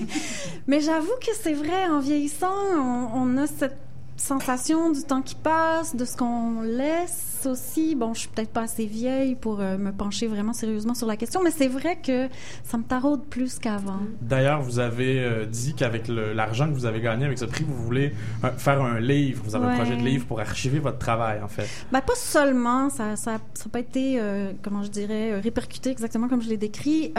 mais 0.68 0.80
j'avoue 0.80 1.16
que 1.20 1.32
c'est 1.42 1.54
vrai, 1.54 1.86
en 1.90 1.98
vieillissant, 1.98 2.54
on 3.14 3.36
a 3.36 3.46
cette 3.46 3.76
sensation 4.20 4.90
du 4.90 5.02
temps 5.02 5.22
qui 5.22 5.34
passe, 5.34 5.96
de 5.96 6.04
ce 6.04 6.16
qu'on 6.16 6.60
laisse 6.62 7.46
aussi. 7.46 7.94
Bon, 7.94 8.12
je 8.14 8.20
suis 8.20 8.28
peut-être 8.28 8.50
pas 8.50 8.62
assez 8.62 8.84
vieille 8.84 9.34
pour 9.34 9.60
euh, 9.60 9.78
me 9.78 9.92
pencher 9.92 10.26
vraiment 10.26 10.52
sérieusement 10.52 10.94
sur 10.94 11.06
la 11.06 11.16
question, 11.16 11.40
mais 11.42 11.50
c'est 11.50 11.68
vrai 11.68 11.96
que 12.00 12.28
ça 12.64 12.76
me 12.76 12.82
taraude 12.82 13.24
plus 13.24 13.58
qu'avant. 13.58 14.00
D'ailleurs, 14.20 14.60
vous 14.62 14.78
avez 14.78 15.20
euh, 15.20 15.46
dit 15.46 15.74
qu'avec 15.74 16.06
l'argent 16.08 16.68
que 16.68 16.74
vous 16.74 16.84
avez 16.86 17.00
gagné 17.00 17.24
avec 17.24 17.38
ce 17.38 17.46
prix, 17.46 17.64
vous 17.64 17.74
voulez 17.82 18.12
euh, 18.44 18.50
faire 18.58 18.82
un 18.82 19.00
livre. 19.00 19.42
Vous 19.44 19.56
avez 19.56 19.66
un 19.66 19.74
projet 19.76 19.96
de 19.96 20.02
livre 20.02 20.26
pour 20.26 20.38
archiver 20.40 20.78
votre 20.80 20.98
travail, 20.98 21.42
en 21.42 21.48
fait. 21.48 21.66
Ben, 21.90 22.00
pas 22.02 22.14
seulement, 22.14 22.90
ça 22.90 23.16
ça 23.16 23.38
ça 23.54 23.64
n'a 23.64 23.70
pas 23.72 23.80
été, 23.80 24.20
euh, 24.20 24.52
comment 24.62 24.82
je 24.82 24.90
dirais, 24.90 25.40
répercuté 25.40 25.90
exactement 25.90 26.28
comme 26.28 26.42
je 26.42 26.48
l'ai 26.48 26.56
décrit. 26.58 27.12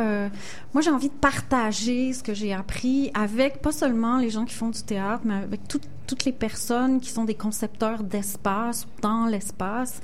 Moi, 0.73 0.81
j'ai 0.81 0.91
envie 0.91 1.09
de 1.09 1.13
partager 1.13 2.13
ce 2.13 2.21
que 2.23 2.33
j'ai 2.33 2.53
appris 2.53 3.11
avec 3.13 3.61
pas 3.61 3.71
seulement 3.71 4.17
les 4.17 4.29
gens 4.29 4.45
qui 4.45 4.53
font 4.53 4.69
du 4.69 4.83
théâtre, 4.83 5.21
mais 5.25 5.33
avec 5.35 5.67
tout- 5.67 5.79
toutes 6.11 6.25
les 6.25 6.33
personnes 6.33 6.99
qui 6.99 7.09
sont 7.09 7.23
des 7.23 7.35
concepteurs 7.35 8.03
d'espace 8.03 8.85
dans 9.01 9.27
l'espace. 9.27 10.01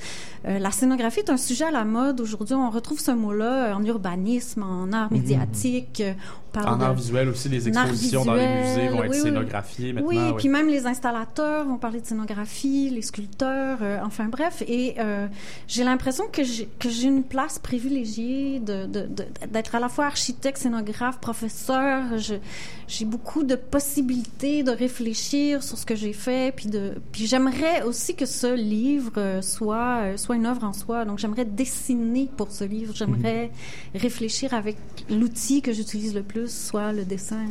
Euh, 0.48 0.58
la 0.58 0.72
scénographie 0.72 1.20
est 1.20 1.30
un 1.30 1.36
sujet 1.36 1.66
à 1.66 1.72
la 1.72 1.84
mode 1.84 2.22
aujourd'hui. 2.22 2.56
On 2.56 2.70
retrouve 2.70 3.02
ce 3.02 3.12
mot-là 3.12 3.76
en 3.76 3.84
urbanisme, 3.84 4.64
en 4.64 4.94
art 4.94 5.12
médiatique. 5.12 6.00
euh, 6.00 6.14
parle 6.62 6.76
En 6.76 6.78
de- 6.78 6.84
art 6.84 6.94
visuel 6.96 7.30
aussi, 7.30 7.50
les 7.50 7.68
expositions 7.68 8.26
dans 8.26 8.34
les 8.34 8.48
musées 8.48 8.88
vont 8.90 9.04
être 9.04 9.12
oui, 9.12 9.20
scénographiées 9.22 9.94
maintenant. 9.94 10.10
Oui, 10.10 10.18
ouais. 10.18 10.34
puis 10.38 10.50
même 10.50 10.68
les 10.68 10.86
installateurs 10.86 11.66
vont 11.66 11.78
parler 11.78 12.02
de 12.02 12.06
scénographie, 12.06 12.90
les 12.90 13.02
sculpteurs, 13.02 13.80
euh, 13.82 14.00
enfin 14.06 14.26
bref. 14.26 14.64
Et 14.68 14.96
euh, 15.00 15.28
j'ai 15.68 15.84
l'impression 15.84 16.26
que 16.32 16.44
j'ai 16.44 16.68
une 17.08 17.24
place 17.24 17.60
privilégiée 17.60 18.60
de 18.60 18.86
de- 18.86 19.08
de- 19.08 19.26
d'être 19.52 19.76
à 19.76 19.80
la 19.80 19.90
fois 19.90 20.06
architecte, 20.06 20.58
scénographe, 20.58 21.20
professeur. 21.20 22.04
J'ai 22.88 23.06
beaucoup 23.06 23.44
de 23.44 23.56
possibilités 23.56 24.64
de 24.64 24.72
réfléchir 24.72 25.62
sur 25.64 25.78
ce 25.78 25.86
que 25.86 25.96
j'ai 25.96 26.14
fait, 26.14 26.54
puis 26.56 26.68
de 26.68 26.94
puis 27.12 27.26
j'aimerais 27.28 27.82
aussi 27.84 28.16
que 28.16 28.26
ce 28.26 28.54
livre 28.56 29.40
soit 29.42 29.98
euh, 30.04 30.18
soit 30.18 30.36
une 30.36 30.46
œuvre 30.46 30.64
en 30.64 30.74
soi. 30.74 31.04
Donc 31.06 31.20
j'aimerais 31.20 31.46
dessiner 31.46 32.30
pour 32.38 32.52
ce 32.52 32.64
livre. 32.64 32.94
J'aimerais 32.96 33.52
réfléchir 33.94 34.54
avec 34.54 34.78
l'outil 35.10 35.62
que 35.62 35.74
j'utilise 35.74 36.14
le 36.16 36.24
plus, 36.24 36.47
soit 36.48 36.94
le 36.94 37.06
dessin. 37.06 37.46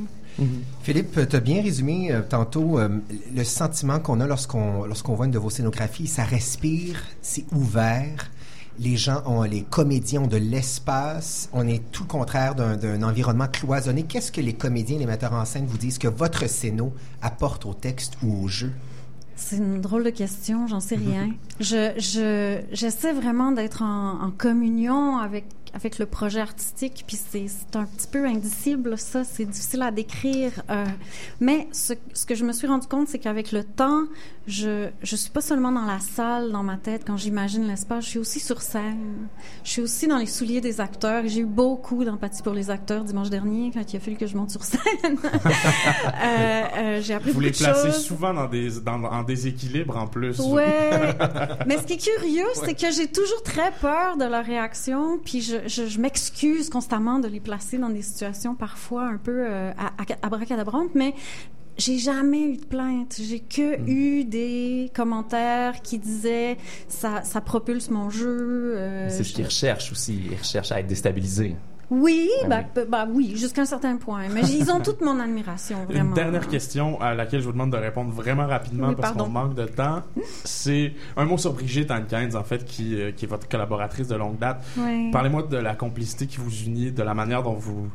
Philippe, 0.82 1.18
tu 1.28 1.36
as 1.36 1.40
bien 1.40 1.62
résumé 1.62 2.12
euh, 2.12 2.20
tantôt 2.28 2.78
euh, 2.78 2.88
le 3.34 3.44
sentiment 3.44 4.00
qu'on 4.00 4.20
a 4.20 4.26
lorsqu'on 4.26 4.84
lorsqu'on 4.84 5.14
voit 5.14 5.24
une 5.24 5.32
de 5.32 5.38
vos 5.38 5.48
scénographies. 5.48 6.06
Ça 6.06 6.24
respire, 6.24 7.02
c'est 7.22 7.46
ouvert. 7.52 8.30
Les 8.78 8.98
gens 8.98 9.22
ont, 9.24 9.44
les 9.44 9.62
comédiens 9.62 10.24
ont 10.24 10.26
de 10.26 10.36
l'espace. 10.36 11.48
On 11.54 11.66
est 11.66 11.82
tout 11.90 12.02
le 12.02 12.08
contraire 12.08 12.54
d'un 12.54 12.76
d'un 12.76 13.02
environnement 13.02 13.48
cloisonné. 13.48 14.02
Qu'est-ce 14.02 14.30
que 14.30 14.42
les 14.42 14.52
comédiens, 14.52 14.98
les 14.98 15.06
metteurs 15.06 15.32
en 15.32 15.46
scène 15.46 15.64
vous 15.66 15.78
disent 15.78 15.96
que 15.96 16.08
votre 16.08 16.46
scéno 16.46 16.92
apporte 17.22 17.64
au 17.64 17.72
texte 17.72 18.18
ou 18.22 18.44
au 18.44 18.48
jeu? 18.48 18.72
C'est 19.38 19.56
une 19.56 19.82
drôle 19.82 20.02
de 20.04 20.10
question, 20.10 20.66
j'en 20.66 20.80
sais 20.80 20.96
rien. 20.96 21.28
je, 21.60 21.92
je, 21.98 22.58
j'essaie 22.72 23.12
vraiment 23.12 23.52
d'être 23.52 23.82
en, 23.82 24.22
en 24.22 24.30
communion 24.30 25.18
avec, 25.18 25.44
avec 25.76 25.98
le 25.98 26.06
projet 26.06 26.40
artistique, 26.40 27.04
puis 27.06 27.18
c'est, 27.18 27.44
un 27.74 27.84
petit 27.84 28.06
peu 28.06 28.24
indicible, 28.24 28.96
ça, 28.96 29.24
c'est 29.24 29.44
difficile 29.44 29.82
à 29.82 29.90
décrire. 29.90 30.52
Euh, 30.70 30.86
mais 31.38 31.68
ce, 31.70 31.92
ce 32.14 32.24
que 32.24 32.34
je 32.34 32.46
me 32.46 32.52
suis 32.52 32.66
rendu 32.66 32.86
compte, 32.86 33.08
c'est 33.08 33.18
qu'avec 33.18 33.52
le 33.52 33.62
temps, 33.62 34.04
je, 34.46 34.88
je 35.02 35.16
suis 35.16 35.30
pas 35.30 35.40
seulement 35.40 35.72
dans 35.72 35.84
la 35.84 35.98
salle, 35.98 36.52
dans 36.52 36.62
ma 36.62 36.76
tête, 36.76 37.02
quand 37.04 37.16
j'imagine 37.16 37.66
l'espace, 37.66 38.04
je 38.04 38.10
suis 38.10 38.18
aussi 38.18 38.38
sur 38.38 38.62
scène. 38.62 39.28
Je 39.64 39.70
suis 39.70 39.82
aussi 39.82 40.06
dans 40.06 40.18
les 40.18 40.26
souliers 40.26 40.60
des 40.60 40.80
acteurs. 40.80 41.24
J'ai 41.26 41.40
eu 41.40 41.46
beaucoup 41.46 42.04
d'empathie 42.04 42.42
pour 42.42 42.54
les 42.54 42.70
acteurs 42.70 43.02
dimanche 43.02 43.28
dernier, 43.28 43.72
quand 43.74 43.92
il 43.92 43.96
a 43.96 44.00
fallu 44.00 44.16
que 44.16 44.26
je 44.26 44.36
monte 44.36 44.50
sur 44.50 44.64
scène. 44.64 44.80
Euh, 46.16 46.62
euh, 46.76 47.00
j'ai 47.02 47.14
appris 47.14 47.30
Vous 47.30 47.40
beaucoup 47.40 47.46
les 47.46 47.52
placez 47.52 47.88
choses. 47.88 48.04
souvent 48.04 48.32
dans 48.32 48.46
des, 48.46 48.80
dans, 48.80 49.02
en 49.04 49.22
déséquilibre 49.22 49.96
en 49.96 50.06
plus. 50.06 50.38
Ouais. 50.38 50.90
Mais 51.66 51.78
ce 51.78 51.84
qui 51.84 51.94
est 51.94 52.18
curieux, 52.18 52.46
c'est 52.54 52.74
que 52.74 52.90
j'ai 52.90 53.08
toujours 53.08 53.42
très 53.42 53.70
peur 53.80 54.16
de 54.16 54.24
leur 54.24 54.44
réaction, 54.44 55.18
puis 55.18 55.40
je, 55.42 55.65
je, 55.66 55.86
je 55.86 56.00
m'excuse 56.00 56.70
constamment 56.70 57.18
de 57.18 57.28
les 57.28 57.40
placer 57.40 57.78
dans 57.78 57.90
des 57.90 58.02
situations 58.02 58.54
parfois 58.54 59.04
un 59.06 59.18
peu 59.18 59.44
euh, 59.46 59.72
à, 59.78 59.86
à, 59.88 60.26
abracadabrantes, 60.26 60.94
mais 60.94 61.14
j'ai 61.78 61.98
jamais 61.98 62.42
eu 62.42 62.56
de 62.56 62.64
plainte. 62.64 63.16
J'ai 63.20 63.40
que 63.40 63.78
Hmm. 63.78 63.88
eu 63.88 64.24
des 64.24 64.90
commentaires 64.94 65.82
qui 65.82 65.98
disaient 65.98 66.56
ça, 66.88 67.22
ça 67.22 67.40
propulse 67.42 67.90
mon 67.90 68.08
jeu. 68.08 68.74
euh, 68.76 69.08
C'est 69.10 69.24
ce 69.24 69.28
je- 69.30 69.34
qu'ils 69.34 69.44
recherchent 69.44 69.92
aussi. 69.92 70.20
Ils 70.30 70.36
recherchent 70.38 70.72
à 70.72 70.80
être 70.80 70.86
déstabilisés. 70.86 71.54
Oui, 71.90 72.28
Ah 72.50 72.64
bah, 72.88 73.06
oui, 73.10 73.34
jusqu'à 73.36 73.62
un 73.62 73.66
certain 73.66 73.96
point. 73.96 74.22
Mais 74.32 74.42
ils 74.42 74.70
ont 74.72 74.80
toute 74.80 75.00
mon 75.00 75.18
admiration, 75.20 75.84
vraiment. 75.84 76.10
Une 76.10 76.14
dernière 76.14 76.48
question 76.48 77.00
à 77.00 77.14
laquelle 77.14 77.40
je 77.40 77.46
vous 77.46 77.52
demande 77.52 77.72
de 77.72 77.76
répondre 77.76 78.10
vraiment 78.12 78.46
rapidement 78.46 78.88
Oui, 78.88 78.94
parce 78.98 79.12
qu'on 79.12 79.28
manque 79.28 79.54
de 79.54 79.64
temps. 79.66 80.02
C'est 80.44 80.92
un 81.16 81.24
mot 81.24 81.38
sur 81.38 81.52
Brigitte 81.52 81.90
Hankins, 81.90 82.34
en 82.34 82.44
fait, 82.44 82.64
qui, 82.64 83.00
euh, 83.00 83.12
qui 83.12 83.24
est 83.24 83.28
votre 83.28 83.48
collaboratrice 83.48 84.08
de 84.08 84.16
longue 84.16 84.38
date. 84.38 84.62
Parlez-moi 85.12 85.42
de 85.44 85.56
la 85.56 85.74
complicité 85.74 86.26
qui 86.26 86.38
vous 86.38 86.50
unit, 86.64 86.90
de 86.92 87.02
la 87.02 87.14
manière 87.14 87.42
dont 87.42 87.54
vous 87.54 87.88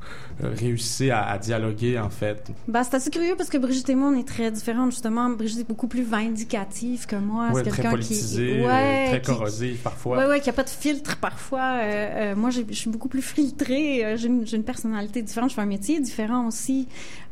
euh, 0.44 0.52
réussissez 0.58 1.12
à, 1.12 1.24
à 1.26 1.38
dialoguer, 1.38 2.00
en 2.00 2.10
fait. 2.10 2.50
Bah, 2.68 2.84
c'est 2.84 2.96
assez 2.96 3.10
curieux 3.10 3.36
parce 3.38 3.50
que 3.50 3.58
Brigitte 3.58 3.90
et 3.90 3.96
moi, 3.96 4.10
on 4.10 4.20
est 4.20 4.28
très 4.28 4.52
différentes. 4.52 4.92
Justement, 4.92 5.30
Brigitte 5.30 5.62
est 5.62 5.68
beaucoup 5.68 5.88
plus 5.88 6.04
vindicative 6.04 7.06
que 7.06 7.16
moi. 7.16 7.50
Ouais, 7.52 7.62
c'est 7.64 7.70
très 7.70 7.82
quelqu'un 7.84 7.98
qui. 7.98 8.14
Ouais, 8.62 9.06
euh, 9.08 9.10
très 9.10 9.22
corrosive 9.22 9.78
parfois. 9.78 10.18
Ouais, 10.18 10.26
ouais, 10.28 10.40
qui 10.40 10.50
a 10.50 10.54
pas 10.54 10.64
de 10.64 10.70
filtre 10.70 11.18
parfois. 11.18 11.78
Euh, 11.82 12.32
euh, 12.32 12.36
moi, 12.36 12.50
je 12.50 12.62
suis 12.72 12.90
beaucoup 12.90 13.10
plus 13.10 13.22
filtrée. 13.22 13.81
Euh, 13.82 14.18
j'ai 14.18 14.28
une, 14.28 14.46
j'ai 14.46 14.58
une 14.58 14.64
personnalité 14.64 15.22
différente. 15.22 15.50
Je 15.50 15.56
fais 15.56 15.62
un 15.62 15.66
métier 15.66 16.00
différent 16.00 16.48
aussi. 16.48 16.88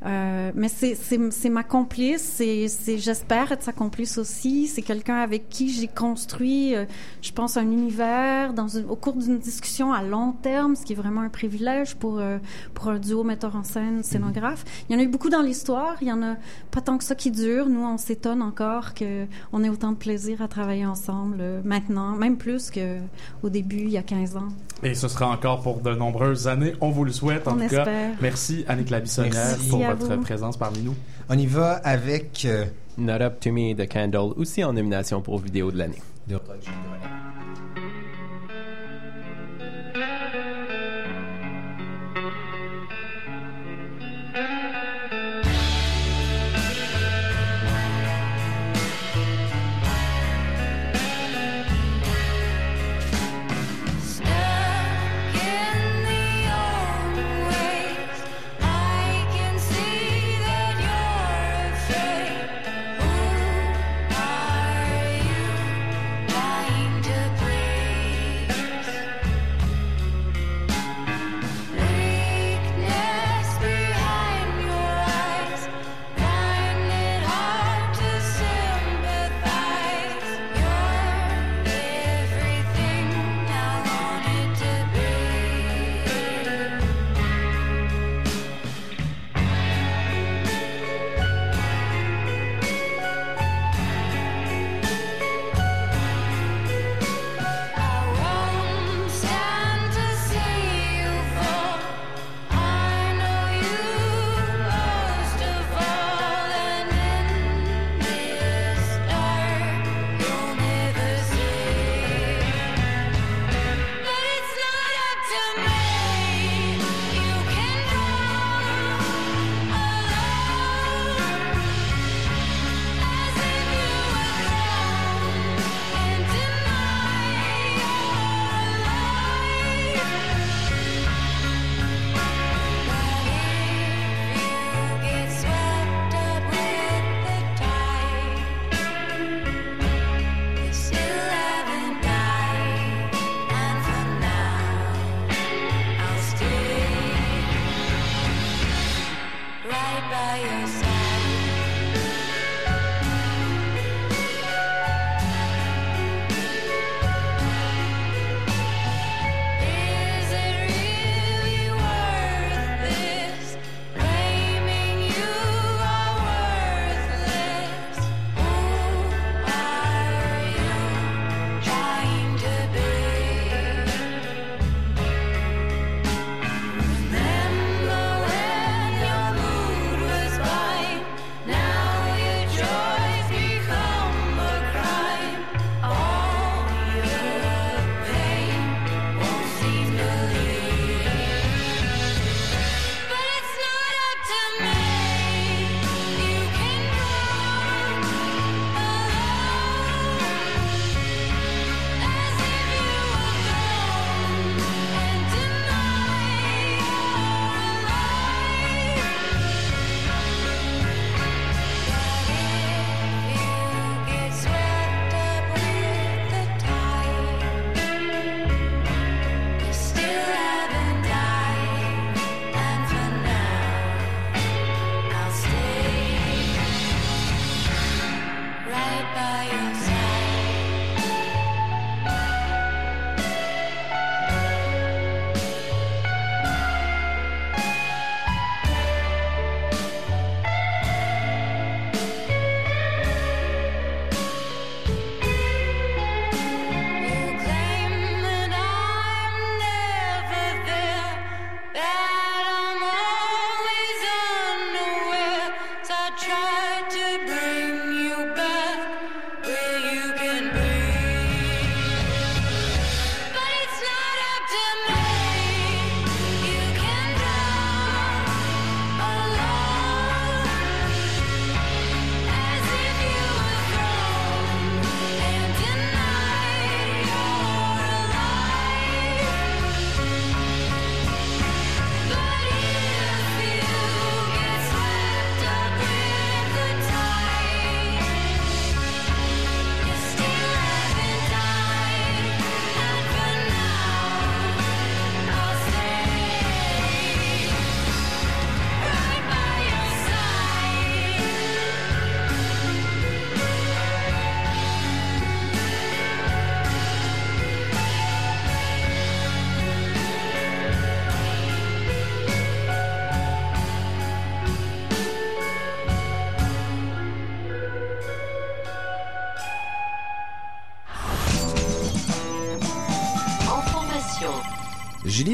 Euh, 0.06 0.52
mais 0.56 0.70
c'est, 0.70 0.96
c'est, 0.96 1.20
c'est 1.32 1.50
ma 1.50 1.64
complice. 1.64 2.22
C'est, 2.22 2.68
c'est, 2.68 2.98
j'espère 2.98 3.52
être 3.52 3.64
sa 3.64 3.74
complice 3.74 4.18
aussi. 4.18 4.68
C'est 4.68 4.82
quelqu'un 4.82 5.18
avec 5.18 5.50
qui 5.50 5.70
j'ai 5.70 5.88
construit, 5.88 6.76
euh, 6.76 6.86
je 7.22 7.32
pense, 7.32 7.58
un 7.58 7.70
univers 7.70 8.54
dans 8.54 8.68
une, 8.68 8.86
au 8.90 8.96
cours 8.96 9.16
d'une 9.16 9.40
discussion 9.40 9.92
à 9.92 10.02
long 10.02 10.32
terme, 10.32 10.76
ce 10.76 10.86
qui 10.86 10.94
est 10.94 10.96
vraiment 10.96 11.22
un 11.22 11.30
privilège 11.30 11.96
pour, 11.96 12.20
euh, 12.20 12.38
pour 12.74 12.88
un 12.90 13.00
duo 13.00 13.24
metteur 13.24 13.56
en 13.56 13.64
scène, 13.64 14.04
scénographe. 14.04 14.64
Il 14.90 14.94
y 14.94 14.96
en 14.96 15.00
a 15.00 15.04
eu 15.04 15.08
beaucoup 15.08 15.30
dans 15.30 15.42
l'histoire. 15.42 15.96
Il 16.02 16.08
y 16.08 16.12
en 16.12 16.22
a 16.24 16.36
pas 16.72 16.82
tant 16.82 16.98
que 16.98 17.04
ça 17.04 17.16
qui 17.16 17.32
dure. 17.32 17.68
Nous, 17.68 17.84
on 17.84 17.98
s'étonne 17.98 18.42
encore 18.42 18.94
que 18.94 19.26
on 19.52 19.64
ait 19.64 19.70
autant 19.70 19.92
de 19.92 19.98
plaisir 19.98 20.42
à 20.42 20.48
travailler 20.48 20.86
ensemble 20.86 21.38
euh, 21.40 21.62
maintenant, 21.66 22.16
même 22.16 22.38
plus 22.38 22.72
que 22.72 23.00
au 23.44 23.50
début, 23.50 23.80
il 23.82 23.90
y 23.92 23.98
a 23.98 24.04
15 24.04 24.38
ans. 24.38 24.48
Et 24.82 24.96
ce 24.96 25.10
sera 25.10 25.28
encore 25.28 25.62
pour 25.62 25.82
de 25.82 25.94
nombreuses 25.94 26.48
années. 26.48 26.74
On 26.80 26.90
vous 26.90 27.04
le 27.04 27.12
souhaite, 27.12 27.48
en 27.50 27.52
On 27.52 27.54
tout 27.56 27.68
cas. 27.68 27.80
espère. 27.80 28.16
Merci, 28.22 28.64
Annick 28.68 28.90
Labissonnière, 28.90 29.34
Merci. 29.34 29.70
pour 29.70 29.80
Merci 29.80 29.89
à 29.89 29.89
votre 29.96 30.16
vous. 30.16 30.22
présence 30.22 30.58
parmi 30.58 30.82
nous. 30.82 30.96
On 31.30 31.38
y 31.38 31.46
va 31.46 31.74
avec 31.74 32.46
euh, 32.46 32.66
Not 32.98 33.22
Up 33.22 33.40
To 33.40 33.52
Me 33.52 33.74
de 33.74 33.86
Candle, 33.86 34.34
aussi 34.36 34.64
en 34.64 34.74
nomination 34.74 35.22
pour 35.22 35.40
vidéo 35.40 35.72
de 35.72 35.78
l'année. 35.78 36.02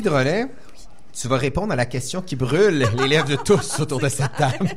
Julie 0.06 0.24
Drolet, 0.24 0.48
tu 1.26 1.30
vas 1.30 1.38
répondre 1.38 1.74
à 1.74 1.76
la 1.76 1.88
question 1.88 2.22
qui 2.22 2.36
brûle 2.36 2.88
les 3.00 3.08
lèvres 3.08 3.28
de 3.28 3.36
tous 3.36 3.80
autour 3.80 4.00
de 4.00 4.10
cette 4.10 4.32
table. 4.38 4.70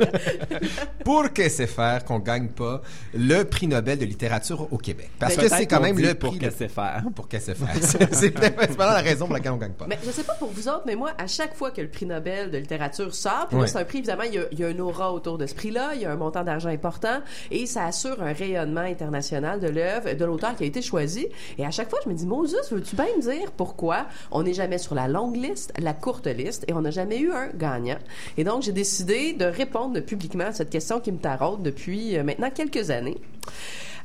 Pour 1.04 1.30
que 1.34 1.46
c'est 1.50 1.66
faire 1.66 2.06
qu'on 2.06 2.20
gagne 2.20 2.48
pas 2.48 2.80
le 3.12 3.42
prix 3.44 3.66
Nobel 3.66 3.98
de 3.98 4.06
littérature 4.06 4.66
au 4.72 4.78
Québec? 4.78 5.10
Parce 5.18 5.34
que 5.34 5.40
Peut-être 5.40 5.56
c'est 5.56 5.66
quand 5.66 5.80
même 5.82 5.98
le 5.98 6.14
pour 6.14 6.30
prix. 6.30 6.38
que 6.38 6.50
c'est 6.50 6.68
faire. 6.68 7.02
Pour 7.14 7.28
que 7.28 7.38
c'est 7.38 7.54
faire. 7.54 7.68
C'est 8.12 8.30
principalement 8.30 8.94
la 8.94 9.02
raison 9.02 9.26
pour 9.26 9.34
laquelle 9.34 9.52
on 9.52 9.56
gagne 9.58 9.72
pas. 9.72 9.84
Mais 9.86 9.98
je 10.02 10.10
sais 10.10 10.22
pas 10.22 10.32
pour 10.34 10.48
vous 10.48 10.68
autres, 10.68 10.84
mais 10.86 10.94
moi, 10.96 11.10
à 11.18 11.26
chaque 11.26 11.54
fois 11.54 11.70
que 11.70 11.82
le 11.82 11.88
prix 11.88 12.06
Nobel 12.06 12.50
de 12.50 12.56
littérature 12.56 13.14
sort, 13.14 13.46
puis 13.48 13.58
Ouais. 13.58 13.66
c'est 13.66 13.78
un 13.78 13.84
prix, 13.84 13.98
évidemment, 13.98 14.22
il 14.22 14.34
y, 14.34 14.38
a, 14.38 14.44
il 14.52 14.58
y 14.58 14.64
a 14.64 14.68
un 14.68 14.78
aura 14.78 15.12
autour 15.12 15.36
de 15.36 15.46
ce 15.46 15.54
prix-là, 15.54 15.90
il 15.96 16.00
y 16.00 16.04
a 16.06 16.10
un 16.12 16.16
montant 16.16 16.44
d'argent 16.44 16.70
important, 16.70 17.18
et 17.50 17.66
ça 17.66 17.84
assure 17.84 18.22
un 18.22 18.32
rayonnement 18.32 18.80
international 18.80 19.60
de 19.60 19.68
l'œuvre, 19.68 20.14
de 20.14 20.24
l'auteur 20.24 20.56
qui 20.56 20.64
a 20.64 20.66
été 20.66 20.80
choisi. 20.80 21.26
Et 21.58 21.66
à 21.66 21.70
chaque 21.70 21.90
fois, 21.90 21.98
je 22.04 22.08
me 22.08 22.14
dis, 22.14 22.26
Moses, 22.26 22.56
veux-tu 22.70 22.96
bien 22.96 23.06
me 23.18 23.22
dire 23.22 23.52
pourquoi 23.52 24.06
on 24.30 24.42
n'est 24.44 24.54
jamais 24.54 24.78
sur 24.78 24.94
la 24.94 25.08
longue 25.08 25.36
liste, 25.36 25.72
la 25.78 25.92
courte 25.92 26.26
liste, 26.26 26.37
et 26.44 26.72
on 26.72 26.80
n'a 26.80 26.90
jamais 26.90 27.18
eu 27.18 27.30
un 27.32 27.48
gagnant? 27.48 27.98
Et 28.36 28.44
donc, 28.44 28.62
j'ai 28.62 28.72
décidé 28.72 29.32
de 29.32 29.44
répondre 29.44 30.00
publiquement 30.00 30.46
à 30.46 30.52
cette 30.52 30.70
question 30.70 31.00
qui 31.00 31.12
me 31.12 31.18
taraude 31.18 31.62
depuis 31.62 32.16
euh, 32.16 32.22
maintenant 32.22 32.50
quelques 32.50 32.90
années. 32.90 33.18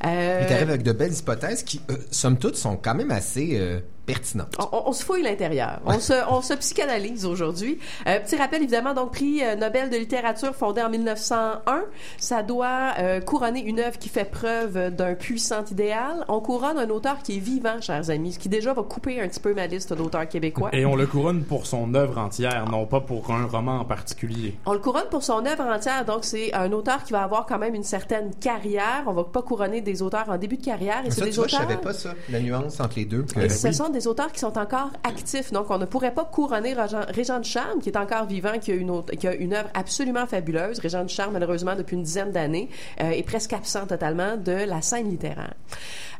Euh, 0.06 0.40
Il 0.42 0.48
t'arrive 0.48 0.70
avec 0.70 0.84
de 0.84 0.92
belles 0.92 1.14
hypothèses 1.14 1.64
qui, 1.64 1.82
euh, 1.90 1.96
somme 2.12 2.38
toute, 2.38 2.56
sont 2.56 2.76
quand 2.78 2.96
même 2.96 3.12
assez 3.12 3.60
pertinentes. 4.06 4.56
On, 4.60 4.64
on- 4.78 4.84
on 4.90 4.94
se 4.94 5.04
fouille 5.04 5.24
l'intérieur. 5.24 5.80
On 5.86 6.00
se, 6.00 6.14
on 6.30 6.42
se 6.42 6.54
psychanalyse 6.54 7.26
aujourd'hui. 7.26 7.80
Euh, 8.08 8.20
petit 8.20 8.36
rappel, 8.36 8.62
évidemment, 8.62 8.94
donc 8.94 9.12
prix 9.14 9.42
euh, 9.44 9.56
Nobel 9.56 9.90
de 9.90 9.98
littérature 9.98 10.54
fondé 10.56 10.82
en 10.82 10.90
1901. 10.90 11.84
Ça 12.18 12.44
doit 12.44 12.94
euh, 13.00 13.22
couronner 13.22 13.62
une 13.64 13.80
œuvre 13.80 13.98
qui 13.98 14.10
fait 14.10 14.26
preuve 14.30 14.90
d'un 14.96 15.14
puissant 15.16 15.64
idéal. 15.72 16.26
On 16.28 16.40
couronne 16.42 16.78
un 16.78 16.90
auteur 16.90 17.20
qui 17.24 17.38
est 17.38 17.40
vivant, 17.40 17.80
chers 17.82 18.10
amis, 18.10 18.34
ce 18.34 18.40
qui 18.40 18.50
déjà 18.50 18.74
va 18.74 18.84
couper 18.84 19.22
un 19.22 19.28
petit 19.28 19.40
peu 19.40 19.54
ma 19.54 19.68
liste 19.68 19.94
d'auteurs 19.94 20.28
québécois. 20.28 20.70
Et 20.74 20.86
on 20.86 20.96
le 20.96 21.08
couronne 21.08 21.44
pour 21.44 21.66
son 21.66 21.94
œuvre 21.96 22.18
entière, 22.18 22.70
non 22.70 22.86
pas 22.86 23.00
pour 23.02 23.32
un 23.32 23.46
roman 23.46 23.80
en 23.80 23.86
particulier. 23.86 24.56
On 24.66 24.74
le 24.74 24.80
couronne 24.80 25.08
pour 25.10 25.24
son 25.24 25.46
œuvre 25.46 25.64
entière, 25.66 26.06
donc 26.06 26.24
c'est 26.26 26.54
un 26.54 26.72
auteur 26.72 27.04
qui 27.04 27.14
va 27.14 27.24
avoir 27.24 27.46
quand 27.46 27.58
même 27.60 27.76
une 27.76 27.84
certaine 27.84 28.34
carrière. 28.36 29.04
On 29.08 29.14
va 29.14 29.24
pas 29.24 29.42
couronner 29.42 29.82
des 29.82 30.02
auteurs 30.02 30.26
en 30.30 30.38
début 30.38 30.58
de 30.58 30.66
carrière. 30.66 31.04
Et 31.06 31.12
c'est 31.12 31.20
ça, 31.20 31.26
des 31.26 31.32
tu 31.32 31.38
vois, 31.38 31.48
je 31.48 31.56
savais 31.56 31.78
pas 31.78 31.94
ça, 31.94 32.14
la 32.30 32.40
nuance 32.40 32.80
entre 32.80 32.96
les 32.98 33.06
deux. 33.06 33.24
que- 33.24 33.40
Et 33.40 33.50
ce 33.50 33.72
sont 33.72 33.90
des 33.94 34.08
auteurs 34.08 34.32
qui 34.32 34.40
sont 34.40 34.58
encore 34.58 34.92
actifs. 35.04 35.54
Donc, 35.54 35.68
on 35.70 35.78
ne 35.78 35.86
pourrait 35.86 36.14
pas 36.14 36.26
couronner 36.26 36.74
Régent, 36.74 37.40
de 37.40 37.46
Charme, 37.46 37.80
qui 37.80 37.90
est 37.90 37.98
encore 37.98 38.26
vivant, 38.26 38.60
qui 38.60 38.72
a 38.72 38.76
une, 38.76 39.54
œuvre 39.54 39.70
absolument 39.74 40.26
fabuleuse. 40.28 40.80
Régent 40.80 41.04
de 41.04 41.10
Charme, 41.10 41.34
malheureusement, 41.34 41.76
depuis 41.76 41.96
une 41.96 42.04
dizaine 42.04 42.32
d'années, 42.32 42.70
euh, 43.02 43.12
est 43.12 43.24
presque 43.24 43.54
absent 43.54 43.88
totalement 43.88 44.36
de 44.36 44.52
la 44.52 44.82
scène 44.82 45.10
littéraire. 45.10 45.54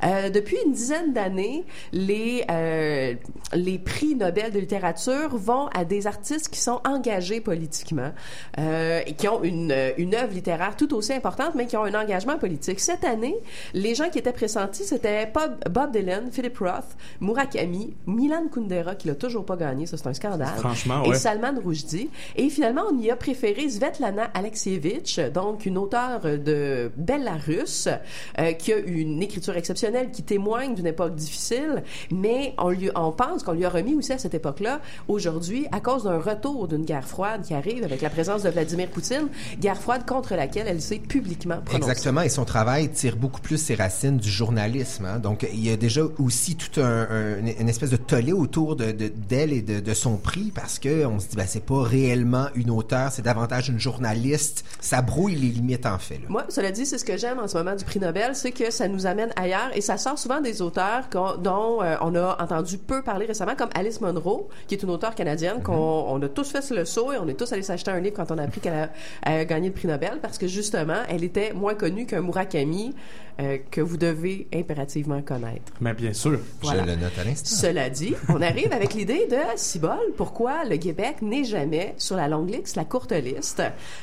Euh, 0.04 0.30
depuis 0.30 0.58
une 0.66 0.74
dizaine 0.74 1.14
d'années, 1.14 1.66
les, 1.92 2.46
euh, 2.50 3.16
les 3.54 3.80
prix 3.80 4.16
Nobel 4.16 4.52
de 4.52 4.60
littérature 4.60 5.36
vont 5.36 5.68
à 5.68 5.86
des 5.86 6.08
artistes 6.08 6.50
qui 6.50 6.60
sont 6.60 6.82
engagés 6.86 7.42
politiquement 7.42 8.12
et 8.58 9.14
qui 9.14 9.28
ont 9.28 9.44
une, 9.44 9.74
une 9.98 10.16
œuvre 10.16 10.34
littéraire 10.34 10.76
tout 10.76 10.94
aussi 10.94 11.14
importante, 11.14 11.56
mais 11.56 11.66
qui 11.66 11.78
ont 11.78 11.84
un 11.84 11.94
engagement 11.94 12.38
politique. 12.38 12.80
Cette 12.80 13.04
année, 13.04 13.36
les 13.74 13.96
gens 13.96 14.10
qui 14.10 14.20
étaient 14.20 14.34
pressentis, 14.34 14.84
c'était 14.84 15.32
Bob, 15.70 15.92
Dylan, 15.92 16.32
Philip 16.32 16.58
Roth, 16.58 16.96
Murak- 17.22 17.63
Milan 17.66 18.44
Kundera 18.54 18.96
qui 18.96 19.08
l'a 19.08 19.16
toujours 19.16 19.46
pas 19.46 19.56
gagné, 19.56 19.86
ça 19.86 19.98
c'est 19.98 20.08
un 20.08 20.14
scandale. 20.14 20.54
Franchement, 20.58 21.04
Et 21.06 21.10
ouais. 21.10 21.16
Salman 21.16 21.54
Rushdie. 21.64 22.10
Et 22.36 22.50
finalement, 22.50 22.84
on 22.92 22.98
y 23.00 23.10
a 23.12 23.16
préféré 23.16 23.70
Svetlana 23.70 24.26
Alexievitch, 24.34 25.20
donc 25.34 25.66
une 25.66 25.78
auteure 25.78 26.22
de 26.22 26.92
Belarus, 26.98 27.88
euh, 28.40 28.52
qui 28.54 28.74
a 28.74 28.78
une 28.78 29.22
écriture 29.22 29.56
exceptionnelle, 29.58 30.12
qui 30.12 30.24
témoigne 30.24 30.76
d'une 30.76 30.88
époque 30.88 31.16
difficile, 31.16 31.84
mais 32.12 32.54
on, 32.58 32.70
lui, 32.70 32.90
on 32.96 33.12
pense 33.12 33.44
qu'on 33.44 33.54
lui 33.54 33.66
a 33.66 33.70
remis 33.70 33.96
aussi 33.96 34.14
à 34.14 34.18
cette 34.18 34.34
époque-là, 34.34 34.80
aujourd'hui, 35.08 35.68
à 35.72 35.80
cause 35.80 36.04
d'un 36.04 36.20
retour 36.20 36.68
d'une 36.68 36.86
guerre 36.86 37.08
froide 37.08 37.44
qui 37.44 37.54
arrive 37.54 37.84
avec 37.84 38.02
la 38.02 38.10
présence 38.10 38.44
de 38.44 38.50
Vladimir 38.50 38.90
Poutine, 38.90 39.28
guerre 39.60 39.80
froide 39.80 40.06
contre 40.06 40.36
laquelle 40.36 40.68
elle 40.68 40.82
s'est 40.82 41.00
publiquement 41.00 41.58
prononcée. 41.64 41.76
Exactement, 41.90 42.22
et 42.22 42.30
son 42.30 42.46
travail 42.46 42.90
tire 42.90 43.16
beaucoup 43.16 43.42
plus 43.42 43.58
ses 43.58 43.76
racines 43.76 44.18
du 44.18 44.30
journalisme. 44.30 45.06
hein. 45.06 45.20
Donc, 45.20 45.48
il 45.54 45.64
y 45.66 45.72
a 45.72 45.78
déjà 45.78 46.02
aussi 46.20 46.56
tout 46.56 46.80
un, 46.82 46.84
un- 47.10 47.46
une 47.60 47.70
espèce 47.70 47.90
de 47.90 47.98
tollé 47.98 48.32
autour 48.34 48.76
de 48.76 48.92
de- 48.92 49.08
d'elle 49.08 49.54
et 49.54 49.62
de, 49.62 49.80
de 49.80 49.94
son 49.94 50.18
prix 50.18 50.52
parce 50.54 50.80
que 50.80 51.06
on 51.06 51.20
se 51.20 51.28
dit, 51.30 51.36
ben, 51.36 51.46
c'est 51.48 51.66
pas 51.66 51.82
réellement 51.84 52.48
une 52.56 52.70
auteure, 52.70 53.12
c'est 53.12 53.22
davantage 53.22 53.70
une 53.70 53.80
journaliste. 53.80 54.66
Ça 54.80 55.02
brouille 55.02 55.36
les 55.36 55.48
limites 55.50 55.86
en 55.86 55.98
fait. 55.98 56.16
là. 56.16 56.26
Moi, 56.30 56.46
cela 56.50 56.72
dit, 56.72 56.86
c'est 56.86 56.98
ce 56.98 57.06
que 57.06 57.18
j'aime 57.18 57.40
en 57.40 57.48
ce 57.48 57.58
moment 57.58 57.76
du 57.76 57.84
prix 57.86 58.00
Nobel, 58.00 58.36
c'est 58.36 58.52
que 58.52 58.72
ça 58.72 58.88
nous 58.88 59.06
amène 59.06 59.32
ailleurs 59.36 59.72
et 59.74 59.82
ça 59.82 59.98
sort 59.98 60.18
souvent 60.20 60.42
des 60.42 60.62
auteurs 60.62 61.10
qu'on- 61.10 61.38
dont 61.38 61.82
euh, 61.82 61.96
on 62.02 62.16
a 62.16 62.38
entendu 62.42 62.78
peu 62.78 63.02
parler 63.02 63.26
récemment, 63.26 63.56
comme 63.56 63.70
Alice 63.76 64.02
Munro, 64.02 64.50
qui 64.68 64.76
est 64.76 64.84
une 64.84 64.90
auteure 64.90 65.16
canadienne 65.16 65.62
qu'on 65.64 65.74
on 65.74 66.22
a 66.22 66.30
tous 66.30 66.50
fait 66.52 66.70
le 66.72 66.86
saut 66.86 67.12
et 67.14 67.18
on 67.18 67.28
est 67.28 67.34
tous 67.34 67.52
allés 67.54 67.64
s'acheter 67.64 67.92
un 67.92 68.00
livre 68.00 68.16
quand 68.16 68.32
on 68.32 68.38
a 68.38 68.44
appris 68.44 68.62
qu'elle 68.62 68.74
a, 68.74 68.90
a 69.24 69.46
gagné 69.46 69.68
le 69.70 69.74
prix 69.74 69.88
Nobel 69.88 70.20
parce 70.22 70.38
que 70.38 70.48
justement, 70.48 70.98
elle 71.10 71.24
était 71.24 71.54
moins 71.54 71.76
connue 71.76 72.06
qu'un 72.06 72.22
Murakami 72.22 72.94
euh, 73.40 73.58
que 73.72 73.82
vous 73.82 73.98
devez 73.98 74.48
impérativement 74.54 75.22
connaître. 75.22 75.72
Mais 75.82 75.94
bien 75.94 76.14
sûr. 76.14 76.40
Voilà. 76.62 76.84
Je 76.84 76.88
le 76.88 76.96
note 76.96 77.18
à 77.20 77.24
l'instant. 77.24 77.56
Cela 77.56 77.90
dit, 77.90 78.14
on 78.30 78.42
arrive 78.42 78.72
avec 78.74 78.94
l'idée 78.94 79.28
de 79.30 79.38
Cibol, 79.56 79.98
pourquoi 80.18 80.64
le 80.66 80.78
Québec 80.78 81.18
n'est 81.22 81.44
jamais 81.44 81.94
sur 81.98 82.16
la 82.16 82.28
longue 82.28 82.50
liste, 82.50 82.76
la 82.76 82.86
courte 82.86 83.12
liste? 83.12 83.62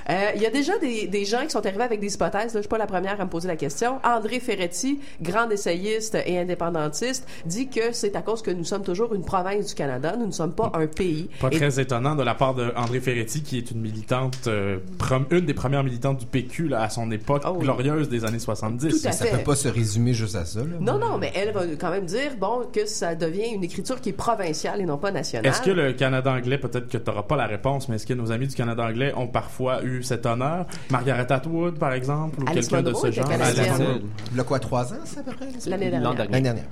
Euh, 0.08 0.30
Il 0.36 0.42
y 0.42 0.46
a 0.46 0.50
déjà 0.50 0.78
des, 0.78 1.06
des 1.06 1.24
gens 1.24 1.42
qui 1.44 1.50
sont 1.50 1.64
arrivés 1.64 1.82
avec 1.84 2.00
des 2.00 2.14
hypothèses, 2.14 2.54
là, 2.54 2.60
je 2.60 2.60
suis 2.60 2.68
pas 2.68 2.78
la 2.78 2.86
première 2.86 3.20
à 3.20 3.24
me 3.24 3.30
poser 3.30 3.48
la 3.48 3.56
question. 3.56 3.98
André 4.04 4.40
Ferretti, 4.40 5.00
grand 5.20 5.48
essayiste 5.50 6.16
et 6.26 6.38
indépendantiste, 6.38 7.26
dit 7.46 7.68
que 7.68 7.92
c'est 7.92 8.16
à 8.16 8.22
cause 8.22 8.42
que 8.42 8.50
nous 8.50 8.64
sommes 8.64 8.82
toujours 8.84 9.14
une 9.14 9.24
province 9.24 9.66
du 9.68 9.74
Canada, 9.74 10.16
nous 10.18 10.26
ne 10.26 10.32
sommes 10.32 10.52
pas 10.54 10.70
un 10.74 10.86
pays. 10.86 11.28
Pas 11.40 11.48
Et- 11.52 11.56
très 11.56 11.80
étonnant 11.80 12.14
de 12.14 12.22
la 12.22 12.34
part 12.34 12.54
de 12.54 12.72
André 12.76 13.00
Ferretti, 13.00 13.42
qui 13.42 13.58
est 13.58 13.70
une 13.70 13.80
militante, 13.80 14.46
euh, 14.46 14.78
prom- 14.98 15.26
une 15.30 15.46
des 15.46 15.54
premières 15.54 15.84
militantes 15.84 16.18
du 16.18 16.26
PQ 16.26 16.68
là, 16.68 16.82
à 16.82 16.88
son 16.90 17.10
époque 17.10 17.42
Oh 17.46 17.52
oui. 17.56 17.64
glorieuse 17.64 18.08
des 18.08 18.24
années 18.24 18.38
70. 18.38 18.88
Tout 19.02 19.08
à 19.08 19.12
Ça 19.24 19.30
fait. 19.30 19.38
peut 19.38 19.44
pas 19.44 19.56
se 19.56 19.68
résumer 19.68 20.14
juste 20.14 20.37
à 20.37 20.44
ça. 20.44 20.61
là. 20.61 20.66
Non, 20.80 20.98
non, 20.98 21.18
mais 21.18 21.33
elle 21.35 21.52
va 21.52 21.62
quand 21.78 21.90
même 21.90 22.06
dire, 22.06 22.33
bon, 22.38 22.66
que 22.72 22.87
ça 22.87 23.14
devient 23.14 23.54
une 23.54 23.64
écriture 23.64 24.00
qui 24.00 24.11
est 24.11 24.14
provinciale 24.14 24.80
et 24.80 24.85
non 24.85 24.98
pas 24.98 25.11
nationale. 25.11 25.46
Est-ce 25.50 25.62
que 25.62 25.70
le 25.70 25.92
Canada 25.92 26.33
anglais, 26.33 26.59
peut-être 26.59 26.88
que 26.88 26.98
tu 26.98 27.11
n'auras 27.11 27.22
pas 27.22 27.37
la 27.37 27.46
réponse, 27.46 27.88
mais 27.88 27.96
est-ce 27.96 28.06
que 28.06 28.14
nos 28.14 28.33
amis 28.33 28.48
du 28.48 28.54
Canada 28.54 28.85
anglais 28.85 29.12
ont 29.16 29.28
parfois 29.28 29.83
eu 29.83 30.02
cet 30.02 30.26
honneur? 30.26 30.66
Margaret 30.90 31.30
Atwood, 31.30 31.78
par 31.78 31.92
exemple, 31.92 32.40
ou 32.42 32.44
quelqu'un 32.44 32.83
de 32.83 32.92
ce 32.92 33.11
genre? 33.11 33.28
quoi, 34.46 34.59
trois 34.59 34.92
ans, 34.92 34.96
ça, 35.04 35.20
à 35.20 35.22
peu 35.22 35.33
près? 35.33 35.46
L'année 35.66 35.90
dernière. 35.90 36.14
L'année 36.14 36.40
dernière. 36.40 36.64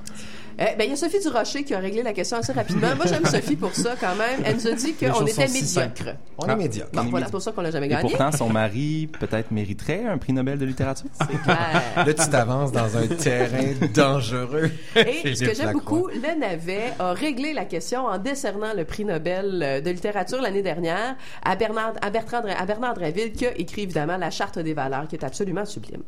Euh, 0.61 0.64
ben, 0.77 0.85
il 0.85 0.90
y 0.90 0.92
a 0.92 0.97
Sophie 0.97 1.21
Durocher 1.21 1.62
qui 1.64 1.75
a 1.75 1.79
réglé 1.79 2.03
la 2.03 2.12
question 2.12 2.37
assez 2.38 2.53
rapidement. 2.53 2.88
Moi, 2.97 3.07
j'aime 3.07 3.25
Sophie 3.25 3.57
pour 3.57 3.75
ça, 3.75 3.94
quand 4.01 4.14
même. 4.16 4.40
Elle 4.44 4.57
nous 4.57 4.66
a 4.66 4.73
dit 4.73 4.92
qu'on 4.94 5.25
était 5.27 5.47
médiocre. 5.49 6.16
On 6.37 6.44
Ah. 6.47 6.53
est 6.53 6.57
médiocre. 6.57 6.90
Bon, 6.92 7.03
voilà, 7.11 7.27
c'est 7.27 7.33
pour 7.33 7.42
ça 7.42 7.53
qu'on 7.53 7.61
l'a 7.62 7.71
jamais 7.71 7.87
Et 7.87 7.90
gagné. 7.90 8.09
pourtant, 8.11 8.33
son 8.33 8.49
mari 8.49 9.09
peut-être 9.21 9.51
mériterait 9.51 10.05
un 10.05 10.18
prix 10.18 10.33
Nobel 10.33 10.59
de 10.59 10.64
littérature. 10.66 11.07
C'est 11.21 11.42
clair. 11.42 11.83
Là, 11.97 12.05
tu 12.14 12.29
t'avances 12.31 12.73
dans 12.73 12.97
un 12.97 13.07
terrain 13.07 13.73
dangereux. 13.94 14.71
Et 14.97 15.35
ce 15.35 15.44
que 15.44 15.55
j'aime 15.55 15.73
beaucoup, 15.73 16.09
le 16.09 16.38
Navet 16.38 16.92
a 16.99 17.12
réglé 17.12 17.53
la 17.53 17.64
question 17.64 18.07
en 18.07 18.18
décernant 18.18 18.75
le 18.75 18.85
prix 18.85 19.05
Nobel 19.05 19.61
euh, 19.62 19.81
de 19.81 19.90
littérature 19.90 20.40
l'année 20.40 20.62
dernière 20.62 21.16
à 21.44 21.55
Bernard, 21.57 21.92
à 22.03 22.11
Bertrand, 22.11 22.42
à 22.44 22.66
Bernard 22.66 22.94
Draville, 22.94 23.33
qui 23.33 23.47
a 23.47 23.57
écrit 23.57 23.83
évidemment 23.83 24.16
la 24.16 24.31
Charte 24.31 24.59
des 24.59 24.75
valeurs, 24.75 25.07
qui 25.09 25.16
est 25.16 25.25
absolument 25.25 25.64
sublime. 25.64 26.03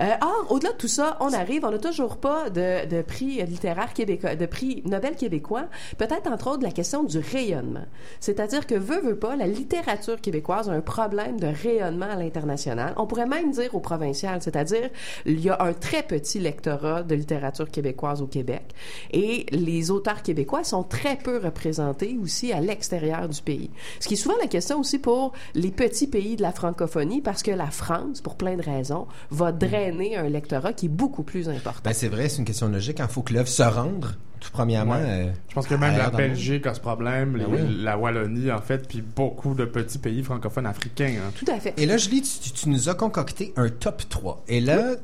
Euh, 0.00 0.04
or, 0.22 0.46
au-delà 0.50 0.72
de 0.72 0.76
tout 0.76 0.88
ça, 0.88 1.16
on 1.20 1.32
arrive, 1.32 1.64
on 1.64 1.70
n'a 1.70 1.78
toujours 1.78 2.16
pas 2.18 2.48
de, 2.50 2.86
de 2.86 3.02
prix 3.02 3.42
littéraire 3.44 3.87
québécois, 3.94 4.36
de 4.36 4.46
prix 4.46 4.82
Nobel 4.84 5.16
québécois. 5.16 5.66
Peut-être 5.96 6.30
entre 6.30 6.48
autres 6.50 6.62
la 6.62 6.70
question 6.70 7.02
du 7.02 7.18
rayonnement. 7.18 7.86
C'est-à-dire 8.20 8.66
que 8.66 8.74
veut, 8.74 9.00
veut 9.00 9.16
pas, 9.18 9.36
la 9.36 9.46
littérature 9.46 10.20
québécoise 10.20 10.68
a 10.68 10.72
un 10.72 10.80
problème 10.80 11.38
de 11.40 11.46
rayonnement 11.46 12.10
à 12.10 12.16
l'international. 12.16 12.94
On 12.96 13.06
pourrait 13.06 13.26
même 13.26 13.50
dire 13.50 13.74
au 13.74 13.80
provincial, 13.80 14.42
c'est-à-dire 14.42 14.90
il 15.26 15.40
y 15.40 15.50
a 15.50 15.62
un 15.62 15.72
très 15.72 16.02
petit 16.02 16.38
lectorat 16.38 17.02
de 17.02 17.14
littérature 17.14 17.70
québécoise 17.70 18.22
au 18.22 18.26
Québec 18.26 18.74
et 19.12 19.46
les 19.50 19.90
auteurs 19.90 20.22
québécois 20.22 20.64
sont 20.64 20.82
très 20.82 21.16
peu 21.16 21.38
représentés 21.38 22.18
aussi 22.22 22.52
à 22.52 22.60
l'extérieur 22.60 23.28
du 23.28 23.40
pays. 23.42 23.70
Ce 24.00 24.08
qui 24.08 24.14
est 24.14 24.18
souvent 24.18 24.36
la 24.40 24.46
question 24.46 24.80
aussi 24.80 24.98
pour 24.98 25.32
les 25.54 25.70
petits 25.70 26.06
pays 26.06 26.36
de 26.36 26.42
la 26.42 26.52
francophonie 26.52 27.20
parce 27.20 27.42
que 27.42 27.50
la 27.50 27.70
France, 27.70 28.20
pour 28.20 28.36
plein 28.36 28.56
de 28.56 28.62
raisons, 28.62 29.06
va 29.30 29.52
drainer 29.52 30.16
un 30.16 30.28
lectorat 30.28 30.72
qui 30.72 30.86
est 30.86 30.90
beaucoup 30.90 31.22
plus 31.22 31.48
important. 31.48 31.80
Ben, 31.84 31.92
c'est 31.92 32.08
vrai, 32.08 32.28
c'est 32.28 32.38
une 32.38 32.44
question 32.44 32.68
logique. 32.68 32.98
Il 33.00 33.06
faut 33.08 33.22
que 33.22 33.32
l'œuvre 33.32 33.48
se 33.48 33.62
rende, 33.78 34.16
tout 34.40 34.50
premièrement. 34.52 34.94
Ouais. 34.94 35.02
euh, 35.04 35.30
Je 35.48 35.54
pense 35.54 35.66
que 35.66 35.74
même 35.74 35.96
la. 35.96 36.10
Belgique 36.10 36.66
a 36.66 36.74
ce 36.74 36.80
problème, 36.80 37.36
les- 37.36 37.44
Ben 37.44 37.50
oui. 37.68 37.82
la 37.82 37.96
Wallonie, 37.98 38.50
en 38.50 38.60
fait, 38.60 38.86
puis 38.88 39.02
beaucoup 39.02 39.54
de 39.54 39.64
petits 39.64 39.98
pays 39.98 40.22
francophones 40.22 40.66
africains. 40.66 41.14
hein. 41.18 41.32
Tout 41.36 41.50
à 41.50 41.60
fait. 41.60 41.74
Et 41.76 41.86
là, 41.86 41.96
Julie, 41.96 42.22
tu, 42.22 42.50
tu- 42.52 42.68
nous 42.68 42.88
as 42.88 42.94
concocté 42.94 43.52
un 43.56 43.68
top 43.68 44.02
3. 44.08 44.42
Et 44.48 44.60
là, 44.60 44.94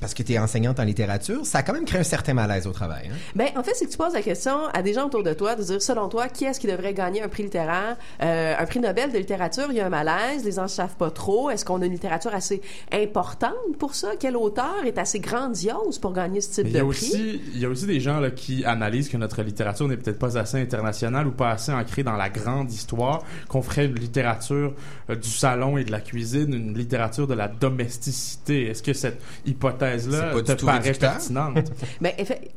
parce 0.00 0.14
que 0.14 0.22
tu 0.22 0.32
es 0.32 0.38
enseignante 0.38 0.80
en 0.80 0.84
littérature, 0.84 1.44
ça 1.46 1.58
a 1.58 1.62
quand 1.62 1.72
même 1.72 1.84
créé 1.84 2.00
un 2.00 2.04
certain 2.04 2.34
malaise 2.34 2.66
au 2.66 2.72
travail. 2.72 3.08
hein? 3.10 3.16
Ben, 3.34 3.48
en 3.56 3.62
fait, 3.62 3.72
c'est 3.74 3.86
que 3.86 3.90
tu 3.90 3.98
poses 3.98 4.14
la 4.14 4.22
question 4.22 4.66
à 4.72 4.82
des 4.82 4.92
gens 4.94 5.06
autour 5.06 5.22
de 5.22 5.32
toi 5.32 5.54
de 5.54 5.62
dire, 5.62 5.80
selon 5.82 6.08
toi, 6.08 6.28
qui 6.28 6.44
est-ce 6.44 6.58
qui 6.60 6.66
devrait 6.66 6.94
gagner 6.94 7.22
un 7.22 7.28
prix 7.28 7.42
littéraire, 7.44 7.96
euh, 8.22 8.54
un 8.58 8.66
prix 8.66 8.80
Nobel 8.80 9.12
de 9.12 9.18
littérature? 9.18 9.66
Il 9.70 9.76
y 9.76 9.80
a 9.80 9.86
un 9.86 9.90
malaise, 9.90 10.44
les 10.44 10.52
gens 10.52 10.62
ne 10.64 10.68
savent 10.68 10.96
pas 10.96 11.10
trop. 11.10 11.50
Est-ce 11.50 11.64
qu'on 11.64 11.80
a 11.82 11.86
une 11.86 11.92
littérature 11.92 12.34
assez 12.34 12.60
importante 12.92 13.52
pour 13.78 13.94
ça? 13.94 14.10
Quel 14.18 14.36
auteur 14.36 14.84
est 14.84 14.98
assez 14.98 15.20
grandiose 15.20 15.98
pour 15.98 16.12
gagner 16.12 16.40
ce 16.40 16.50
type 16.50 16.64
Mais 16.64 16.70
il 16.70 16.76
y 16.76 16.78
de 16.78 16.84
a 16.84 16.88
prix? 16.88 17.06
aussi, 17.06 17.40
il 17.54 17.60
y 17.60 17.64
a 17.64 17.68
aussi 17.68 17.86
des 17.86 18.00
gens 18.00 18.20
là, 18.20 18.30
qui 18.30 18.51
analysent 18.64 19.08
que 19.08 19.16
notre 19.16 19.42
littérature 19.42 19.88
n'est 19.88 19.96
peut-être 19.96 20.18
pas 20.18 20.38
assez 20.38 20.60
internationale 20.60 21.26
ou 21.26 21.32
pas 21.32 21.50
assez 21.50 21.72
ancrée 21.72 22.02
dans 22.02 22.16
la 22.16 22.28
grande 22.28 22.70
histoire, 22.70 23.22
qu'on 23.48 23.62
ferait 23.62 23.86
une 23.86 23.98
littérature 23.98 24.74
euh, 25.10 25.14
du 25.14 25.28
salon 25.28 25.78
et 25.78 25.84
de 25.84 25.90
la 25.90 26.00
cuisine, 26.00 26.52
une 26.52 26.76
littérature 26.76 27.26
de 27.26 27.34
la 27.34 27.48
domesticité. 27.48 28.66
Est-ce 28.68 28.82
que 28.82 28.92
cette 28.92 29.20
hypothèse-là 29.46 30.34
te 30.42 30.52
tout 30.52 30.66
paraît 30.66 30.78
réducteur. 30.80 31.12
pertinente? 31.12 31.72
Ben, 32.00 32.12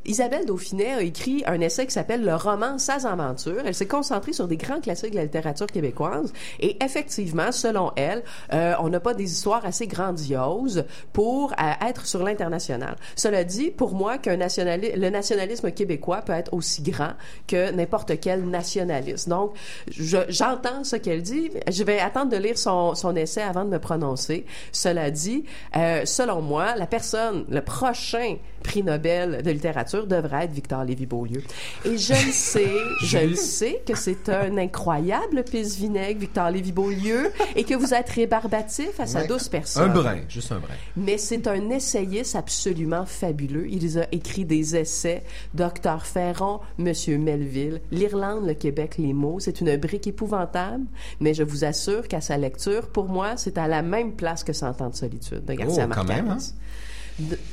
Isabelle 0.05 0.45
Dauphinet 0.45 0.93
a 0.93 1.01
écrit 1.01 1.43
un 1.45 1.59
essai 1.61 1.85
qui 1.85 1.91
s'appelle 1.91 2.23
Le 2.23 2.35
roman 2.35 2.77
sans 2.77 3.05
aventure. 3.05 3.63
Elle 3.65 3.75
s'est 3.75 3.87
concentrée 3.87 4.33
sur 4.33 4.47
des 4.47 4.57
grands 4.57 4.79
classiques 4.79 5.11
de 5.11 5.17
la 5.17 5.23
littérature 5.23 5.67
québécoise. 5.67 6.33
Et 6.59 6.83
effectivement, 6.83 7.51
selon 7.51 7.91
elle, 7.95 8.23
euh, 8.53 8.73
on 8.79 8.89
n'a 8.89 8.99
pas 8.99 9.13
des 9.13 9.31
histoires 9.31 9.65
assez 9.65 9.87
grandioses 9.87 10.85
pour 11.13 11.53
euh, 11.53 11.87
être 11.87 12.05
sur 12.05 12.23
l'international. 12.23 12.95
Cela 13.15 13.43
dit, 13.43 13.71
pour 13.71 13.93
moi, 13.93 14.17
qu'un 14.17 14.37
nationali 14.37 14.91
le 14.95 15.09
nationalisme 15.09 15.71
québécois 15.71 15.84
peut 15.87 16.33
être 16.33 16.53
aussi 16.53 16.81
grand 16.81 17.13
que 17.47 17.71
n'importe 17.71 18.19
quel 18.19 18.43
nationaliste. 18.49 19.29
Donc, 19.29 19.53
je- 19.87 20.17
j'entends 20.29 20.83
ce 20.83 20.95
qu'elle 20.95 21.21
dit. 21.21 21.51
Je 21.71 21.83
vais 21.83 21.99
attendre 21.99 22.31
de 22.31 22.37
lire 22.37 22.57
son, 22.57 22.95
son 22.95 23.15
essai 23.15 23.41
avant 23.41 23.63
de 23.65 23.69
me 23.69 23.79
prononcer. 23.79 24.45
Cela 24.71 25.11
dit, 25.11 25.45
euh, 25.75 26.05
selon 26.05 26.41
moi, 26.41 26.75
la 26.75 26.87
personne, 26.87 27.45
le 27.49 27.61
prochain 27.61 28.35
prix 28.65 28.83
Nobel 28.83 29.41
de 29.43 29.51
littérature 29.51 30.07
devrait 30.07 30.45
être 30.45 30.51
Victor 30.51 30.83
Lévy-Beaulieu. 30.83 31.41
Et 31.85 31.97
je 31.97 32.13
le 32.13 32.31
sais, 32.31 32.71
je 33.03 33.17
le 33.19 33.35
sais 33.35 33.81
que 33.85 33.95
c'est 33.95 34.29
un 34.29 34.57
incroyable 34.57 35.43
pisse-vinaigre, 35.43 36.19
Victor 36.19 36.49
Lévy-Beaulieu, 36.51 37.31
et 37.55 37.63
que 37.63 37.75
vous 37.75 37.93
êtes 37.93 38.09
rébarbatif 38.09 38.99
à 38.99 39.05
sa 39.05 39.21
Ouais. 39.21 39.27
douce 39.27 39.47
personne. 39.49 39.89
Un 39.89 39.93
brin, 39.93 40.17
juste 40.27 40.51
un 40.51 40.59
brin. 40.59 40.73
Mais 40.97 41.17
c'est 41.17 41.47
un 41.47 41.69
essayiste 41.69 42.35
absolument 42.35 43.05
fabuleux. 43.05 43.67
Il 43.69 43.97
a 43.99 44.07
écrit 44.11 44.45
des 44.45 44.75
essais. 44.75 45.23
Docteur 45.53 46.05
Ferron, 46.05 46.59
Monsieur 46.77 47.17
Melville, 47.17 47.81
l'Irlande, 47.91 48.45
le 48.47 48.53
Québec, 48.53 48.95
les 48.97 49.13
mots. 49.13 49.39
C'est 49.39 49.61
une 49.61 49.75
brique 49.77 50.07
épouvantable, 50.07 50.83
mais 51.19 51.33
je 51.33 51.43
vous 51.43 51.63
assure 51.65 52.07
qu'à 52.07 52.21
sa 52.21 52.37
lecture, 52.37 52.87
pour 52.89 53.05
moi, 53.09 53.37
c'est 53.37 53.57
à 53.57 53.67
la 53.67 53.81
même 53.81 54.13
place 54.13 54.43
que 54.43 54.53
Cent 54.53 54.81
ans 54.81 54.89
de 54.89 54.95
solitude 54.95 55.45
de 55.45 55.53
Garcia 55.53 55.85
Oh, 55.87 55.93
quand 55.93 56.03
Marquez. 56.03 56.21
même, 56.21 56.29
hein? 56.31 56.37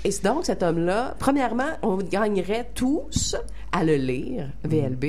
Et 0.05 0.11
donc, 0.25 0.45
cet 0.45 0.63
homme-là, 0.63 1.15
premièrement, 1.19 1.69
on 1.83 1.97
gagnerait 1.99 2.69
tous 2.75 3.37
à 3.71 3.85
le 3.85 3.95
lire, 3.95 4.49
VLB, 4.65 5.05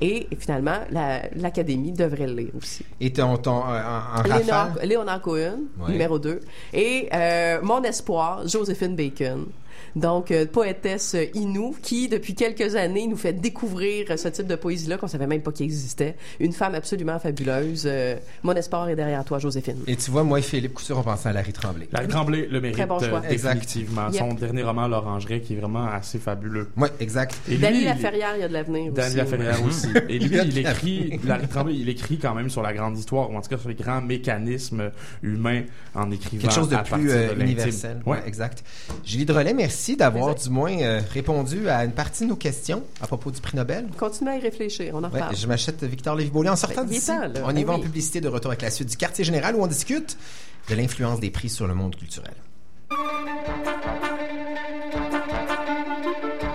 et 0.00 0.28
finalement, 0.38 0.78
la- 0.90 1.22
l'Académie 1.34 1.92
devrait 1.92 2.26
le 2.26 2.34
lire 2.34 2.50
aussi. 2.56 2.84
Et 3.00 3.12
ton, 3.12 3.36
ton, 3.38 3.52
en, 3.52 3.62
en 3.64 4.22
Léonard? 4.22 4.76
Léonard 4.84 5.22
Cohen, 5.22 5.60
numéro 5.88 6.18
2. 6.18 6.40
Et 6.74 7.08
euh, 7.12 7.58
Mon 7.62 7.82
espoir, 7.82 8.46
Joséphine 8.46 8.94
Bacon. 8.94 9.46
Donc, 9.94 10.30
euh, 10.30 10.46
poétesse 10.46 11.16
Inou, 11.34 11.74
qui, 11.82 12.08
depuis 12.08 12.34
quelques 12.34 12.76
années, 12.76 13.06
nous 13.06 13.16
fait 13.16 13.32
découvrir 13.32 14.18
ce 14.18 14.28
type 14.28 14.46
de 14.46 14.56
poésie-là 14.56 14.96
qu'on 14.98 15.08
savait 15.08 15.26
même 15.26 15.40
pas 15.42 15.52
qu'il 15.52 15.64
existait. 15.66 16.16
Une 16.40 16.52
femme 16.52 16.74
absolument 16.74 17.18
fabuleuse. 17.18 17.84
Euh, 17.86 18.16
mon 18.42 18.52
espoir 18.54 18.88
est 18.88 18.96
derrière 18.96 19.24
toi, 19.24 19.38
Joséphine. 19.38 19.78
Et 19.86 19.96
tu 19.96 20.10
vois, 20.10 20.22
moi 20.24 20.38
et 20.38 20.42
Philippe 20.42 20.74
Couture, 20.74 20.98
on 20.98 21.02
pensait 21.02 21.28
à 21.28 21.32
Larry 21.32 21.52
Tremblay. 21.52 21.88
Larry 21.92 22.08
Tremblay 22.08 22.46
le 22.50 22.60
mérite 22.60 22.76
Très 22.76 22.86
bon 22.86 22.98
choix. 22.98 23.22
euh, 23.24 23.28
définitivement. 23.28 24.08
Exact. 24.08 24.18
Son 24.24 24.30
Yep. 24.30 24.38
dernier 24.40 24.62
roman, 24.62 24.88
L'Orangerie, 24.88 25.40
qui 25.40 25.54
est 25.54 25.56
vraiment 25.56 25.86
assez 25.86 26.18
fabuleux. 26.18 26.68
Oui, 26.76 26.88
exact. 27.00 27.34
Et 27.48 27.54
il- 27.54 27.60
Laferrière, 27.84 28.32
il 28.36 28.40
y 28.40 28.44
a 28.44 28.48
de 28.48 28.52
l'avenir 28.52 28.92
Dany 28.92 29.06
aussi. 29.08 29.16
Laferrière 29.16 29.60
ouais. 29.62 29.68
aussi. 29.68 29.88
Et 30.08 30.18
lui, 30.18 30.36
Il 30.46 30.58
écrit, 30.58 31.20
Larry 31.24 31.48
Tremblay, 31.48 31.74
il 31.76 31.88
écrit 31.88 32.18
quand 32.18 32.34
même 32.34 32.50
sur 32.50 32.62
la 32.62 32.72
grande 32.72 32.98
histoire, 32.98 33.30
ou 33.30 33.36
en 33.36 33.40
tout 33.40 33.48
cas 33.48 33.58
sur 33.58 33.68
les 33.68 33.74
grands 33.74 34.00
mécanismes 34.00 34.90
humains 35.22 35.62
en 35.94 36.10
écrivant 36.10 36.42
Quelque 36.42 36.54
chose 36.54 36.68
de 36.68 36.74
à 36.76 36.82
plus 36.82 36.90
partir 36.90 37.10
euh, 37.10 37.34
de 37.34 37.40
universel. 37.42 38.00
Ouais. 38.06 38.16
Ouais, 38.18 38.22
exact. 38.26 38.64
Julie 39.04 39.24
Drolet, 39.24 39.54
merci 39.66 39.96
d'avoir 39.96 40.36
du 40.36 40.48
moins 40.48 40.78
euh, 40.78 41.00
répondu 41.12 41.68
à 41.68 41.84
une 41.84 41.90
partie 41.90 42.22
de 42.22 42.28
nos 42.28 42.36
questions 42.36 42.84
à 43.00 43.08
propos 43.08 43.32
du 43.32 43.40
prix 43.40 43.56
Nobel. 43.56 43.88
Continuez 43.98 44.30
à 44.30 44.36
y 44.36 44.40
réfléchir, 44.40 44.92
on 44.94 45.02
en 45.02 45.10
Ouais, 45.10 45.20
je 45.34 45.46
m'achète 45.48 45.82
Victor 45.82 46.14
Lévy-Beaulieu 46.14 46.50
en 46.50 46.56
sortant 46.56 46.82
Ben, 46.82 46.88
d'ici. 46.88 47.10
On 47.44 47.50
y 47.50 47.54
Ben 47.54 47.66
va 47.66 47.72
en 47.72 47.80
publicité 47.80 48.20
de 48.20 48.28
retour 48.28 48.52
avec 48.52 48.62
la 48.62 48.70
suite 48.70 48.88
du 48.88 48.96
quartier 48.96 49.24
général 49.24 49.56
où 49.56 49.62
on 49.62 49.66
discute 49.66 50.16
de 50.70 50.74
l'influence 50.76 51.18
des 51.18 51.30
prix 51.30 51.48
sur 51.48 51.66
le 51.66 51.74
monde 51.74 51.96
culturel. 51.96 52.34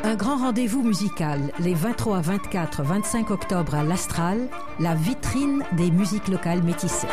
Un 0.03 0.15
grand 0.15 0.37
rendez-vous 0.37 0.81
musical 0.81 1.51
les 1.59 1.73
23, 1.73 2.21
24, 2.21 2.83
25 2.83 3.29
octobre 3.31 3.75
à 3.75 3.83
l'Astral, 3.83 4.47
la 4.79 4.95
vitrine 4.95 5.63
des 5.73 5.91
musiques 5.91 6.29
locales 6.29 6.63
métissées. 6.63 7.07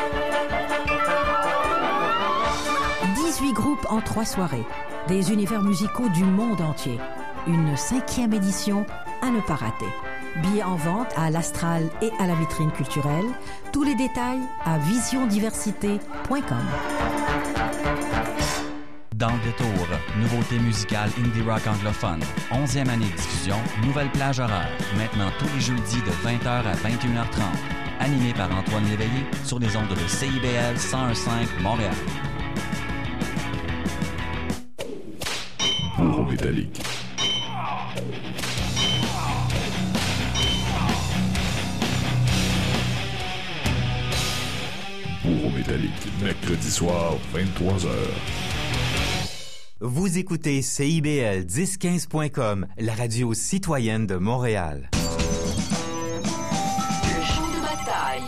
18 3.16 3.52
groupes 3.52 3.86
en 3.90 4.00
trois 4.00 4.24
soirées, 4.24 4.64
des 5.08 5.32
univers 5.32 5.62
musicaux 5.62 6.08
du 6.10 6.22
monde 6.22 6.60
entier. 6.60 6.98
Une 7.46 7.76
cinquième 7.76 8.34
édition 8.34 8.84
à 9.22 9.30
ne 9.30 9.40
pas 9.40 9.54
rater. 9.54 9.86
Billets 10.42 10.62
en 10.62 10.76
vente 10.76 11.08
à 11.16 11.30
l'Astral 11.30 11.88
et 12.02 12.10
à 12.20 12.26
la 12.26 12.34
vitrine 12.34 12.70
culturelle. 12.70 13.24
Tous 13.72 13.82
les 13.82 13.94
détails 13.94 14.40
à 14.64 14.78
visiondiversité.com. 14.78 16.58
Dans 19.16 19.32
le 19.32 19.42
détour, 19.42 19.86
nouveauté 20.18 20.58
musicale 20.58 21.10
indie 21.18 21.42
rock 21.42 21.66
anglophone. 21.66 22.20
11e 22.52 22.88
année 22.88 23.06
de 23.06 23.16
diffusion, 23.16 23.56
nouvelle 23.82 24.10
plage 24.10 24.38
horaire. 24.38 24.68
Maintenant 24.96 25.30
tous 25.38 25.48
les 25.54 25.60
jeudis 25.60 26.02
de 26.02 26.28
20h 26.28 26.48
à 26.48 26.74
21h30. 26.74 27.42
Animé 28.00 28.32
par 28.34 28.54
Antoine 28.56 28.84
Léveillé 28.84 29.26
sur 29.44 29.58
les 29.58 29.74
ondes 29.76 29.88
de 29.88 30.08
CIBL 30.08 30.76
101.5 30.76 31.62
Montréal. 31.62 31.94
Bourreau 35.98 36.22
métallique. 36.22 36.80
Bourreau 45.24 45.50
métallique, 45.50 45.90
mercredi 46.22 46.70
soir, 46.70 47.14
23h. 47.34 47.88
Vous 49.80 50.18
écoutez 50.18 50.62
CIBL 50.62 51.46
1015.com, 51.46 52.68
la 52.78 52.94
radio 52.94 53.34
citoyenne 53.34 54.06
de 54.06 54.14
Montréal. 54.14 54.88
Le 54.92 54.98
champ 57.24 57.48
de 57.48 57.60
bataille. 57.60 58.22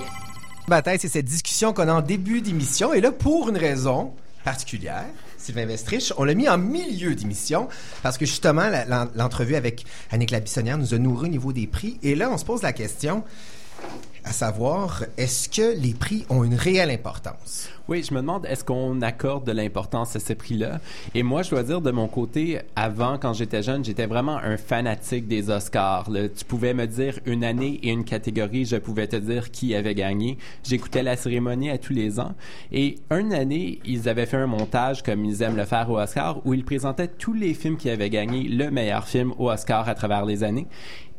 Bataille, 0.66 0.98
c'est 0.98 1.08
cette 1.08 1.26
discussion 1.26 1.72
qu'on 1.72 1.86
a 1.86 1.92
en 1.92 2.02
début 2.02 2.40
d'émission. 2.40 2.92
Et 2.92 3.00
là, 3.00 3.12
pour 3.12 3.48
une 3.48 3.56
raison 3.56 4.12
particulière, 4.42 5.06
Sylvain 5.40 5.66
Vestrich, 5.66 6.12
on 6.18 6.24
l'a 6.24 6.34
mis 6.34 6.48
en 6.48 6.58
milieu 6.58 7.14
d'émission 7.14 7.68
parce 8.02 8.18
que 8.18 8.26
justement, 8.26 8.70
l'entrevue 9.14 9.56
avec 9.56 9.84
Annick 10.10 10.30
Labissonnière 10.30 10.78
nous 10.78 10.94
a 10.94 10.98
nourri 10.98 11.26
au 11.26 11.30
niveau 11.30 11.52
des 11.52 11.66
prix. 11.66 11.98
Et 12.02 12.14
là, 12.14 12.30
on 12.30 12.38
se 12.38 12.44
pose 12.44 12.62
la 12.62 12.72
question 12.72 13.24
à 14.22 14.32
savoir, 14.32 15.04
est-ce 15.16 15.48
que 15.48 15.80
les 15.80 15.94
prix 15.94 16.26
ont 16.28 16.44
une 16.44 16.54
réelle 16.54 16.90
importance? 16.90 17.68
Oui, 17.88 18.04
je 18.08 18.14
me 18.14 18.20
demande, 18.20 18.46
est-ce 18.46 18.62
qu'on 18.62 19.00
accorde 19.02 19.44
de 19.44 19.50
l'importance 19.50 20.14
à 20.14 20.20
ces 20.20 20.34
prix-là? 20.36 20.78
Et 21.14 21.22
moi, 21.22 21.42
je 21.42 21.50
dois 21.50 21.64
dire, 21.64 21.80
de 21.80 21.90
mon 21.90 22.06
côté, 22.06 22.60
avant, 22.76 23.18
quand 23.18 23.32
j'étais 23.32 23.62
jeune, 23.62 23.84
j'étais 23.84 24.06
vraiment 24.06 24.36
un 24.36 24.56
fanatique 24.56 25.26
des 25.26 25.50
Oscars. 25.50 26.08
Tu 26.36 26.44
pouvais 26.44 26.74
me 26.74 26.86
dire 26.86 27.18
une 27.24 27.42
année 27.42 27.80
et 27.82 27.90
une 27.90 28.04
catégorie, 28.04 28.66
je 28.66 28.76
pouvais 28.76 29.08
te 29.08 29.16
dire 29.16 29.50
qui 29.50 29.74
avait 29.74 29.96
gagné. 29.96 30.38
J'écoutais 30.62 31.02
la 31.02 31.16
cérémonie 31.16 31.70
à 31.70 31.78
tous 31.78 31.94
les 31.94 32.20
ans. 32.20 32.34
Et 32.70 32.98
une 33.10 33.32
année, 33.32 33.80
ils 33.84 34.08
avaient 34.08 34.26
fait 34.26 34.36
un 34.36 34.46
montage, 34.46 35.02
comme 35.02 35.24
ils 35.24 35.42
aiment 35.42 35.56
le 35.56 35.64
faire 35.64 35.90
au 35.90 35.98
Oscar, 35.98 36.46
où 36.46 36.54
ils 36.54 36.64
présentaient 36.64 37.08
tous 37.08 37.32
les 37.32 37.54
films 37.54 37.78
qui 37.78 37.90
avaient 37.90 38.10
gagné 38.10 38.44
le 38.44 38.70
meilleur 38.70 39.08
film 39.08 39.32
au 39.38 39.50
Oscar 39.50 39.88
à 39.88 39.94
travers 39.94 40.24
les 40.24 40.44
années. 40.44 40.68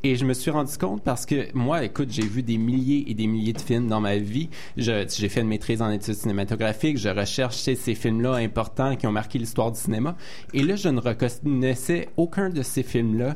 Et 0.04 0.16
je 0.16 0.26
me 0.26 0.34
suis 0.34 0.50
rendu 0.50 0.76
compte 0.78 1.04
parce 1.04 1.26
que 1.26 1.48
moi, 1.54 1.84
écoute, 1.84 2.10
j'ai 2.10 2.26
vu 2.26 2.42
des 2.42 2.58
milliers 2.58 3.06
et 3.08 3.14
des 3.14 3.28
milliers 3.28 3.54
de 3.54 3.62
films 3.62 3.88
dans 3.88 4.02
ma 4.02 4.18
vie. 4.18 4.50
J'ai 4.76 5.06
fait 5.08 5.42
une 5.42 5.48
maîtrise 5.48 5.82
en 5.82 5.92
études 5.92 6.16
cinématographiques. 6.16 6.98
Je 6.98 7.50
sais, 7.52 7.76
ces 7.76 7.96
films-là 7.96 8.34
importants 8.36 8.96
qui 8.96 9.06
ont 9.06 9.12
marqué 9.12 9.38
l'histoire 9.38 9.72
du 9.72 9.80
cinéma. 9.80 10.16
Et 10.54 10.64
là, 10.64 10.76
je 10.76 10.90
ne 10.90 11.00
reconnaissais 11.00 12.10
aucun 12.18 12.50
de 12.50 12.64
ces 12.64 12.82
films-là. 12.82 13.36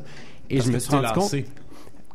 Et 0.50 0.56
Parce 0.56 0.66
je 0.66 0.72
me 0.72 0.78
suis 0.78 0.94
rendu 0.94 1.12
compte. 1.12 1.34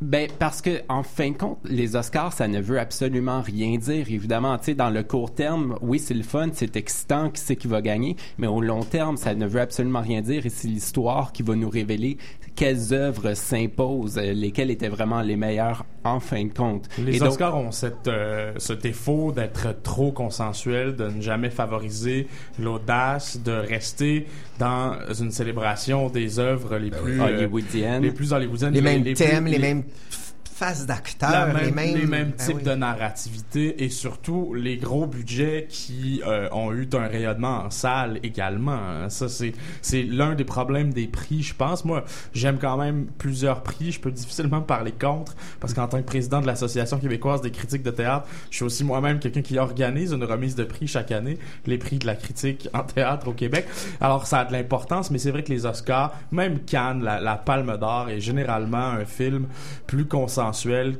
Ben 0.02 0.28
parce 0.40 0.60
que 0.62 0.82
en 0.88 1.04
fin 1.04 1.30
de 1.30 1.36
compte, 1.36 1.58
les 1.64 1.94
Oscars, 1.94 2.32
ça 2.32 2.48
ne 2.48 2.60
veut 2.60 2.80
absolument 2.80 3.40
rien 3.40 3.78
dire. 3.78 4.10
Évidemment, 4.10 4.58
tu 4.58 4.64
sais, 4.64 4.74
dans 4.74 4.90
le 4.90 5.04
court 5.04 5.32
terme, 5.32 5.78
oui, 5.80 6.00
c'est 6.00 6.14
le 6.14 6.24
fun, 6.24 6.48
c'est 6.52 6.76
excitant, 6.76 7.30
qui 7.30 7.40
c'est 7.40 7.54
qui 7.54 7.68
va 7.68 7.80
gagner, 7.80 8.16
mais 8.36 8.48
au 8.48 8.60
long 8.60 8.82
terme, 8.82 9.16
ça 9.16 9.32
ne 9.36 9.46
veut 9.46 9.60
absolument 9.60 10.00
rien 10.00 10.20
dire. 10.20 10.44
Et 10.44 10.48
c'est 10.48 10.66
l'histoire 10.66 11.30
qui 11.30 11.44
va 11.44 11.54
nous 11.54 11.70
révéler 11.70 12.18
quelles 12.54 12.92
œuvres 12.92 13.34
s'imposent, 13.34 14.18
euh, 14.18 14.32
lesquelles 14.34 14.70
étaient 14.70 14.88
vraiment 14.88 15.22
les 15.22 15.36
meilleures 15.36 15.84
en 16.04 16.20
fin 16.20 16.44
de 16.44 16.52
compte. 16.52 16.88
Les 16.98 17.16
Et 17.16 17.18
donc- 17.18 17.28
Oscars 17.30 17.56
ont 17.56 17.70
cette, 17.70 18.08
euh, 18.08 18.52
ce 18.58 18.72
défaut 18.72 19.32
d'être 19.32 19.74
trop 19.82 20.12
consensuels, 20.12 20.94
de 20.96 21.08
ne 21.08 21.20
jamais 21.22 21.50
favoriser 21.50 22.26
l'audace, 22.58 23.40
de 23.42 23.52
rester 23.52 24.26
dans 24.58 24.92
une 25.18 25.30
célébration 25.30 26.08
des 26.10 26.38
œuvres 26.38 26.76
les 26.78 26.90
plus 26.90 27.20
euh, 27.20 27.24
Hollywoodiennes. 27.24 28.02
les 28.02 28.10
plus 28.12 28.32
hollywoodiennes, 28.32 28.74
Les 28.74 28.80
mêmes 28.80 29.02
plus- 29.02 29.14
thèmes, 29.14 29.46
les 29.46 29.58
mêmes 29.58 29.84
d'acteurs, 30.86 31.48
les 31.58 31.70
mêmes... 31.70 31.96
les 31.96 32.06
mêmes 32.06 32.32
Ben 32.36 32.46
types 32.46 32.56
oui. 32.58 32.62
de 32.62 32.74
narrativité 32.74 33.84
et 33.84 33.88
surtout 33.88 34.54
les 34.54 34.76
gros 34.76 35.06
budgets 35.06 35.66
qui 35.68 36.22
euh, 36.26 36.48
ont 36.52 36.72
eu 36.72 36.88
un 36.94 37.06
rayonnement 37.06 37.64
en 37.64 37.70
salle 37.70 38.18
également. 38.22 38.72
hein. 38.72 39.08
Ça, 39.08 39.28
c'est, 39.28 39.52
c'est 39.80 40.02
l'un 40.02 40.34
des 40.34 40.44
problèmes 40.44 40.92
des 40.92 41.06
prix, 41.06 41.42
je 41.42 41.54
pense. 41.54 41.84
Moi, 41.84 42.04
j'aime 42.34 42.58
quand 42.58 42.76
même 42.76 43.06
plusieurs 43.18 43.62
prix. 43.62 43.92
Je 43.92 44.00
peux 44.00 44.10
difficilement 44.10 44.60
parler 44.60 44.92
contre 44.92 45.34
parce 45.60 45.74
qu'en 45.74 45.88
tant 45.88 45.98
que 45.98 46.06
président 46.06 46.40
de 46.40 46.46
l'Association 46.46 46.98
québécoise 46.98 47.40
des 47.40 47.50
critiques 47.50 47.82
de 47.82 47.90
théâtre, 47.90 48.26
je 48.50 48.56
suis 48.56 48.64
aussi 48.64 48.84
moi-même 48.84 49.18
quelqu'un 49.18 49.42
qui 49.42 49.58
organise 49.58 50.12
une 50.12 50.24
remise 50.24 50.54
de 50.54 50.64
prix 50.64 50.86
chaque 50.86 51.12
année, 51.12 51.38
les 51.66 51.78
prix 51.78 51.98
de 51.98 52.06
la 52.06 52.14
critique 52.14 52.68
en 52.72 52.82
théâtre 52.82 53.28
au 53.28 53.32
Québec. 53.32 53.66
Alors, 54.00 54.26
ça 54.26 54.40
a 54.40 54.44
de 54.44 54.52
l'importance, 54.52 55.10
mais 55.10 55.18
c'est 55.18 55.30
vrai 55.30 55.42
que 55.42 55.52
les 55.52 55.66
Oscars, 55.66 56.12
même 56.30 56.60
Cannes, 56.60 57.02
la, 57.02 57.20
la 57.20 57.36
Palme 57.36 57.76
d'Or 57.78 58.08
est 58.10 58.20
généralement 58.20 58.78
un 58.88 59.04
film 59.04 59.46
plus 59.86 60.06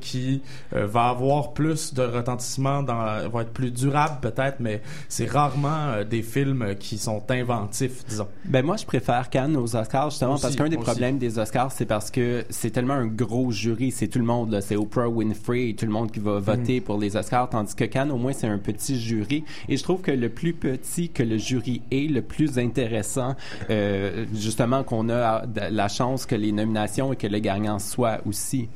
qui 0.00 0.42
euh, 0.74 0.86
va 0.86 1.08
avoir 1.08 1.52
plus 1.52 1.94
de 1.94 2.02
retentissement, 2.02 2.82
dans, 2.82 3.28
va 3.28 3.42
être 3.42 3.52
plus 3.52 3.70
durable 3.70 4.18
peut-être, 4.20 4.56
mais 4.60 4.82
c'est 5.08 5.30
rarement 5.30 5.88
euh, 5.88 6.04
des 6.04 6.22
films 6.22 6.74
qui 6.78 6.98
sont 6.98 7.22
inventifs, 7.30 8.04
disons. 8.08 8.28
Ben 8.44 8.64
moi, 8.64 8.76
je 8.76 8.84
préfère 8.84 9.30
Cannes 9.30 9.56
aux 9.56 9.76
Oscars 9.76 10.10
justement 10.10 10.34
Aussi, 10.34 10.42
parce 10.42 10.56
qu'un 10.56 10.68
des 10.68 10.76
aussi. 10.76 10.84
problèmes 10.84 11.18
des 11.18 11.38
Oscars, 11.38 11.72
c'est 11.72 11.86
parce 11.86 12.10
que 12.10 12.44
c'est 12.50 12.70
tellement 12.70 12.94
un 12.94 13.06
gros 13.06 13.50
jury, 13.50 13.90
c'est 13.90 14.08
tout 14.08 14.18
le 14.18 14.24
monde 14.24 14.50
là, 14.50 14.60
c'est 14.60 14.76
Oprah 14.76 15.08
Winfrey 15.08 15.70
et 15.70 15.74
tout 15.74 15.86
le 15.86 15.92
monde 15.92 16.10
qui 16.10 16.20
va 16.20 16.38
voter 16.38 16.80
pour 16.80 16.98
les 16.98 17.16
Oscars, 17.16 17.50
tandis 17.50 17.74
que 17.74 17.84
Cannes 17.84 18.10
au 18.10 18.16
moins 18.16 18.32
c'est 18.32 18.48
un 18.48 18.58
petit 18.58 19.00
jury. 19.00 19.44
Et 19.68 19.76
je 19.76 19.82
trouve 19.82 20.00
que 20.00 20.10
le 20.10 20.28
plus 20.28 20.52
petit 20.52 21.08
que 21.08 21.22
le 21.22 21.38
jury 21.38 21.82
est, 21.90 22.10
le 22.10 22.22
plus 22.22 22.58
intéressant, 22.58 23.34
euh, 23.70 24.24
justement 24.34 24.82
qu'on 24.84 25.08
a 25.08 25.44
la 25.70 25.88
chance 25.88 26.26
que 26.26 26.34
les 26.34 26.52
nominations 26.52 27.12
et 27.12 27.16
que 27.16 27.26
le 27.26 27.38
gagnant 27.38 27.78
soit 27.78 28.20
aussi. 28.26 28.68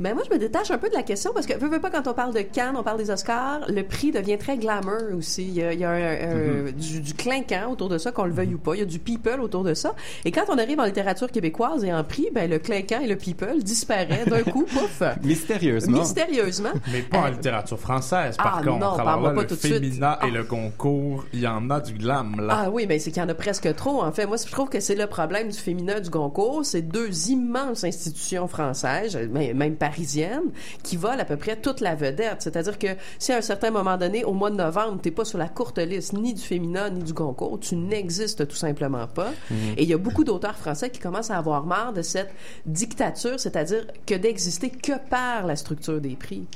Ben 0.00 0.14
moi, 0.14 0.22
je 0.28 0.32
me 0.34 0.38
détache 0.38 0.70
un 0.70 0.78
peu 0.78 0.88
de 0.88 0.94
la 0.94 1.02
question 1.02 1.30
parce 1.34 1.46
que, 1.46 1.56
veux, 1.58 1.68
veux 1.68 1.80
pas, 1.80 1.90
quand 1.90 2.06
on 2.08 2.14
parle 2.14 2.34
de 2.34 2.40
Cannes, 2.40 2.74
on 2.76 2.82
parle 2.82 2.98
des 2.98 3.10
Oscars, 3.10 3.60
le 3.68 3.82
prix 3.82 4.10
devient 4.10 4.38
très 4.38 4.56
glamour 4.56 4.98
aussi. 5.16 5.46
Il 5.48 5.54
y 5.54 5.62
a, 5.62 5.72
il 5.72 5.80
y 5.80 5.84
a 5.84 5.90
un- 5.90 5.94
un- 5.96 6.32
Mm-hmm. 6.32 6.72
du, 6.72 7.00
du 7.00 7.14
clinquant 7.14 7.70
autour 7.70 7.88
de 7.88 7.98
ça, 7.98 8.10
qu'on 8.12 8.24
le 8.24 8.32
veuille 8.32 8.54
ou 8.54 8.58
pas. 8.58 8.74
Il 8.74 8.80
y 8.80 8.82
a 8.82 8.86
du 8.86 8.98
people 8.98 9.40
autour 9.40 9.62
de 9.64 9.74
ça. 9.74 9.94
Et 10.24 10.30
quand 10.32 10.44
on 10.48 10.58
arrive 10.58 10.80
en 10.80 10.84
littérature 10.84 11.30
québécoise 11.30 11.84
et 11.84 11.92
en 11.92 12.02
prix, 12.04 12.28
ben 12.34 12.48
le 12.50 12.58
clinquant 12.58 13.00
et 13.00 13.06
le 13.06 13.16
people 13.16 13.62
disparaît 13.62 14.24
d'un 14.26 14.42
coup, 14.42 14.62
pouf. 14.68 15.02
Mystérieusement. 15.22 15.98
Mystérieusement. 15.98 16.70
Mais 16.92 17.02
pas 17.02 17.18
en 17.18 17.26
Euh, 17.26 17.30
littérature 17.30 17.78
française, 17.78 18.36
par 18.36 18.58
ah 18.60 18.64
contre. 18.64 18.78
non, 18.78 18.92
Alors 18.92 18.96
parle-moi 19.04 19.28
là, 19.30 19.34
pas 19.36 19.42
le 19.42 19.46
tout 19.48 19.54
de 19.54 19.60
suite. 19.60 19.74
féminin 19.74 20.16
Ah. 20.20 20.26
et 20.26 20.30
le 20.30 20.44
concours, 20.44 21.24
il 21.32 21.40
y 21.40 21.46
en 21.46 21.70
a 21.70 21.80
du 21.80 21.94
glam, 21.94 22.40
là. 22.40 22.62
Ah 22.66 22.70
oui, 22.70 22.86
mais 22.88 22.98
c'est 22.98 23.10
qu'il 23.10 23.22
y 23.22 23.24
en 23.24 23.28
a 23.28 23.34
presque 23.34 23.74
trop. 23.76 24.02
En 24.02 24.12
fait, 24.12 24.26
moi, 24.26 24.36
je 24.36 24.50
trouve 24.50 24.68
que 24.68 24.80
c'est 24.80 24.94
le 24.94 25.06
problème 25.06 25.48
du 25.48 25.58
féminin 25.58 26.00
du 26.00 26.10
Goncourt. 26.10 26.64
C'est 26.64 26.82
deux 26.82 27.28
immenses 27.30 27.84
institutions 27.84 28.46
françaises. 28.48 29.16
Même 29.32 29.76
parisienne, 29.76 30.50
qui 30.82 30.96
vole 30.96 31.20
à 31.20 31.24
peu 31.24 31.36
près 31.36 31.56
toute 31.56 31.80
la 31.80 31.94
vedette. 31.94 32.36
C'est-à-dire 32.40 32.78
que 32.78 32.88
si 33.18 33.32
à 33.32 33.38
un 33.38 33.42
certain 33.42 33.70
moment 33.70 33.96
donné, 33.96 34.24
au 34.24 34.32
mois 34.32 34.50
de 34.50 34.56
novembre, 34.56 35.00
t'es 35.02 35.10
pas 35.10 35.24
sur 35.24 35.38
la 35.38 35.48
courte 35.48 35.78
liste 35.78 36.12
ni 36.12 36.34
du 36.34 36.42
féminin 36.42 36.90
ni 36.90 37.02
du 37.02 37.12
Goncourt, 37.12 37.60
tu 37.60 37.76
n'existes 37.76 38.46
tout 38.46 38.56
simplement 38.56 39.06
pas. 39.06 39.32
Mhm. 39.50 39.56
Et 39.76 39.82
il 39.82 39.88
y 39.88 39.94
a 39.94 39.98
beaucoup 39.98 40.24
d'auteurs 40.24 40.56
français 40.56 40.90
qui 40.90 41.00
commencent 41.00 41.30
à 41.30 41.38
avoir 41.38 41.64
marre 41.64 41.92
de 41.92 42.02
cette 42.02 42.30
dictature, 42.66 43.38
c'est-à-dire 43.38 43.86
que 44.06 44.14
d'exister 44.14 44.70
que 44.70 44.92
par 45.10 45.46
la 45.46 45.56
structure 45.56 46.00
des 46.00 46.16
prix. 46.16 46.46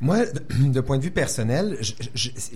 Moi, 0.00 0.18
de 0.60 0.80
point 0.80 0.98
de 0.98 1.02
vue 1.02 1.10
personnel, 1.10 1.78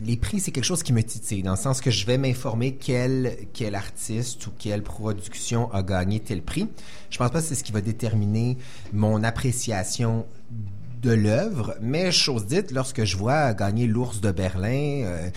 les 0.05 0.16
prix, 0.16 0.41
c'est 0.41 0.51
quelque 0.51 0.64
chose 0.64 0.82
qui 0.82 0.93
me 0.93 1.03
titille, 1.03 1.43
dans 1.43 1.53
le 1.53 1.57
sens 1.57 1.80
que 1.80 1.91
je 1.91 2.07
vais 2.07 2.18
m'informer 2.18 2.74
quel, 2.74 3.36
quel 3.53 3.74
artiste 3.74 4.47
ou 4.47 4.51
quelle 4.59 4.82
production 4.82 5.72
a 5.72 5.82
gagné 5.82 6.20
tel 6.20 6.43
prix. 6.43 6.68
Je 7.11 7.18
pense 7.18 7.30
pas 7.30 7.41
que 7.41 7.47
c'est 7.47 7.55
ce 7.55 7.64
qui 7.64 7.72
va 7.72 7.80
déterminer 7.80 8.59
mon 8.93 9.24
appréciation 9.24 10.26
de 11.03 11.12
l'œuvre, 11.12 11.76
mais 11.80 12.12
chose 12.12 12.47
dite, 12.47 12.72
lorsque 12.72 13.05
je 13.05 13.16
vois 13.16 13.55
gagner 13.55 13.86
l'ours 13.86 14.20
de 14.20 14.30
Berlin, 14.30 15.03
euh, 15.05 15.30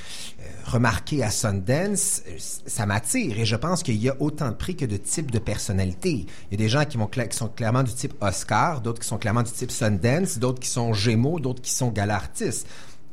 remarqué 0.64 1.24
à 1.24 1.30
Sundance, 1.30 2.22
euh, 2.28 2.36
ça 2.38 2.86
m'attire 2.86 3.40
et 3.40 3.46
je 3.46 3.56
pense 3.56 3.84
qu'il 3.84 3.98
y 3.98 4.10
a 4.10 4.16
autant 4.20 4.50
de 4.50 4.56
prix 4.56 4.76
que 4.76 4.86
de 4.86 4.98
types 4.98 5.32
de 5.32 5.40
personnalités. 5.40 6.26
Il 6.50 6.52
y 6.52 6.54
a 6.56 6.58
des 6.58 6.70
gens 6.70 6.86
qui, 6.86 6.98
vont 6.98 7.06
cla- 7.06 7.28
qui 7.28 7.38
sont 7.38 7.50
clairement 7.50 7.84
du 7.84 7.94
type 7.94 8.14
Oscar, 8.22 8.82
d'autres 8.82 9.02
qui 9.02 9.08
sont 9.08 9.18
clairement 9.18 9.44
du 9.44 9.52
type 9.52 9.72
Sundance, 9.72 10.40
d'autres 10.40 10.60
qui 10.60 10.70
sont 10.70 10.94
Gémeaux, 10.94 11.40
d'autres 11.40 11.62
qui 11.62 11.72
sont 11.72 11.90
gala 11.90 12.16
artistes. 12.16 12.68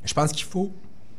Je 0.05 0.15
pense 0.15 0.33
qu'il 0.33 0.47
faut 0.47 0.73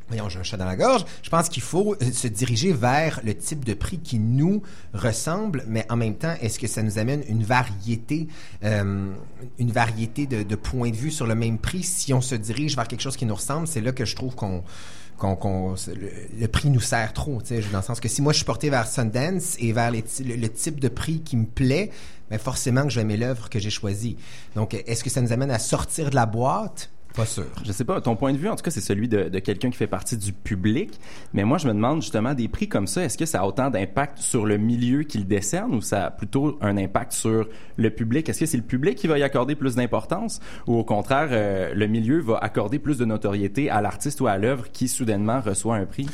Voyons, 0.07 0.27
j'ai 0.27 0.39
un 0.39 0.43
chat 0.43 0.57
dans 0.57 0.65
la 0.65 0.75
gorge. 0.75 1.05
Je 1.23 1.29
pense 1.29 1.47
qu'il 1.47 1.63
faut 1.63 1.95
euh, 2.01 2.11
se 2.11 2.27
diriger 2.27 2.73
vers 2.73 3.21
le 3.23 3.33
type 3.33 3.63
de 3.63 3.73
prix 3.73 3.97
qui 3.97 4.19
nous 4.19 4.61
ressemble, 4.93 5.63
mais 5.69 5.85
en 5.89 5.95
même 5.95 6.15
temps, 6.15 6.35
est-ce 6.41 6.59
que 6.59 6.67
ça 6.67 6.83
nous 6.83 6.99
amène 6.99 7.23
une 7.29 7.45
variété, 7.45 8.27
euh, 8.65 9.13
une 9.57 9.71
variété 9.71 10.25
de 10.27 10.55
points 10.55 10.89
de 10.89 10.97
vue 10.97 11.11
sur 11.11 11.27
le 11.27 11.35
même 11.35 11.57
prix? 11.57 11.83
Si 11.83 12.13
on 12.13 12.19
se 12.19 12.35
dirige 12.35 12.75
vers 12.75 12.89
quelque 12.89 12.99
chose 12.99 13.15
qui 13.15 13.25
nous 13.25 13.35
ressemble? 13.35 13.67
C'est 13.67 13.79
là 13.79 13.93
que 13.93 14.03
je 14.03 14.13
trouve 14.13 14.35
qu'on 14.35 14.65
qu'on, 15.21 15.75
le, 16.39 16.47
prix 16.47 16.69
nous 16.69 16.81
sert 16.81 17.13
trop, 17.13 17.41
dans 17.71 17.77
le 17.77 17.83
sens 17.83 17.99
que 17.99 18.09
si 18.09 18.21
moi 18.21 18.33
je 18.33 18.37
suis 18.37 18.45
porté 18.45 18.69
vers 18.69 18.87
Sundance 18.87 19.55
et 19.59 19.71
vers 19.71 19.91
le, 19.91 19.99
le 20.19 20.49
type 20.49 20.79
de 20.79 20.87
prix 20.87 21.21
qui 21.21 21.37
me 21.37 21.45
plaît, 21.45 21.91
ben 22.29 22.39
forcément 22.39 22.83
que 22.83 22.89
je 22.89 22.95
vais 22.95 23.01
aimer 23.01 23.17
l'œuvre 23.17 23.49
que 23.49 23.59
j'ai 23.59 23.69
choisie. 23.69 24.17
Donc, 24.55 24.73
est-ce 24.73 25.03
que 25.03 25.09
ça 25.09 25.21
nous 25.21 25.33
amène 25.33 25.51
à 25.51 25.59
sortir 25.59 26.09
de 26.09 26.15
la 26.15 26.25
boîte? 26.25 26.89
Pas 27.15 27.25
sûr. 27.25 27.45
Je 27.65 27.71
sais 27.71 27.83
pas, 27.83 27.99
ton 27.99 28.15
point 28.15 28.31
de 28.31 28.37
vue, 28.37 28.47
en 28.47 28.55
tout 28.55 28.63
cas, 28.63 28.71
c'est 28.71 28.81
celui 28.81 29.07
de, 29.07 29.29
de 29.29 29.39
quelqu'un 29.39 29.69
qui 29.69 29.77
fait 29.77 29.87
partie 29.87 30.17
du 30.17 30.31
public. 30.31 30.99
Mais 31.33 31.43
moi, 31.43 31.57
je 31.57 31.67
me 31.67 31.73
demande 31.73 32.01
justement, 32.01 32.33
des 32.33 32.47
prix 32.47 32.69
comme 32.69 32.87
ça, 32.87 33.03
est-ce 33.03 33.17
que 33.17 33.25
ça 33.25 33.41
a 33.41 33.45
autant 33.45 33.69
d'impact 33.69 34.19
sur 34.19 34.45
le 34.45 34.57
milieu 34.57 35.03
qu'il 35.03 35.27
décerne 35.27 35.73
ou 35.73 35.81
ça 35.81 36.05
a 36.05 36.11
plutôt 36.11 36.57
un 36.61 36.77
impact 36.77 37.11
sur 37.11 37.47
le 37.77 37.89
public? 37.89 38.29
Est-ce 38.29 38.39
que 38.39 38.45
c'est 38.45 38.57
le 38.57 38.63
public 38.63 38.97
qui 38.97 39.07
va 39.07 39.17
y 39.17 39.23
accorder 39.23 39.55
plus 39.55 39.75
d'importance 39.75 40.39
ou 40.67 40.75
au 40.77 40.83
contraire, 40.83 41.29
euh, 41.31 41.73
le 41.73 41.87
milieu 41.87 42.21
va 42.21 42.37
accorder 42.37 42.79
plus 42.79 42.97
de 42.97 43.05
notoriété 43.05 43.69
à 43.69 43.81
l'artiste 43.81 44.21
ou 44.21 44.27
à 44.27 44.37
l'œuvre 44.37 44.71
qui 44.71 44.87
soudainement 44.87 45.41
reçoit 45.41 45.75
un 45.75 45.85
prix? 45.85 46.07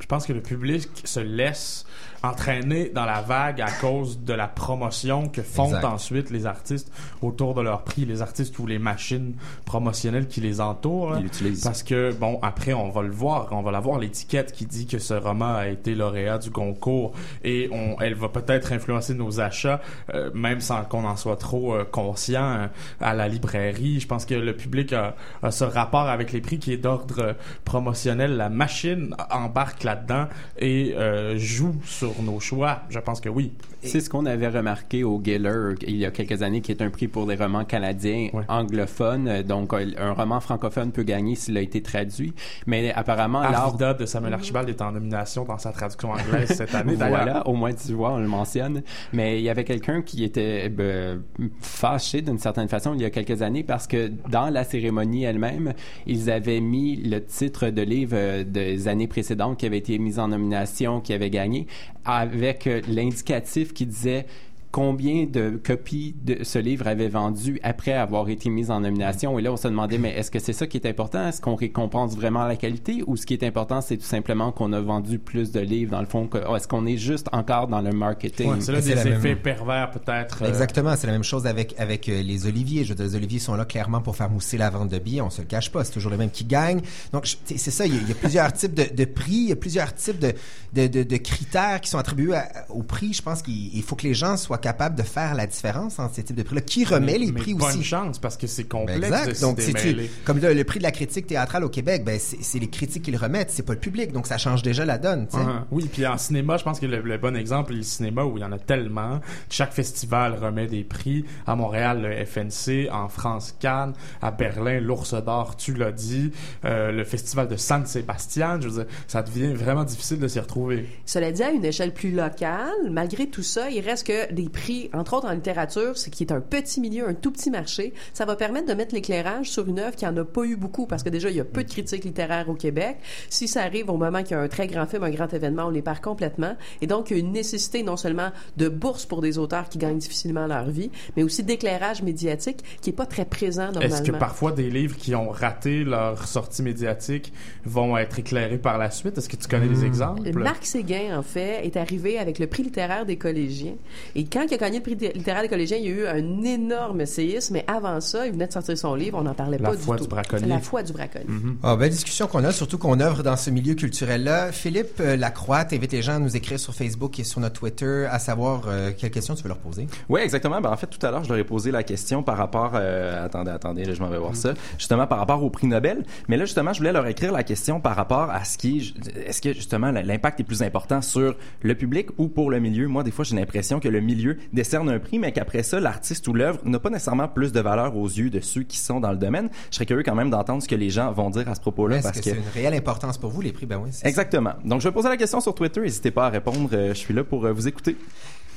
Je 0.00 0.06
pense 0.06 0.26
que 0.26 0.32
le 0.32 0.40
public 0.40 0.88
se 1.04 1.20
laisse 1.20 1.84
entraîner 2.22 2.90
dans 2.94 3.04
la 3.04 3.20
vague 3.20 3.60
à 3.60 3.70
cause 3.70 4.20
de 4.20 4.32
la 4.32 4.48
promotion 4.48 5.28
que 5.28 5.42
font 5.42 5.66
Exact. 5.66 5.84
ensuite 5.84 6.30
les 6.30 6.46
artistes 6.46 6.90
autour 7.22 7.54
de 7.54 7.62
leur 7.62 7.82
prix, 7.84 8.04
les 8.04 8.22
artistes 8.22 8.58
ou 8.58 8.66
les 8.66 8.78
machines 8.78 9.34
promotionnelles 9.64 10.26
qui 10.26 10.40
les 10.40 10.60
entourent. 10.60 11.12
là. 11.12 11.20
Parce 11.64 11.82
que, 11.82 12.12
bon, 12.12 12.38
après, 12.42 12.72
on 12.72 12.88
va 12.90 13.02
le 13.02 13.10
voir, 13.10 13.48
on 13.52 13.62
va 13.62 13.70
la 13.70 13.80
voir, 13.80 13.98
l'étiquette 13.98 14.52
qui 14.52 14.66
dit 14.66 14.86
que 14.86 14.98
ce 14.98 15.14
roman 15.14 15.54
a 15.56 15.68
été 15.68 15.94
lauréat 15.94 16.38
du 16.38 16.50
concours 16.50 17.12
et 17.44 17.68
on, 17.72 17.96
elle 18.00 18.14
va 18.14 18.28
peut-être 18.28 18.72
influencer 18.72 19.14
nos 19.14 19.40
achats, 19.40 19.80
euh, 20.14 20.30
même 20.34 20.60
sans 20.60 20.82
qu'on 20.84 21.04
en 21.04 21.16
soit 21.16 21.36
trop 21.36 21.74
euh, 21.74 21.84
conscient 21.84 22.42
euh, 22.42 22.66
à 23.00 23.14
la 23.14 23.28
librairie. 23.28 24.00
Je 24.00 24.06
pense 24.06 24.24
que 24.24 24.34
le 24.34 24.54
public 24.56 24.92
a, 24.92 25.14
a 25.42 25.50
ce 25.50 25.64
rapport 25.64 26.08
avec 26.08 26.32
les 26.32 26.40
prix 26.40 26.58
qui 26.58 26.72
est 26.72 26.76
d'ordre 26.78 27.36
promotionnel. 27.64 28.36
La 28.36 28.48
machine 28.48 29.14
embarque 29.30 29.84
là-dedans 29.84 30.26
et 30.58 30.94
joue 31.36 31.76
sur 31.84 32.07
nos 32.22 32.40
choix. 32.40 32.82
Je 32.88 32.98
pense 32.98 33.20
que 33.20 33.28
oui. 33.28 33.52
C'est 33.82 34.00
ce 34.00 34.10
qu'on 34.10 34.26
avait 34.26 34.48
remarqué 34.48 35.04
au 35.04 35.20
Geller 35.24 35.74
il 35.86 35.96
y 35.96 36.04
a 36.04 36.10
quelques 36.10 36.42
années, 36.42 36.60
qui 36.60 36.72
est 36.72 36.82
un 36.82 36.90
prix 36.90 37.08
pour 37.08 37.26
les 37.26 37.36
romans 37.36 37.64
canadiens 37.64 38.28
anglophones. 38.48 39.42
Donc, 39.42 39.72
un 39.72 40.12
roman 40.12 40.40
francophone 40.40 40.90
peut 40.92 41.04
gagner 41.04 41.34
s'il 41.34 41.56
a 41.56 41.60
été 41.60 41.82
traduit. 41.82 42.34
Mais 42.66 42.92
apparemment, 42.92 43.42
l'art 43.42 43.76
de 43.76 44.06
Samuel 44.06 44.34
Archibald 44.34 44.68
est 44.68 44.82
en 44.82 44.92
nomination 44.92 45.44
dans 45.44 45.58
sa 45.58 45.72
traduction 45.72 46.10
anglaise 46.10 46.48
cette 46.48 46.74
année. 46.74 46.94
voilà, 46.94 47.46
au 47.46 47.54
moins 47.54 47.72
tu 47.72 47.92
vois, 47.92 48.12
on 48.12 48.18
le 48.18 48.28
mentionne. 48.28 48.82
Mais 49.12 49.38
il 49.38 49.44
y 49.44 49.50
avait 49.50 49.64
quelqu'un 49.64 50.02
qui 50.02 50.24
était 50.24 50.70
euh, 50.78 51.18
fâché 51.60 52.22
d'une 52.22 52.38
certaine 52.38 52.68
façon 52.68 52.94
il 52.94 53.00
y 53.00 53.04
a 53.04 53.10
quelques 53.10 53.42
années 53.42 53.62
parce 53.62 53.86
que 53.86 54.10
dans 54.28 54.50
la 54.50 54.64
cérémonie 54.64 55.24
elle-même, 55.24 55.74
ils 56.06 56.30
avaient 56.30 56.60
mis 56.60 56.96
le 56.96 57.24
titre 57.24 57.70
de 57.70 57.82
livre 57.82 58.16
euh, 58.16 58.44
des 58.44 58.88
années 58.88 59.08
précédentes 59.08 59.58
qui 59.58 59.66
avait 59.66 59.78
été 59.78 59.98
mis 59.98 60.18
en 60.18 60.28
nomination, 60.28 61.00
qui 61.00 61.12
avait 61.12 61.30
gagné, 61.30 61.66
avec 62.08 62.66
euh, 62.66 62.80
l'indicatif 62.88 63.74
qui 63.74 63.84
disait 63.84 64.26
combien 64.70 65.24
de 65.24 65.58
copies 65.62 66.14
de 66.22 66.44
ce 66.44 66.58
livre 66.58 66.86
avait 66.88 67.08
vendu 67.08 67.58
après 67.62 67.92
avoir 67.94 68.28
été 68.28 68.50
mis 68.50 68.70
en 68.70 68.80
nomination. 68.80 69.38
Et 69.38 69.42
là, 69.42 69.52
on 69.52 69.56
se 69.56 69.66
demandait, 69.68 69.96
mais 69.98 70.10
est-ce 70.10 70.30
que 70.30 70.38
c'est 70.38 70.52
ça 70.52 70.66
qui 70.66 70.76
est 70.76 70.86
important? 70.86 71.26
Est-ce 71.28 71.40
qu'on 71.40 71.54
récompense 71.54 72.14
vraiment 72.16 72.44
la 72.46 72.56
qualité? 72.56 73.02
Ou 73.06 73.16
ce 73.16 73.24
qui 73.24 73.34
est 73.34 73.42
important, 73.44 73.80
c'est 73.80 73.96
tout 73.96 74.04
simplement 74.04 74.52
qu'on 74.52 74.72
a 74.72 74.80
vendu 74.80 75.18
plus 75.18 75.52
de 75.52 75.60
livres 75.60 75.92
dans 75.92 76.00
le 76.00 76.06
fond? 76.06 76.26
que- 76.26 76.38
Est-ce 76.54 76.68
qu'on 76.68 76.86
est 76.86 76.98
juste 76.98 77.28
encore 77.32 77.68
dans 77.68 77.80
le 77.80 77.92
marketing? 77.92 78.50
Ouais, 78.50 78.60
c'est 78.60 78.72
là 78.72 78.80
des 78.80 78.94
même- 78.94 79.08
effets 79.08 79.36
pervers 79.36 79.90
peut-être. 79.90 80.42
euh, 80.42 80.48
Exactement, 80.48 80.94
c'est 80.96 81.06
la 81.06 81.12
même 81.14 81.24
chose 81.24 81.46
avec 81.46 81.74
avec 81.78 82.08
euh, 82.08 82.22
les 82.22 82.46
oliviers. 82.46 82.84
Je 82.84 82.90
veux 82.90 82.94
dire, 82.94 83.06
les 83.06 83.16
oliviers 83.16 83.38
sont 83.38 83.54
là 83.54 83.64
clairement 83.64 84.00
pour 84.00 84.16
faire 84.16 84.28
mousser 84.30 84.58
la 84.58 84.68
vente 84.70 84.90
de 84.90 84.98
billets. 84.98 85.20
On 85.22 85.30
se 85.30 85.40
le 85.40 85.46
cache 85.46 85.70
pas, 85.72 85.84
c'est 85.84 85.92
toujours 85.92 86.10
le 86.10 86.18
même 86.18 86.30
qui 86.30 86.44
gagne. 86.44 86.80
Donc 87.12 87.24
je- 87.24 87.36
c'est 87.56 87.70
ça. 87.70 87.86
Il 87.86 87.94
y, 87.94 87.98
a, 87.98 88.00
il 88.02 88.08
y 88.08 88.12
a 88.12 88.14
plusieurs 88.14 88.52
types 88.52 88.74
de, 88.74 88.84
de 88.94 89.04
prix, 89.06 89.32
il 89.32 89.48
y 89.48 89.52
a 89.52 89.56
plusieurs 89.56 89.94
types 89.94 90.18
de 90.18 90.32
de, 90.74 90.86
de, 90.86 91.02
de 91.02 91.16
critères 91.16 91.80
qui 91.80 91.88
sont 91.88 91.96
attribués 91.98 92.34
à- 92.36 92.66
au 92.68 92.82
prix. 92.82 93.12
Je 93.14 93.22
pense 93.22 93.40
qu'il 93.42 93.74
il 93.74 93.82
faut 93.82 93.96
que 93.96 94.06
les 94.06 94.12
gens 94.14 94.36
soient 94.36 94.57
capables 94.58 94.94
de 94.96 95.02
faire 95.02 95.34
la 95.34 95.46
différence 95.46 95.98
entre 95.98 96.14
ces 96.14 96.22
types 96.22 96.36
de 96.36 96.42
prix-là. 96.42 96.60
Qui 96.62 96.84
remet 96.84 97.12
mais- 97.12 97.18
les 97.18 97.32
mais 97.32 97.40
prix 97.40 97.54
bonne 97.54 97.68
aussi? 97.68 97.84
chance 97.84 98.18
parce 98.18 98.36
que 98.36 98.46
c'est 98.46 98.64
Ben, 98.64 98.68
complexe 98.68 99.00
de 99.00 99.04
exact. 99.06 99.40
Donc, 99.40 99.60
si 99.60 99.72
tu, 99.72 99.82
démêler. 99.82 100.10
comme 100.24 100.38
le, 100.40 100.52
le 100.54 100.64
prix 100.64 100.78
de 100.78 100.84
la 100.84 100.90
critique 100.92 101.26
théâtrale 101.26 101.64
au 101.64 101.68
Québec, 101.68 102.04
ben 102.04 102.18
c'est 102.18 102.38
c'est 102.42 102.58
les 102.58 102.68
critiques 102.68 103.02
qui 103.02 103.10
le 103.10 103.18
remettent, 103.18 103.50
c'est 103.50 103.62
pas 103.64 103.72
le 103.74 103.78
public. 103.80 104.12
Donc 104.12 104.26
ça 104.26 104.38
change 104.38 104.62
déjà 104.62 104.84
la 104.84 104.98
donne. 104.98 105.26
tu 105.28 105.36
sais. 105.36 105.42
Uh-huh. 105.42 105.62
Oui, 105.70 105.88
puis 105.92 106.06
en 106.06 106.16
cinéma, 106.18 106.56
je 106.56 106.64
pense 106.64 106.80
que 106.80 106.86
le, 106.86 107.00
le 107.00 107.18
bon 107.18 107.36
exemple 107.36 107.72
est 107.72 107.76
le 107.76 107.82
cinéma 107.82 108.24
où 108.24 108.36
il 108.36 108.40
y 108.40 108.44
en 108.44 108.52
a 108.52 108.58
tellement. 108.58 109.20
Chaque 109.50 109.72
festival 109.72 110.34
remet 110.34 110.66
des 110.66 110.84
prix. 110.84 111.24
À 111.46 111.54
Montréal, 111.56 112.02
le 112.02 112.24
FNC, 112.24 112.88
en 112.92 113.08
France, 113.08 113.54
Cannes, 113.60 113.92
à 114.22 114.30
Berlin, 114.30 114.80
l'Ours 114.80 115.14
d'Or, 115.14 115.56
tu 115.56 115.74
l'as 115.74 115.92
dit, 115.92 116.32
euh, 116.64 116.92
le 116.92 117.04
festival 117.04 117.48
de 117.48 117.56
San 117.56 117.86
Sebastian. 117.86 118.60
Je 118.60 118.68
veux 118.68 118.84
dire, 118.84 118.92
ça 119.06 119.22
devient 119.22 119.52
vraiment 119.54 119.84
difficile 119.84 120.18
de 120.18 120.28
s'y 120.28 120.40
retrouver. 120.40 120.86
Cela 121.06 121.32
dit, 121.32 121.42
à 121.42 121.50
une 121.50 121.64
échelle 121.64 121.92
plus 121.94 122.10
locale, 122.10 122.90
malgré 122.90 123.26
tout 123.28 123.42
ça, 123.42 123.70
il 123.70 123.80
reste 123.80 124.06
que 124.06 124.32
des 124.32 124.47
prix, 124.48 124.90
entre 124.92 125.14
autres 125.14 125.26
en 125.28 125.32
littérature, 125.32 125.96
ce 125.96 126.10
qui 126.10 126.24
est 126.24 126.32
un 126.32 126.40
petit 126.40 126.80
milieu, 126.80 127.08
un 127.08 127.14
tout 127.14 127.30
petit 127.30 127.50
marché, 127.50 127.92
ça 128.12 128.24
va 128.24 128.36
permettre 128.36 128.66
de 128.66 128.74
mettre 128.74 128.94
l'éclairage 128.94 129.50
sur 129.50 129.66
une 129.68 129.78
œuvre 129.78 129.96
qui 129.96 130.06
en 130.06 130.16
a 130.16 130.24
pas 130.24 130.44
eu 130.44 130.56
beaucoup, 130.56 130.86
parce 130.86 131.02
que 131.02 131.08
déjà, 131.08 131.30
il 131.30 131.36
y 131.36 131.40
a 131.40 131.44
peu 131.44 131.64
de 131.64 131.70
critiques 131.70 132.04
littéraires 132.04 132.48
au 132.48 132.54
Québec. 132.54 132.98
Si 133.28 133.48
ça 133.48 133.62
arrive 133.62 133.90
au 133.90 133.96
moment 133.96 134.22
qu'il 134.22 134.32
y 134.32 134.34
a 134.34 134.40
un 134.40 134.48
très 134.48 134.66
grand 134.66 134.86
film, 134.86 135.02
un 135.04 135.10
grand 135.10 135.32
événement, 135.32 135.66
on 135.66 135.70
les 135.70 135.82
perd 135.82 136.00
complètement. 136.00 136.56
Et 136.80 136.86
donc, 136.86 137.10
il 137.10 137.16
y 137.16 137.20
a 137.20 137.20
une 137.20 137.32
nécessité 137.32 137.82
non 137.82 137.96
seulement 137.96 138.30
de 138.56 138.68
bourse 138.68 139.06
pour 139.06 139.20
des 139.20 139.38
auteurs 139.38 139.68
qui 139.68 139.78
gagnent 139.78 139.98
difficilement 139.98 140.46
leur 140.46 140.68
vie, 140.70 140.90
mais 141.16 141.22
aussi 141.22 141.42
d'éclairage 141.42 142.02
médiatique 142.02 142.64
qui 142.80 142.90
est 142.90 142.94
pas 142.94 143.06
très 143.06 143.24
présent 143.24 143.70
normalement. 143.72 143.94
Est-ce 143.94 144.02
que 144.02 144.12
parfois 144.16 144.52
des 144.52 144.70
livres 144.70 144.96
qui 144.96 145.14
ont 145.14 145.28
raté 145.30 145.84
leur 145.84 146.26
sortie 146.26 146.62
médiatique 146.62 147.32
vont 147.64 147.96
être 147.96 148.18
éclairés 148.18 148.58
par 148.58 148.78
la 148.78 148.90
suite? 148.90 149.16
Est-ce 149.18 149.28
que 149.28 149.36
tu 149.36 149.46
connais 149.46 149.66
Hmm. 149.66 149.74
des 149.74 149.84
exemples? 149.84 150.32
Marc 150.32 150.64
Séguin, 150.64 151.18
en 151.18 151.22
fait, 151.22 151.64
est 151.66 151.76
arrivé 151.76 152.18
avec 152.18 152.38
le 152.38 152.46
prix 152.46 152.62
littéraire 152.62 153.04
des 153.04 153.16
collégiens. 153.16 153.74
Et 154.14 154.24
quand 154.24 154.37
il 154.44 154.54
a 154.54 154.56
gagné 154.56 154.78
le 154.78 154.82
prix 154.82 154.94
littéraire 155.14 155.42
des 155.42 155.48
collégiens, 155.48 155.76
il 155.78 155.84
y 155.84 155.88
a 155.88 155.90
eu 155.90 156.06
un 156.06 156.42
énorme 156.42 157.06
séisme. 157.06 157.54
Mais 157.54 157.64
avant 157.66 158.00
ça, 158.00 158.26
il 158.26 158.32
venait 158.32 158.46
de 158.46 158.52
sortir 158.52 158.76
son 158.76 158.94
livre. 158.94 159.18
On 159.18 159.22
n'en 159.22 159.34
parlait 159.34 159.58
La 159.58 159.70
pas 159.70 159.76
foi 159.76 159.96
du 159.96 160.02
du 160.02 160.08
tout. 160.08 160.14
braconnier. 160.14 160.46
La 160.48 160.58
foi 160.60 160.82
du 160.82 160.92
braconnier. 160.92 161.26
Ah, 161.62 161.76
belle 161.76 161.90
discussion 161.90 162.26
qu'on 162.26 162.44
a, 162.44 162.52
surtout 162.52 162.78
qu'on 162.78 163.00
œuvre 163.00 163.22
dans 163.22 163.36
ce 163.36 163.50
milieu 163.50 163.74
culturel-là. 163.74 164.52
Philippe 164.52 165.00
euh, 165.00 165.16
Lacroix 165.16 165.64
t'invite 165.64 165.92
les 165.92 166.02
gens 166.02 166.16
à 166.16 166.18
nous 166.18 166.36
écrire 166.36 166.58
sur 166.60 166.74
Facebook 166.74 167.18
et 167.18 167.24
sur 167.24 167.40
notre 167.40 167.58
Twitter 167.60 168.06
à 168.10 168.18
savoir 168.18 168.62
euh, 168.68 168.90
quelles 168.96 169.10
questions 169.10 169.34
tu 169.34 169.42
veux 169.42 169.48
leur 169.48 169.58
poser. 169.58 169.86
Oui, 170.08 170.20
exactement. 170.20 170.60
Ben, 170.60 170.70
en 170.70 170.76
fait, 170.76 170.86
tout 170.86 171.04
à 171.06 171.10
l'heure, 171.10 171.24
je 171.24 171.28
leur 171.30 171.38
ai 171.38 171.44
posé 171.44 171.70
la 171.70 171.82
question 171.82 172.22
par 172.22 172.36
rapport... 172.36 172.72
euh, 172.74 173.24
attendez, 173.24 173.50
attendez, 173.50 173.84
là, 173.84 173.94
je 173.94 174.00
m'en 174.00 174.08
vais 174.08 174.18
voir 174.18 174.36
ça. 174.36 174.54
Justement, 174.78 175.06
par 175.06 175.18
rapport 175.18 175.42
au 175.42 175.50
prix 175.50 175.66
Nobel. 175.66 176.04
Mais 176.28 176.36
là, 176.36 176.44
justement, 176.44 176.72
je 176.72 176.78
voulais 176.78 176.92
leur 176.92 177.06
écrire 177.06 177.32
la 177.32 177.42
question 177.42 177.80
par 177.80 177.96
rapport 177.96 178.30
à 178.30 178.44
ce 178.44 178.58
qui... 178.58 178.92
est- 179.16 179.28
Est-ce 179.28 179.40
que, 179.42 179.52
justement, 179.52 179.90
l'impact 179.90 180.40
est 180.40 180.44
plus 180.44 180.62
important 180.62 181.02
sur 181.02 181.36
le 181.62 181.74
public 181.74 182.08
ou 182.18 182.28
pour 182.28 182.50
le 182.50 182.60
milieu? 182.60 182.88
Moi, 182.88 183.02
des 183.02 183.10
fois, 183.10 183.24
j'ai 183.24 183.36
l'impression 183.36 183.80
que 183.80 183.88
le 183.88 184.00
milieu 184.00 184.27
décerne 184.52 184.88
un 184.90 184.98
prix, 184.98 185.18
mais 185.18 185.32
qu'après 185.32 185.62
ça, 185.62 185.80
l'artiste 185.80 186.26
ou 186.28 186.34
l'œuvre 186.34 186.60
n'a 186.64 186.78
pas 186.78 186.90
nécessairement 186.90 187.28
plus 187.28 187.52
de 187.52 187.60
valeur 187.60 187.96
aux 187.96 188.06
yeux 188.06 188.30
de 188.30 188.40
ceux 188.40 188.62
qui 188.62 188.78
sont 188.78 189.00
dans 189.00 189.10
le 189.12 189.16
domaine. 189.18 189.48
Je 189.70 189.76
serais 189.76 189.86
curieux 189.86 190.02
quand 190.02 190.14
même 190.14 190.30
d'entendre 190.30 190.62
ce 190.62 190.68
que 190.68 190.74
les 190.74 190.90
gens 190.90 191.12
vont 191.12 191.30
dire 191.30 191.48
à 191.48 191.54
ce 191.54 191.60
propos-là. 191.60 191.96
Est-ce 191.96 192.02
parce 192.04 192.18
que 192.18 192.24
c'est 192.24 192.36
une 192.36 192.42
réelle 192.54 192.74
importance 192.74 193.18
pour 193.18 193.30
vous, 193.30 193.40
les 193.40 193.52
prix? 193.52 193.66
Ben 193.66 193.78
oui. 193.82 193.90
ça. 193.92 194.08
Exactement. 194.08 194.52
Donc, 194.64 194.80
je 194.80 194.88
vais 194.88 194.92
poser 194.92 195.08
la 195.08 195.16
question 195.16 195.40
sur 195.40 195.54
Twitter. 195.54 195.80
N'hésitez 195.80 196.10
pas 196.10 196.26
à 196.26 196.30
répondre. 196.30 196.68
Euh, 196.72 196.88
Je 196.88 196.98
suis 196.98 197.14
là 197.14 197.24
pour 197.24 197.44
euh, 197.46 197.52
vous 197.52 197.68
écouter. 197.68 197.96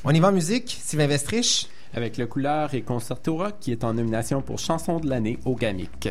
On 0.04 0.12
y 0.12 0.20
va 0.20 0.30
en 0.30 0.32
musique. 0.32 0.78
Sylvain 0.82 1.08
Vestrich. 1.08 1.68
avec 1.94 2.18
le 2.18 2.26
couleur 2.26 2.74
et 2.74 2.82
concerto 2.82 3.38
rock 3.38 3.56
qui 3.60 3.72
est 3.72 3.84
en 3.84 3.94
nomination 3.94 4.42
pour 4.42 4.58
chanson 4.60 5.00
de 5.00 5.10
l'année 5.10 5.38
au 5.46 5.56
GAMIC. 5.56 6.10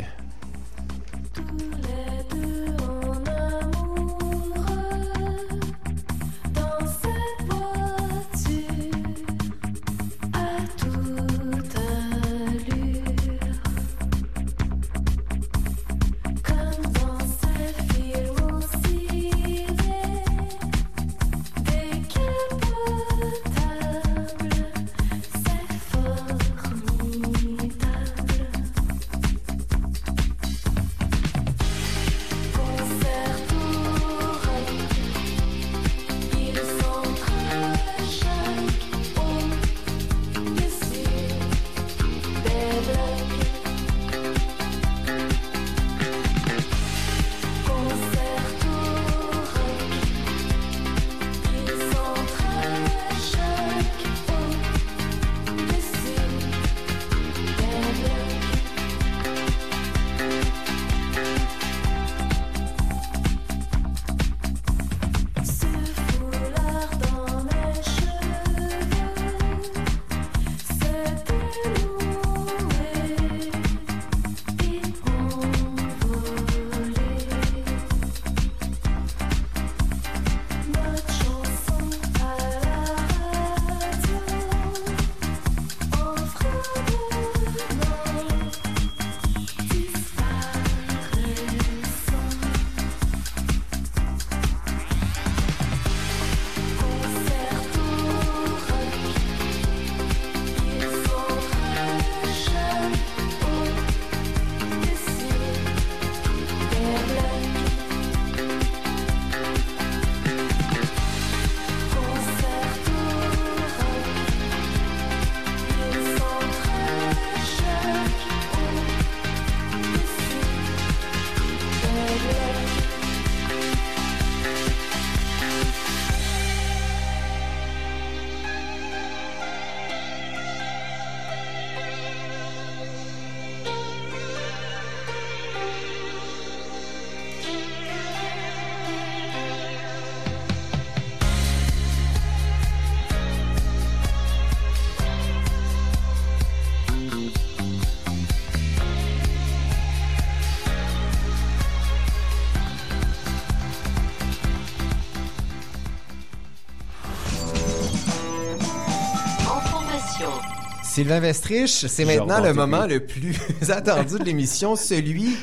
Sylvain 161.01 161.19
Vestrich, 161.19 161.87
c'est 161.87 162.05
maintenant 162.05 162.43
le 162.43 162.53
moment 162.53 162.85
le 162.85 162.99
plus 162.99 163.35
attendu 163.69 164.19
de 164.19 164.23
l'émission, 164.23 164.75
celui 164.75 165.35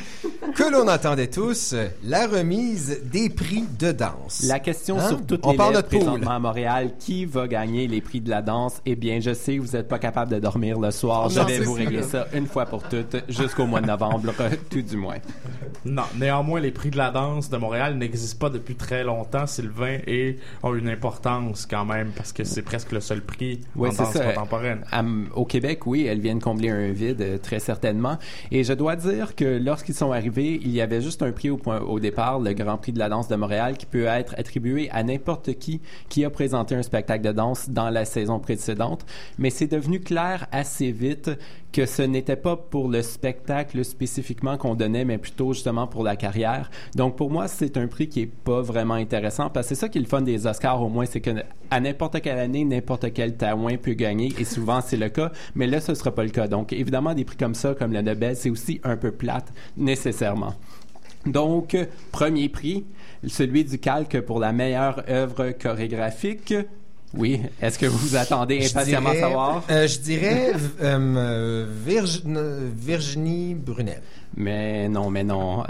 que 0.69 0.73
l'on 0.75 0.89
attendait 0.89 1.29
tous, 1.29 1.75
la 2.05 2.27
remise 2.27 3.01
des 3.11 3.29
prix 3.31 3.65
de 3.79 3.93
danse. 3.93 4.45
La 4.47 4.59
question 4.61 4.99
Hein? 4.99 5.09
sur 5.09 5.25
toutes 5.27 5.41
On 5.47 5.53
les 5.53 5.57
parle 5.57 5.75
lèvres 5.75 5.87
présentement 5.87 6.31
à 6.33 6.39
Montréal, 6.39 6.91
qui 6.99 7.25
va 7.25 7.47
gagner 7.49 7.87
les 7.87 8.01
prix 8.01 8.21
de 8.21 8.29
la 8.31 8.43
danse? 8.43 8.81
Eh 8.85 8.97
bien, 8.97 9.21
je 9.21 9.33
sais 9.33 9.57
que 9.57 9.61
vous 9.63 9.77
n'êtes 9.77 9.89
pas 9.89 9.99
capable 9.99 10.33
de 10.33 10.39
dormir 10.39 10.79
le 10.79 10.91
soir. 10.91 11.29
Je 11.31 11.39
non, 11.41 11.47
vais 11.47 11.61
vous 11.61 11.73
régler 11.75 12.03
ça 12.03 12.27
une 12.35 12.47
fois 12.47 12.67
pour 12.67 12.83
toutes 12.83 13.17
jusqu'au 13.29 13.67
mois 13.67 13.81
de 13.81 13.87
novembre, 13.87 14.33
tout 14.71 14.83
du 14.83 14.97
moins. 14.97 15.17
Non, 15.85 16.03
néanmoins, 16.19 16.61
les 16.61 16.71
prix 16.73 16.91
de 16.91 16.97
la 16.99 17.11
danse 17.11 17.49
de 17.51 17.57
Montréal 17.57 17.97
n'existent 17.97 18.39
pas 18.39 18.51
depuis 18.51 18.75
très 18.75 19.05
longtemps, 19.05 19.47
Sylvain, 19.47 19.99
et 20.07 20.39
ont 20.63 20.75
une 20.75 20.89
importance 20.89 21.67
quand 21.67 21.85
même, 21.85 22.11
parce 22.17 22.33
que 22.33 22.45
c'est 22.45 22.63
presque 22.63 22.93
le 22.93 23.01
seul 23.01 23.23
prix 23.23 23.61
Oui, 23.77 23.91
en 23.91 23.93
danse 23.93 24.13
ça. 24.13 24.25
contemporaine. 24.33 24.81
À- 24.93 25.03
au 25.35 25.45
Québec, 25.45 25.87
oui, 25.87 26.05
elles 26.07 26.21
viennent 26.21 26.41
combler 26.41 26.71
un 26.71 26.91
vide, 26.91 27.23
euh, 27.23 27.39
très 27.39 27.61
certainement. 27.61 28.19
Et 28.51 28.65
je 28.65 28.73
dois 28.73 28.97
dire 28.97 29.35
que 29.35 29.45
lorsqu'ils 29.45 29.95
sont 29.95 30.13
arrivés, 30.13 30.58
il 30.63 30.71
y 30.71 30.81
avait 30.81 31.01
juste 31.01 31.23
un 31.23 31.33
prix 31.33 31.51
au, 31.51 31.61
au 31.67 32.01
départ, 32.01 32.39
le 32.41 32.53
Grand 32.53 32.79
Prix 32.79 32.93
de 32.93 32.99
la 32.99 33.09
danse 33.09 33.29
de 33.29 33.37
Montréal, 33.37 33.77
qui 33.77 33.87
peut 33.87 34.07
être 34.07 34.35
attribué 34.37 34.91
à 34.91 35.03
n'importe 35.03 35.59
qui 35.59 35.81
qui 36.09 36.25
a 36.25 36.31
présenté 36.31 36.75
un 36.75 36.83
spectacle 36.83 37.25
de 37.25 37.33
danse 37.33 37.69
dans 37.71 37.91
la 37.91 38.05
saison 38.05 38.39
précédente. 38.39 39.05
Mais 39.39 39.51
c'est 39.51 39.67
devenu 39.67 40.01
clair 40.01 40.47
assez 40.53 40.93
vite 40.93 41.31
que 41.73 41.87
ce 41.87 42.03
n'était 42.03 42.37
pas 42.37 42.57
pour 42.57 42.89
le 42.89 43.03
spectacle 43.03 43.85
spécifiquement 43.85 44.57
qu'on 44.57 44.75
donnait, 44.75 45.05
mais 45.05 45.19
plutôt 45.19 45.53
justement 45.53 45.87
pour 45.87 46.03
la 46.03 46.17
carrière. 46.17 46.71
Donc 46.95 47.17
pour 47.17 47.31
moi, 47.31 47.49
c'est 47.49 47.77
un 47.77 47.87
prix 47.87 48.09
qui 48.09 48.23
est 48.23 48.27
pas 48.27 48.63
vraiment 48.63 48.95
intéressant 48.95 49.51
parce 49.51 49.69
que 49.69 49.75
c'est 49.75 49.81
ça 49.81 49.89
qui 49.89 49.99
est 49.99 50.03
le 50.03 50.07
fun 50.07 50.23
des 50.23 50.47
Oscars 50.47 50.83
au 50.83 50.89
moins, 50.89 51.05
c'est 51.07 51.21
que 51.21 51.31
à 51.71 51.81
n'importe 51.81 52.21
quelle 52.21 52.39
année, 52.39 52.65
n'importe 52.65 53.13
quel 53.13 53.37
taouin 53.37 53.77
peut 53.77 53.93
gagner 53.93 54.33
et 54.39 54.45
souvent 54.45 54.81
c'est 54.81 54.97
le 54.97 55.11
cas, 55.11 55.31
mais 55.55 55.67
là 55.67 55.81
ce 55.81 55.95
sera 55.95 56.15
pas 56.15 56.25
le 56.25 56.31
cas. 56.31 56.49
Donc 56.49 56.73
évidemment 56.73 57.15
des 57.15 57.25
prix 57.25 57.37
comme 57.37 57.55
ça, 57.55 57.75
comme 57.75 57.93
le 57.93 58.03
Nobel, 58.03 58.37
c'est 58.37 58.51
aussi 58.51 58.81
un 58.85 58.97
peu 58.97 59.13
plate 59.13 59.53
nécessairement. 59.77 60.55
Donc, 61.27 61.77
premier 62.13 62.49
prix, 62.49 62.85
celui 63.27 63.65
du 63.65 63.79
calque 63.79 64.21
pour 64.21 64.39
la 64.39 64.53
meilleure 64.53 65.03
œuvre 65.09 65.51
chorégraphique. 65.51 66.55
Oui, 67.15 67.41
est-ce 67.63 67.79
que 67.79 67.87
vous 67.87 67.97
vous 67.99 68.17
attendez 68.17 68.65
impatiemment 68.67 69.09
à 69.11 69.13
dirais- 69.13 69.21
savoir? 69.27 69.65
euh, 69.71 69.87
je 69.87 69.99
dirais 70.01 70.53
euh, 70.83 71.67
Virg- 71.87 72.23
euh, 72.27 72.69
Virginie 72.77 73.55
Brunel. 73.55 74.03
Mais 74.37 74.89
non, 74.91 75.09
mais 75.11 75.25
non. 75.25 75.65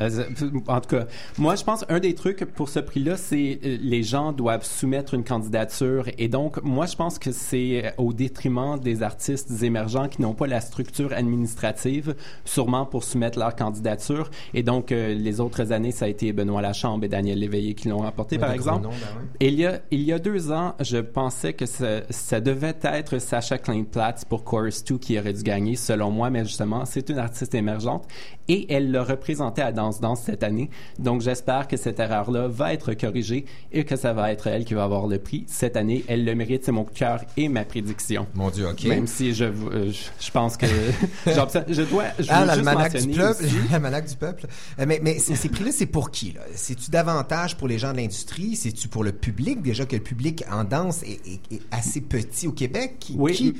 En 0.66 0.80
tout 0.80 0.88
cas, 0.96 1.06
moi, 1.38 1.54
je 1.54 1.62
pense 1.62 1.84
un 1.88 2.00
des 2.00 2.14
trucs 2.16 2.44
pour 2.44 2.68
ce 2.68 2.80
prix-là, 2.80 3.16
c'est 3.16 3.60
les 3.62 4.02
gens 4.02 4.32
doivent 4.32 4.64
soumettre 4.64 5.14
une 5.14 5.22
candidature. 5.22 6.06
Et 6.18 6.28
donc, 6.28 6.60
moi, 6.64 6.86
je 6.86 6.96
pense 6.96 7.18
que 7.20 7.30
c'est 7.30 7.94
au 7.98 8.12
détriment 8.12 8.78
des 8.78 9.02
artistes 9.04 9.62
émergents 9.62 10.08
qui 10.08 10.20
n'ont 10.22 10.34
pas 10.34 10.48
la 10.48 10.60
structure 10.60 11.12
administrative, 11.12 12.16
sûrement 12.44 12.84
pour 12.84 13.04
soumettre 13.04 13.38
leur 13.38 13.54
candidature. 13.54 14.28
Et 14.54 14.64
donc, 14.64 14.90
euh, 14.90 15.14
les 15.14 15.38
autres 15.40 15.70
années, 15.72 15.92
ça 15.92 16.06
a 16.06 16.08
été 16.08 16.32
Benoît 16.32 16.60
Lachambe 16.60 17.04
et 17.04 17.08
Daniel 17.08 17.38
Léveillé 17.38 17.74
qui 17.74 17.88
l'ont 17.88 17.98
remporté, 17.98 18.36
Ouais, 18.36 18.40
par 18.42 18.52
exemple. 18.52 18.82
ben 18.82 18.88
ouais. 18.90 19.36
Il 19.48 19.54
y 19.54 19.66
a, 19.66 19.80
il 19.92 20.02
y 20.02 20.12
a 20.12 20.18
deux 20.18 20.50
ans, 20.50 20.74
je 20.80 20.98
pensais 21.28 21.52
que 21.52 21.66
ça, 21.66 22.00
ça 22.08 22.40
devait 22.40 22.74
être 22.82 23.18
Sacha 23.18 23.58
Kleinplatz 23.58 24.24
pour 24.24 24.44
Chorus 24.44 24.82
2 24.82 24.96
qui 24.96 25.18
aurait 25.18 25.34
dû 25.34 25.42
gagner, 25.42 25.76
selon 25.76 26.10
moi, 26.10 26.30
mais 26.30 26.42
justement, 26.46 26.86
c'est 26.86 27.10
une 27.10 27.18
artiste 27.18 27.54
émergente 27.54 28.08
et 28.48 28.72
elle 28.72 28.90
l'a 28.90 29.04
représenté 29.04 29.62
à 29.62 29.72
Danse 29.72 30.00
Danse 30.00 30.22
cette 30.24 30.42
année. 30.42 30.70
Donc, 30.98 31.20
j'espère 31.20 31.68
que 31.68 31.76
cette 31.76 32.00
erreur-là 32.00 32.48
va 32.48 32.72
être 32.72 32.94
corrigée 32.94 33.44
et 33.72 33.84
que 33.84 33.96
ça 33.96 34.12
va 34.12 34.32
être 34.32 34.46
elle 34.46 34.64
qui 34.64 34.74
va 34.74 34.84
avoir 34.84 35.06
le 35.06 35.18
prix 35.18 35.44
cette 35.46 35.76
année. 35.76 36.04
Elle 36.08 36.24
le 36.24 36.34
mérite, 36.34 36.64
c'est 36.64 36.72
mon 36.72 36.84
cœur 36.84 37.22
et 37.36 37.48
ma 37.48 37.64
prédiction. 37.64 38.26
Mon 38.34 38.50
Dieu, 38.50 38.66
OK. 38.68 38.84
Même 38.84 39.06
si 39.06 39.34
je, 39.34 39.44
euh, 39.44 39.92
je, 39.92 40.24
je 40.24 40.30
pense 40.30 40.56
que... 40.56 40.66
je 41.26 41.82
dois... 41.82 42.04
Je 42.18 42.26
Ah, 42.30 42.44
l'almanach 42.44 42.94
du 43.00 43.08
peuple. 43.08 43.44
L'almanach 43.70 44.06
du 44.06 44.16
peuple. 44.16 44.46
Mais 44.78 45.00
mais 45.02 45.18
ces, 45.18 45.36
ces 45.36 45.48
prix-là, 45.48 45.70
c'est 45.72 45.86
pour 45.86 46.10
qui? 46.10 46.32
là? 46.32 46.40
C'est-tu 46.54 46.90
davantage 46.90 47.56
pour 47.56 47.68
les 47.68 47.78
gens 47.78 47.92
de 47.92 47.98
l'industrie? 47.98 48.56
C'est-tu 48.56 48.88
pour 48.88 49.04
le 49.04 49.12
public? 49.12 49.62
Déjà 49.62 49.86
que 49.86 49.96
le 49.96 50.02
public 50.02 50.44
en 50.50 50.64
danse 50.64 51.02
est, 51.02 51.20
est- 51.26 51.54
est 51.56 51.60
assez 51.70 52.00
petit 52.00 52.46
au 52.48 52.52
Québec. 52.52 52.96
Qui, 52.98 53.14
Oui. 53.18 53.32
qui- 53.34 53.54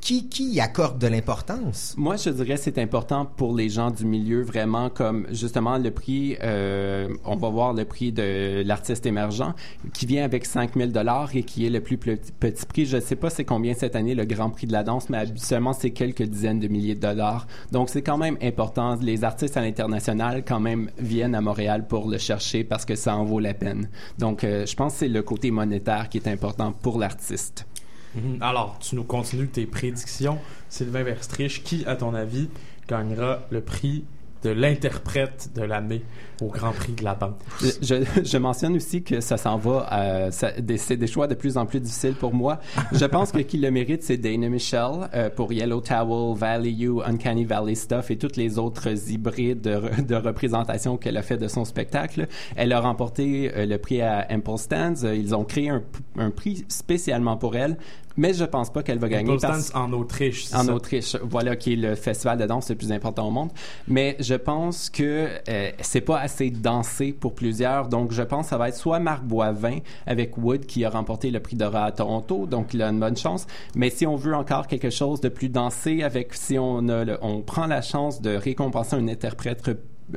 Qui, 0.00 0.28
qui 0.28 0.44
y 0.52 0.60
accorde 0.60 0.98
de 0.98 1.06
l'importance? 1.06 1.94
Moi, 1.98 2.16
je 2.16 2.30
dirais 2.30 2.54
que 2.54 2.60
c'est 2.60 2.78
important 2.78 3.26
pour 3.26 3.54
les 3.54 3.68
gens 3.68 3.90
du 3.90 4.06
milieu, 4.06 4.42
vraiment, 4.42 4.90
comme 4.90 5.26
justement 5.30 5.76
le 5.76 5.90
prix, 5.90 6.36
euh, 6.42 7.08
on 7.24 7.36
va 7.36 7.48
voir 7.48 7.74
le 7.74 7.84
prix 7.84 8.12
de 8.12 8.62
l'artiste 8.64 9.06
émergent, 9.06 9.52
qui 9.92 10.06
vient 10.06 10.24
avec 10.24 10.46
5 10.46 10.76
000 10.76 10.90
et 11.34 11.42
qui 11.42 11.66
est 11.66 11.70
le 11.70 11.80
plus 11.80 11.98
petit, 11.98 12.32
petit 12.32 12.64
prix. 12.64 12.86
Je 12.86 12.96
ne 12.96 13.02
sais 13.02 13.16
pas 13.16 13.28
c'est 13.28 13.44
combien 13.44 13.74
cette 13.74 13.96
année 13.96 14.14
le 14.14 14.24
Grand 14.24 14.50
Prix 14.50 14.66
de 14.66 14.72
la 14.72 14.82
danse, 14.82 15.10
mais 15.10 15.18
habituellement, 15.18 15.72
c'est 15.72 15.90
quelques 15.90 16.22
dizaines 16.22 16.60
de 16.60 16.68
milliers 16.68 16.94
de 16.94 17.00
dollars. 17.00 17.46
Donc, 17.72 17.90
c'est 17.90 18.02
quand 18.02 18.18
même 18.18 18.38
important. 18.40 18.96
Les 19.02 19.24
artistes 19.24 19.56
à 19.56 19.60
l'international, 19.60 20.44
quand 20.46 20.60
même, 20.60 20.90
viennent 20.98 21.34
à 21.34 21.40
Montréal 21.40 21.86
pour 21.86 22.08
le 22.08 22.18
chercher 22.18 22.64
parce 22.64 22.84
que 22.84 22.94
ça 22.94 23.16
en 23.16 23.24
vaut 23.24 23.40
la 23.40 23.54
peine. 23.54 23.88
Donc, 24.18 24.44
euh, 24.44 24.64
je 24.64 24.74
pense 24.74 24.94
que 24.94 24.98
c'est 25.00 25.08
le 25.08 25.22
côté 25.22 25.50
monétaire 25.50 26.08
qui 26.08 26.18
est 26.18 26.28
important 26.28 26.72
pour 26.72 26.98
l'artiste. 26.98 27.66
Mhm. 28.14 28.38
Alors, 28.40 28.78
tu 28.80 28.96
nous 28.96 29.04
continues 29.04 29.48
tes 29.48 29.66
prédictions. 29.66 30.38
Sylvain 30.68 31.02
Verstrich, 31.02 31.62
qui, 31.62 31.84
à 31.86 31.96
ton 31.96 32.14
avis, 32.14 32.48
gagnera 32.88 33.40
le 33.50 33.60
prix 33.60 34.04
de 34.42 34.50
l'interprète 34.50 35.50
de 35.54 35.62
l'année 35.62 36.02
au 36.40 36.46
Grand 36.46 36.72
Prix 36.72 36.92
de 36.92 37.04
la 37.04 37.14
danse? 37.14 37.34
Je, 37.82 38.38
mentionne 38.38 38.76
aussi 38.76 39.02
que 39.02 39.20
ça 39.20 39.36
s'en 39.36 39.56
va, 39.56 39.88
euh, 39.92 40.30
c'est 40.30 40.96
des 40.96 41.06
choix 41.06 41.26
de 41.26 41.34
plus 41.34 41.56
en 41.56 41.66
plus 41.66 41.80
difficiles 41.80 42.14
pour 42.14 42.32
moi. 42.32 42.60
Je 42.92 43.04
pense 43.04 43.32
que 43.32 43.38
qui 43.38 43.58
le 43.58 43.70
mérite, 43.70 44.02
c'est 44.02 44.16
Dana 44.16 44.48
Michelle 44.48 45.08
euh, 45.14 45.30
pour 45.30 45.52
Yellow 45.52 45.80
Towel, 45.80 46.36
Valley 46.36 46.72
You, 46.72 47.02
Uncanny 47.04 47.44
Valley 47.44 47.74
Stuff 47.74 48.10
et 48.10 48.18
toutes 48.18 48.36
les 48.36 48.58
autres 48.58 49.10
hybrides 49.10 49.60
de, 49.60 50.02
de 50.02 50.14
représentation 50.14 50.96
qu'elle 50.96 51.16
a 51.16 51.22
fait 51.22 51.38
de 51.38 51.48
son 51.48 51.64
spectacle. 51.64 52.28
Elle 52.56 52.72
a 52.72 52.80
remporté 52.80 53.52
euh, 53.54 53.66
le 53.66 53.78
prix 53.78 54.00
à 54.02 54.26
Impulse 54.30 54.62
Stands. 54.62 55.04
Euh, 55.04 55.14
Ils 55.14 55.34
ont 55.34 55.44
créé 55.44 55.70
un 55.70 56.30
prix 56.30 56.64
spécialement 56.68 57.36
pour 57.36 57.56
elle. 57.56 57.76
Mais 58.18 58.34
je 58.34 58.44
pense 58.44 58.70
pas 58.70 58.82
qu'elle 58.82 58.98
va 58.98 59.08
gagner. 59.08 59.38
Parce- 59.40 59.70
Dance 59.70 59.72
en 59.74 59.92
Autriche, 59.94 60.52
En 60.52 60.64
ça? 60.64 60.74
Autriche, 60.74 61.16
voilà, 61.22 61.56
qui 61.56 61.72
est 61.72 61.76
le 61.76 61.94
festival 61.94 62.36
de 62.36 62.44
danse 62.44 62.68
le 62.68 62.74
plus 62.76 62.92
important 62.92 63.28
au 63.28 63.30
monde. 63.30 63.50
Mais 63.86 64.16
je 64.20 64.34
pense 64.34 64.90
que 64.90 65.28
euh, 65.48 65.70
c'est 65.80 66.00
pas 66.02 66.18
assez 66.20 66.50
dansé 66.50 67.12
pour 67.12 67.34
plusieurs. 67.34 67.88
Donc, 67.88 68.12
je 68.12 68.22
pense 68.22 68.46
que 68.46 68.50
ça 68.50 68.58
va 68.58 68.68
être 68.68 68.76
soit 68.76 68.98
Marc 68.98 69.22
Boivin 69.24 69.78
avec 70.06 70.36
Wood 70.36 70.66
qui 70.66 70.84
a 70.84 70.90
remporté 70.90 71.30
le 71.30 71.40
prix 71.40 71.56
d'Ora 71.56 71.84
à 71.84 71.92
Toronto. 71.92 72.46
Donc, 72.46 72.74
il 72.74 72.82
a 72.82 72.88
une 72.90 73.00
bonne 73.00 73.16
chance. 73.16 73.46
Mais 73.74 73.88
si 73.88 74.06
on 74.06 74.16
veut 74.16 74.34
encore 74.34 74.66
quelque 74.66 74.90
chose 74.90 75.20
de 75.20 75.28
plus 75.28 75.48
dansé, 75.48 76.02
avec 76.02 76.34
si 76.34 76.58
on 76.58 76.88
a 76.88 77.04
le- 77.04 77.18
on 77.22 77.40
prend 77.40 77.66
la 77.66 77.80
chance 77.82 78.20
de 78.20 78.34
récompenser 78.34 78.96
un 78.96 79.06
interprète 79.08 79.62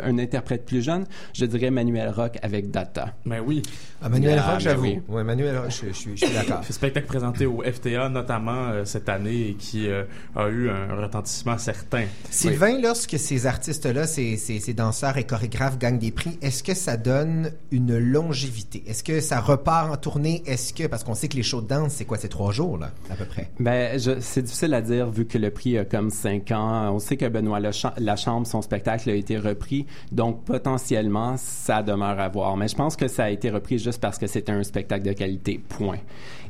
un 0.04 0.18
interprète 0.20 0.66
plus 0.66 0.82
jeune, 0.82 1.06
je 1.34 1.46
dirais 1.46 1.72
Manuel 1.72 2.10
Rock 2.10 2.38
avec 2.42 2.72
Data. 2.72 3.14
Mais 3.26 3.40
oui. 3.40 3.62
Ah, 4.02 4.10
Manuel 4.10 4.40
Ah, 4.40 4.46
Rock, 4.48 4.54
mais 4.56 4.60
j'avoue. 4.62 4.84
oui. 4.84 5.00
Ouais, 5.10 5.24
Manuel 5.24 5.58
Rock, 5.58 5.70
je, 5.72 5.88
je 5.88 5.94
suis- 5.94 6.18
je 6.18 6.26
suis 6.26 6.34
d'accord. 6.36 6.64
Ce 6.68 6.74
spectacle 6.74 7.08
présenté 7.08 7.46
au 7.46 7.62
FTA 7.64 8.10
notamment 8.10 8.70
euh, 8.70 8.86
cette 8.86 9.10
année 9.10 9.50
et 9.50 9.54
qui 9.56 9.88
euh, 9.88 10.04
a 10.36 10.48
eu 10.50 10.70
un 10.70 10.96
retentissement 10.96 11.58
certain. 11.58 12.06
Sylvain, 12.30 12.80
lorsque 12.82 13.18
ces 13.20 13.46
artistes-là, 13.46 14.08
ces, 14.08 14.38
ces, 14.38 14.60
ces 14.60 14.74
danseurs 14.74 15.18
et 15.18 15.26
chorégraphes 15.26 15.78
gagnent 15.78 16.00
des 16.00 16.12
prix, 16.12 16.38
est-ce 16.42 16.64
que 16.64 16.74
ça 16.74 16.98
donne 16.98 17.52
une 17.72 17.98
longévité? 17.98 18.84
Est-ce 18.88 19.04
que 19.04 19.20
ça 19.20 19.40
repart 19.40 19.92
en 19.92 19.98
tournée? 19.98 20.44
Est-ce 20.46 20.74
que, 20.74 20.88
parce 20.88 21.04
qu'on 21.04 21.16
sait 21.16 21.28
que 21.28 21.36
les 21.38 21.44
shows 21.44 21.62
de 21.62 21.68
danse, 21.68 21.94
c'est 21.94 22.06
quoi, 22.06 22.18
c'est 22.18 22.30
trois 22.30 22.52
jours, 22.52 22.78
là, 22.78 22.92
à 23.10 23.16
peu 23.16 23.26
près? 23.26 23.50
Ben, 23.60 24.00
c'est 24.20 24.42
difficile 24.44 24.74
à 24.74 24.82
dire 24.82 25.10
vu 25.10 25.26
que 25.26 25.38
le 25.38 25.52
prix 25.52 25.78
a 25.78 25.86
comme 25.86 26.10
cinq 26.10 26.52
ans. 26.52 26.92
On 26.94 27.00
sait 27.00 27.18
que 27.18 27.28
Benoît 27.28 27.60
Lachambre, 27.60 27.96
Lachambre, 28.00 28.48
son 28.48 28.62
spectacle 28.62 29.10
a 29.10 29.14
été 29.14 29.38
repris, 29.38 29.81
donc 30.12 30.44
potentiellement 30.44 31.36
ça 31.38 31.84
demeure 31.84 32.20
à 32.20 32.30
voir. 32.30 32.58
Mais 32.58 32.68
je 32.68 32.76
pense 32.76 32.96
que 32.96 33.08
ça 33.08 33.26
a 33.26 33.30
été 33.30 33.50
repris 33.50 33.80
juste 33.80 34.02
parce 34.02 34.18
que 34.18 34.28
c'était 34.28 34.52
un 34.52 34.64
spectacle 34.64 35.06
de 35.06 35.14
qualité. 35.14 35.60
Point. 35.70 36.00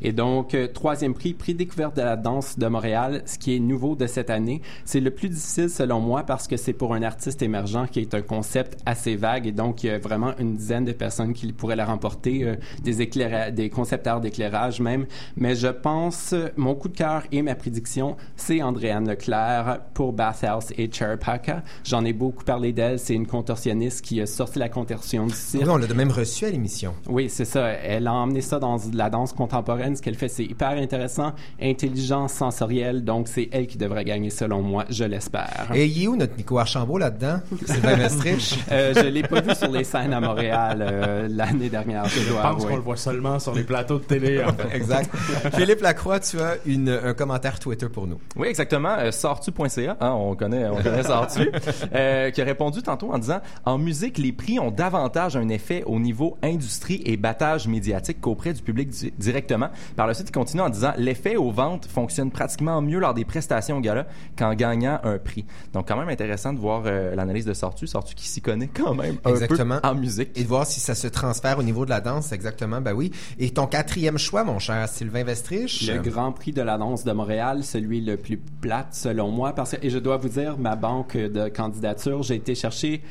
Et 0.02 0.12
donc 0.12 0.54
euh, 0.54 0.68
troisième 0.68 1.14
prix, 1.14 1.34
prix 1.34 1.54
découverte 1.54 1.96
de 1.96 2.02
la 2.02 2.16
danse 2.18 2.58
de 2.58 2.68
Montréal, 2.68 3.22
ce 3.26 3.38
qui 3.38 3.56
est 3.56 3.60
nouveau 3.60 3.96
de 3.96 4.08
cette 4.08 4.30
année, 4.30 4.62
c'est 4.86 5.00
le 5.00 5.12
plus 5.12 5.30
difficile 5.30 5.70
selon 5.70 6.00
moi 6.00 6.24
parce 6.24 6.48
que 6.48 6.58
c'est 6.58 6.74
pour 6.74 6.94
un 6.94 7.04
artiste 7.04 7.42
émergent 7.42 7.88
qui 7.92 8.00
est 8.00 8.14
un 8.14 8.22
concept 8.22 8.80
assez 8.86 9.16
vague 9.16 9.48
et 9.48 9.52
donc 9.52 9.84
il 9.84 9.88
y 9.88 9.90
a 9.90 10.00
vraiment 10.00 10.32
une 10.40 10.56
dizaine 10.56 10.86
de 10.86 10.92
personnes 10.92 11.34
qui 11.34 11.52
pourraient 11.54 11.76
la 11.76 11.86
remporter, 11.86 12.44
euh, 12.44 12.56
des 12.84 13.02
éclaira- 13.02 13.52
des 13.52 13.70
concepteurs 13.70 14.22
d'éclairage 14.22 14.80
même. 14.82 15.06
Mais 15.38 15.56
je 15.56 15.68
pense, 15.68 16.34
euh, 16.34 16.50
mon 16.58 16.76
coup 16.76 16.88
de 16.90 16.98
cœur 16.98 17.24
et 17.32 17.42
ma 17.42 17.56
prédiction, 17.56 18.16
c'est 18.36 18.62
Andréane 18.62 19.08
Leclerc 19.08 19.80
pour 19.94 20.14
Bathhouse 20.14 20.68
et 20.78 20.90
Charapaka. 20.92 21.64
J'en 21.84 22.04
ai 22.06 22.14
beaucoup 22.14 22.44
parlé 22.44 22.74
d'elle. 22.74 23.00
C'est 23.00 23.14
une 23.14 23.28
contorsionniste 23.28 24.02
qui 24.04 24.20
a 24.22 24.26
sorti 24.26 24.60
la 24.60 24.70
contorsion 24.70 25.26
du 25.28 25.34
cirque. 25.34 25.64
Oui, 25.64 25.70
on 25.70 25.78
l'a 25.78 25.88
de 25.88 25.94
même 25.94 26.12
reçu 26.12 26.46
à 26.46 26.50
l'émission. 26.50 26.94
Oui, 27.08 27.30
c'est 27.30 27.46
ça. 27.46 27.68
Elle 27.70 28.08
a 28.08 28.14
emmené 28.14 28.42
ça 28.42 28.60
dans 28.60 28.78
la 28.94 29.10
danse 29.10 29.34
contemporaine. 29.34 29.91
Ce 29.96 30.02
qu'elle 30.02 30.16
fait, 30.16 30.28
c'est 30.28 30.44
hyper 30.44 30.70
intéressant, 30.72 31.34
intelligent, 31.62 32.28
sensoriel. 32.28 33.04
Donc, 33.04 33.28
c'est 33.28 33.50
elle 33.52 33.68
qui 33.68 33.78
devrait 33.78 34.06
gagner, 34.06 34.30
selon 34.30 34.62
moi. 34.62 34.86
Je 34.90 35.04
l'espère. 35.04 35.70
Et 35.74 35.86
il 35.86 36.04
est 36.04 36.08
où 36.08 36.16
notre 36.16 36.36
Nico 36.38 36.58
Archambault 36.58 36.98
là-dedans? 36.98 37.40
Sylvain 37.66 37.96
Mestrich? 37.98 38.60
Euh, 38.72 38.94
je 38.96 39.08
l'ai 39.08 39.24
pas 39.24 39.42
vu 39.42 39.54
sur 39.56 39.70
les 39.72 39.84
scènes 39.84 40.14
à 40.14 40.20
Montréal 40.20 40.80
euh, 40.82 41.28
l'année 41.30 41.70
dernière. 41.70 42.06
Je, 42.06 42.32
pense 42.34 42.66
qu'on 42.66 42.76
le 42.76 42.82
voit 42.82 42.98
seulement 42.98 43.40
sur 43.40 43.54
les 43.54 43.64
plateaux 43.64 44.00
de 44.00 44.04
télé. 44.04 44.44
en 44.44 44.54
fait. 44.54 44.76
exact. 44.76 45.10
Philippe 45.56 45.82
Lacroix, 45.82 46.20
tu 46.20 46.40
as 46.40 46.56
une, 46.66 46.90
un 46.90 47.14
commentaire 47.14 47.60
Twitter 47.60 47.88
pour 47.90 48.08
nous. 48.08 48.20
Oui, 48.36 48.48
exactement. 48.48 48.96
Euh, 48.98 49.12
Sortu.ca, 49.12 49.98
hein, 50.00 50.12
on 50.12 50.36
connaît, 50.36 50.66
on 50.68 50.76
connaît 50.82 51.04
Sortu, 51.04 51.50
euh, 51.96 52.30
qui 52.32 52.42
a 52.42 52.46
répondu 52.46 52.82
tantôt 52.82 53.12
en 53.12 53.18
disant 53.20 53.42
en 53.66 53.78
musique, 53.78 54.18
les 54.18 54.32
prix 54.32 54.60
ont 54.60 54.72
davantage 54.72 55.36
un 55.36 55.50
effet 55.50 55.84
au 55.86 56.00
niveau 56.00 56.38
industrie 56.44 57.02
et 57.06 57.18
battage 57.18 57.68
médiatique 57.68 58.20
qu'auprès 58.22 58.54
du 58.54 58.62
public 58.62 58.90
di- 58.90 59.14
directement. 59.18 59.70
Par 59.96 60.08
le 60.08 60.14
suite, 60.14 60.30
il 60.30 60.32
continue 60.32 60.62
en 60.62 60.70
disant 60.70 60.94
l'effet 60.98 61.36
aux 61.36 61.52
ventes 61.52 61.86
fonctionne 61.86 62.32
pratiquement 62.32 62.82
mieux 62.82 63.00
lors 63.00 63.14
des 63.14 63.26
prestations 63.26 63.78
au 63.78 63.82
gala 63.82 64.08
qu'en 64.38 64.54
gagnant 64.54 65.00
un 65.04 65.18
prix. 65.18 65.46
Donc, 65.74 65.88
quand 65.88 65.98
même 65.98 66.10
intéressant 66.10 66.54
de 66.54 66.60
voir 66.60 66.84
euh, 66.86 67.16
l'analyse 67.16 67.46
de 67.46 67.54
Sortu, 67.54 67.88
Sortu 67.88 68.16
qui 68.16 68.28
s'y 68.28 68.42
connaît 68.42 68.68
quand 68.68 68.94
même 68.94 69.18
un 69.26 69.30
Exactement. 69.30 69.80
peu 69.82 69.88
en 69.88 69.96
musique. 69.96 70.30
Et 70.36 70.44
de 70.44 70.48
voir 70.48 70.66
si 70.66 70.80
ça 70.80 70.96
se 70.96 71.08
transfère 71.08 71.60
au 71.60 71.64
niveau 71.64 71.86
de 71.86 71.90
la 71.90 72.02
danse, 72.02 72.32
exactement, 72.32 72.82
ben 72.82 72.94
oui. 72.94 73.12
Et 73.40 73.50
ton 73.52 73.68
quatrième 73.68 74.18
choix, 74.18 74.44
mon 74.44 74.60
cher 74.60 74.88
Sylvain 74.88 75.24
Vestrich? 75.24 75.88
Le 75.88 76.00
Grand 76.00 76.32
Prix 76.32 76.52
de 76.52 76.62
la 76.62 76.78
danse 76.78 77.04
de 77.04 77.12
Montréal, 77.12 77.64
celui 77.64 78.02
le 78.02 78.18
plus 78.18 78.38
plate 78.38 78.94
selon 78.94 79.30
moi, 79.30 79.54
parce 79.54 79.72
que 79.72 79.86
et 79.86 79.90
je 79.90 79.98
dois 80.00 80.18
vous 80.18 80.30
dire, 80.30 80.58
ma 80.58 80.76
banque 80.76 81.18
de 81.18 81.50
candidatures, 81.50 82.24
j'ai 82.24 82.36
été 82.36 82.56
chercher 82.56 83.02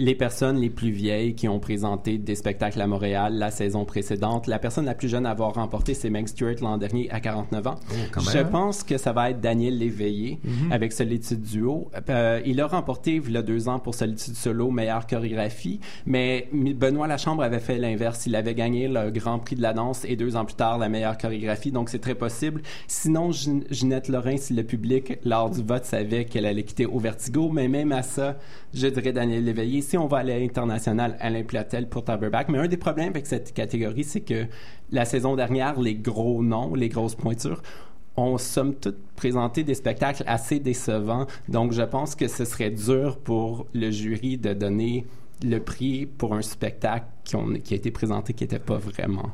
les 0.00 0.14
personnes 0.14 0.56
les 0.58 0.70
plus 0.70 0.90
vieilles 0.90 1.34
qui 1.34 1.46
ont 1.46 1.60
présenté 1.60 2.16
des 2.16 2.34
spectacles 2.34 2.80
à 2.80 2.86
Montréal 2.86 3.34
la 3.34 3.50
saison 3.50 3.84
précédente. 3.84 4.46
La 4.46 4.58
personne 4.58 4.86
la 4.86 4.94
plus 4.94 5.08
jeune 5.10 5.26
à 5.26 5.30
avoir 5.30 5.52
remporté, 5.54 5.92
c'est 5.92 6.08
Meg 6.08 6.26
Stewart 6.26 6.54
l'an 6.62 6.78
dernier 6.78 7.10
à 7.10 7.20
49 7.20 7.66
ans. 7.66 7.74
Oh, 7.90 8.20
Je 8.32 8.38
pense 8.38 8.82
que 8.82 8.96
ça 8.96 9.12
va 9.12 9.28
être 9.30 9.42
Daniel 9.42 9.76
Léveillé 9.76 10.38
Mhm. 10.42 10.72
avec 10.72 10.92
Solitude 10.92 11.42
Duo. 11.42 11.90
Euh, 12.08 12.40
il 12.46 12.62
a 12.62 12.66
remporté, 12.66 13.20
il 13.22 13.30
y 13.32 13.36
a 13.36 13.42
deux 13.42 13.68
ans, 13.68 13.78
pour 13.78 13.94
Solitude 13.94 14.34
Solo, 14.36 14.70
meilleure 14.70 15.06
chorégraphie, 15.06 15.80
mais 16.06 16.48
Benoît 16.52 17.06
Lachambre 17.06 17.42
avait 17.42 17.60
fait 17.60 17.76
l'inverse. 17.76 18.24
Il 18.26 18.34
avait 18.36 18.54
gagné 18.54 18.88
le 18.88 19.10
Grand 19.10 19.38
Prix 19.38 19.56
de 19.56 19.62
la 19.62 19.74
danse 19.74 20.06
et 20.06 20.16
deux 20.16 20.34
ans 20.34 20.46
plus 20.46 20.54
tard, 20.56 20.78
la 20.78 20.88
meilleure 20.88 21.18
chorégraphie, 21.18 21.72
donc 21.72 21.90
c'est 21.90 21.98
très 21.98 22.14
possible. 22.14 22.62
Sinon, 22.88 23.32
Gin- 23.32 23.64
Ginette 23.70 24.08
Lorrain, 24.08 24.38
si 24.38 24.54
le 24.54 24.62
public, 24.64 25.18
lors 25.26 25.50
du 25.50 25.62
vote, 25.62 25.84
savait 25.84 26.24
qu'elle 26.24 26.46
allait 26.46 26.62
quitter 26.62 26.86
au 26.86 26.98
Vertigo, 26.98 27.50
mais 27.52 27.68
même 27.68 27.92
à 27.92 28.02
ça, 28.02 28.38
je 28.72 28.86
dirais 28.86 29.12
Daniel 29.12 29.44
Léveillé. 29.44 29.82
Si 29.90 29.98
on 29.98 30.06
va 30.06 30.18
à 30.18 30.22
l'international, 30.22 31.16
Alain 31.18 31.42
Platel 31.42 31.88
pour 31.88 32.04
Taberback. 32.04 32.48
Mais 32.48 32.58
un 32.58 32.68
des 32.68 32.76
problèmes 32.76 33.08
avec 33.08 33.26
cette 33.26 33.52
catégorie, 33.52 34.04
c'est 34.04 34.20
que 34.20 34.46
la 34.92 35.04
saison 35.04 35.34
dernière, 35.34 35.80
les 35.80 35.96
gros 35.96 36.44
noms, 36.44 36.76
les 36.76 36.88
grosses 36.88 37.16
pointures, 37.16 37.60
ont 38.16 38.38
somme 38.38 38.76
toute 38.76 38.98
présenté 39.16 39.64
des 39.64 39.74
spectacles 39.74 40.22
assez 40.28 40.60
décevants. 40.60 41.26
Donc, 41.48 41.72
je 41.72 41.82
pense 41.82 42.14
que 42.14 42.28
ce 42.28 42.44
serait 42.44 42.70
dur 42.70 43.18
pour 43.18 43.66
le 43.74 43.90
jury 43.90 44.38
de 44.38 44.52
donner 44.52 45.06
le 45.42 45.58
prix 45.58 46.06
pour 46.06 46.34
un 46.34 46.42
spectacle 46.42 47.06
qui 47.64 47.74
a 47.74 47.76
été 47.76 47.90
présenté 47.90 48.32
qui 48.32 48.44
n'était 48.44 48.60
pas 48.60 48.78
vraiment. 48.78 49.30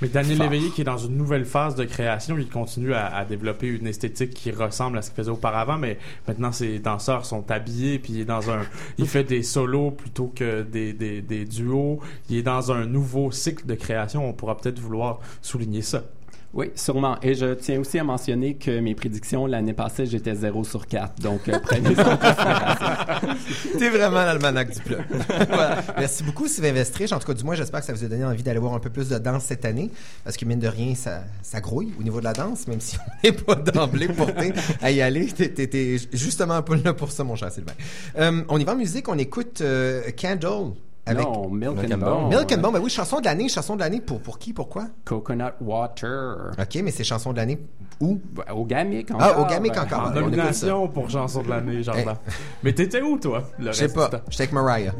Mais 0.00 0.08
Daniel 0.08 0.36
Fort. 0.36 0.50
Léveillé, 0.50 0.70
qui 0.70 0.80
est 0.80 0.84
dans 0.84 0.98
une 0.98 1.16
nouvelle 1.16 1.44
phase 1.44 1.74
de 1.74 1.84
création, 1.84 2.36
il 2.38 2.48
continue 2.48 2.94
à, 2.94 3.06
à 3.06 3.24
développer 3.24 3.68
une 3.68 3.86
esthétique 3.86 4.34
qui 4.34 4.50
ressemble 4.50 4.98
à 4.98 5.02
ce 5.02 5.10
qu'il 5.10 5.16
faisait 5.16 5.30
auparavant, 5.30 5.78
mais 5.78 5.98
maintenant 6.26 6.52
ses 6.52 6.78
danseurs 6.78 7.24
sont 7.24 7.50
habillés, 7.50 7.98
puis 7.98 8.14
il 8.14 8.20
est 8.20 8.24
dans 8.24 8.50
un, 8.50 8.62
il 8.98 9.06
fait 9.06 9.24
des 9.24 9.42
solos 9.42 9.92
plutôt 9.92 10.32
que 10.34 10.62
des, 10.62 10.92
des, 10.92 11.22
des 11.22 11.44
duos. 11.44 12.00
Il 12.28 12.38
est 12.38 12.42
dans 12.42 12.72
un 12.72 12.86
nouveau 12.86 13.30
cycle 13.30 13.66
de 13.66 13.74
création. 13.74 14.28
On 14.28 14.32
pourra 14.32 14.56
peut-être 14.56 14.78
vouloir 14.78 15.20
souligner 15.42 15.82
ça. 15.82 16.02
Oui, 16.54 16.70
sûrement. 16.76 17.16
Et 17.20 17.34
je 17.34 17.54
tiens 17.54 17.80
aussi 17.80 17.98
à 17.98 18.04
mentionner 18.04 18.54
que 18.54 18.78
mes 18.78 18.94
prédictions 18.94 19.46
l'année 19.46 19.72
passée, 19.72 20.06
j'étais 20.06 20.36
0 20.36 20.62
sur 20.62 20.86
4. 20.86 21.20
Donc, 21.20 21.48
euh, 21.48 21.58
prenez 21.60 21.96
ça 21.96 22.12
en 22.12 22.16
considération. 22.16 22.86
T'es 23.78 23.90
vraiment 23.90 24.24
l'almanach 24.24 24.70
du 24.70 24.80
plat. 24.80 24.98
Merci 25.98 26.22
beaucoup, 26.22 26.48
Sylvain 26.48 26.72
Vestrich. 26.72 27.12
En 27.12 27.18
tout 27.18 27.26
cas, 27.26 27.34
du 27.34 27.44
moins, 27.44 27.54
j'espère 27.54 27.80
que 27.80 27.86
ça 27.86 27.92
vous 27.92 28.04
a 28.04 28.08
donné 28.08 28.24
envie 28.24 28.42
d'aller 28.42 28.58
voir 28.58 28.74
un 28.74 28.80
peu 28.80 28.90
plus 28.90 29.08
de 29.08 29.18
danse 29.18 29.44
cette 29.44 29.64
année. 29.64 29.90
Parce 30.24 30.36
que, 30.36 30.44
mine 30.44 30.58
de 30.58 30.68
rien, 30.68 30.94
ça, 30.94 31.24
ça 31.42 31.60
grouille 31.60 31.92
au 31.98 32.02
niveau 32.02 32.20
de 32.20 32.24
la 32.24 32.32
danse, 32.32 32.66
même 32.68 32.80
si 32.80 32.96
on 33.24 33.26
n'est 33.26 33.32
pas 33.32 33.54
d'emblée 33.56 34.08
porté 34.08 34.52
à 34.80 34.90
y 34.90 35.00
aller. 35.00 35.26
T'es 35.26 35.98
justement 36.12 36.54
un 36.54 36.62
peu 36.62 36.76
là 36.82 36.94
pour 36.94 37.10
ça, 37.10 37.24
mon 37.24 37.36
cher 37.36 37.50
Sylvain. 37.52 37.72
Euh, 38.18 38.42
on 38.48 38.58
y 38.58 38.64
va 38.64 38.72
en 38.72 38.76
musique. 38.76 39.08
On 39.08 39.18
écoute 39.18 39.60
euh, 39.60 40.02
Candle 40.20 40.74
Avec 41.06 41.22
Non, 41.26 41.50
Milk, 41.50 41.76
Milk 41.76 41.90
and 41.90 41.94
and 41.94 41.98
Bone. 41.98 42.10
Bone. 42.22 42.28
Milk 42.30 42.52
and 42.52 42.58
Bone. 42.60 42.72
Ben 42.72 42.80
oui, 42.82 42.90
chanson 42.90 43.20
de 43.20 43.26
l'année. 43.26 43.48
Chanson 43.48 43.74
de 43.76 43.80
l'année 43.80 44.00
pour, 44.00 44.20
pour 44.20 44.38
qui? 44.38 44.52
Pourquoi? 44.54 44.86
Coconut 45.04 45.52
Water. 45.60 46.52
OK, 46.58 46.80
mais 46.82 46.90
c'est 46.90 47.04
chanson 47.04 47.32
de 47.32 47.36
l'année 47.36 47.58
où? 48.00 48.18
Ben, 48.32 48.44
Au 48.54 48.64
Gamic 48.64 49.10
encore. 49.10 49.22
Ah, 49.22 49.38
au 49.40 49.44
Gamic 49.46 49.74
Ben, 49.74 49.82
encore. 49.82 50.00
En 50.00 50.10
écoute 50.12 50.22
nomination 50.22 50.88
pour 50.88 51.10
chanson 51.10 51.42
de 51.42 51.50
l'année, 51.50 51.82
Jordan. 51.82 52.16
Mais 52.62 52.72
t'étais 52.72 53.02
où, 53.02 53.18
toi? 53.18 53.42
Le 53.58 53.72
Je 53.72 53.76
sais 53.76 53.92
pas. 53.92 54.08
J'étais 54.30 54.44
avec 54.44 54.52
Mariah. 54.52 54.94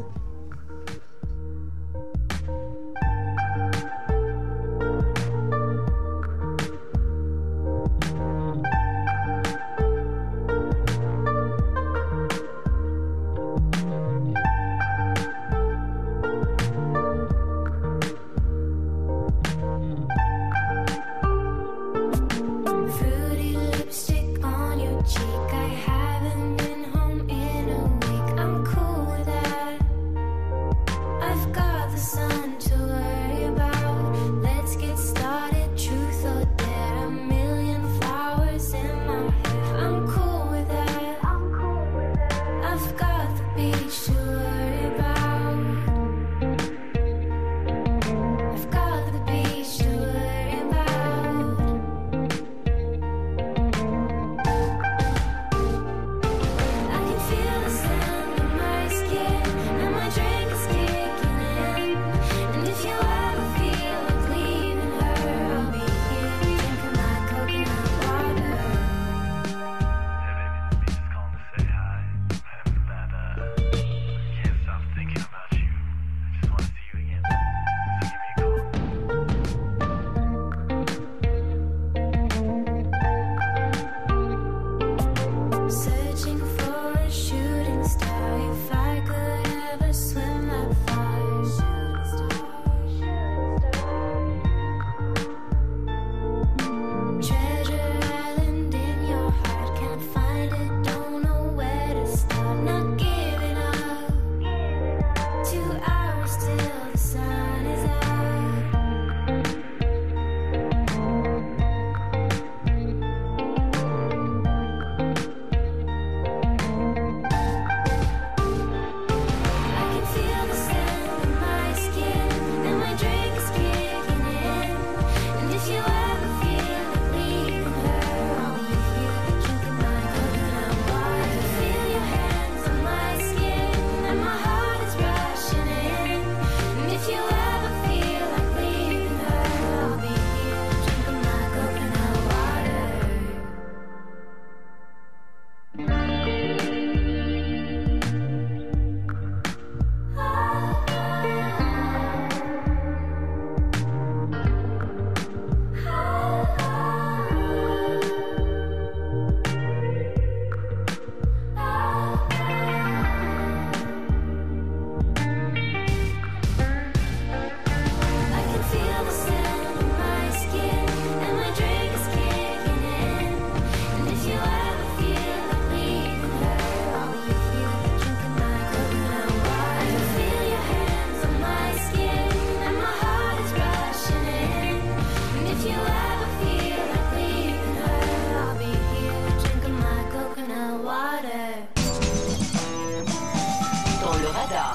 Le 194.25 194.31
radar. 194.31 194.74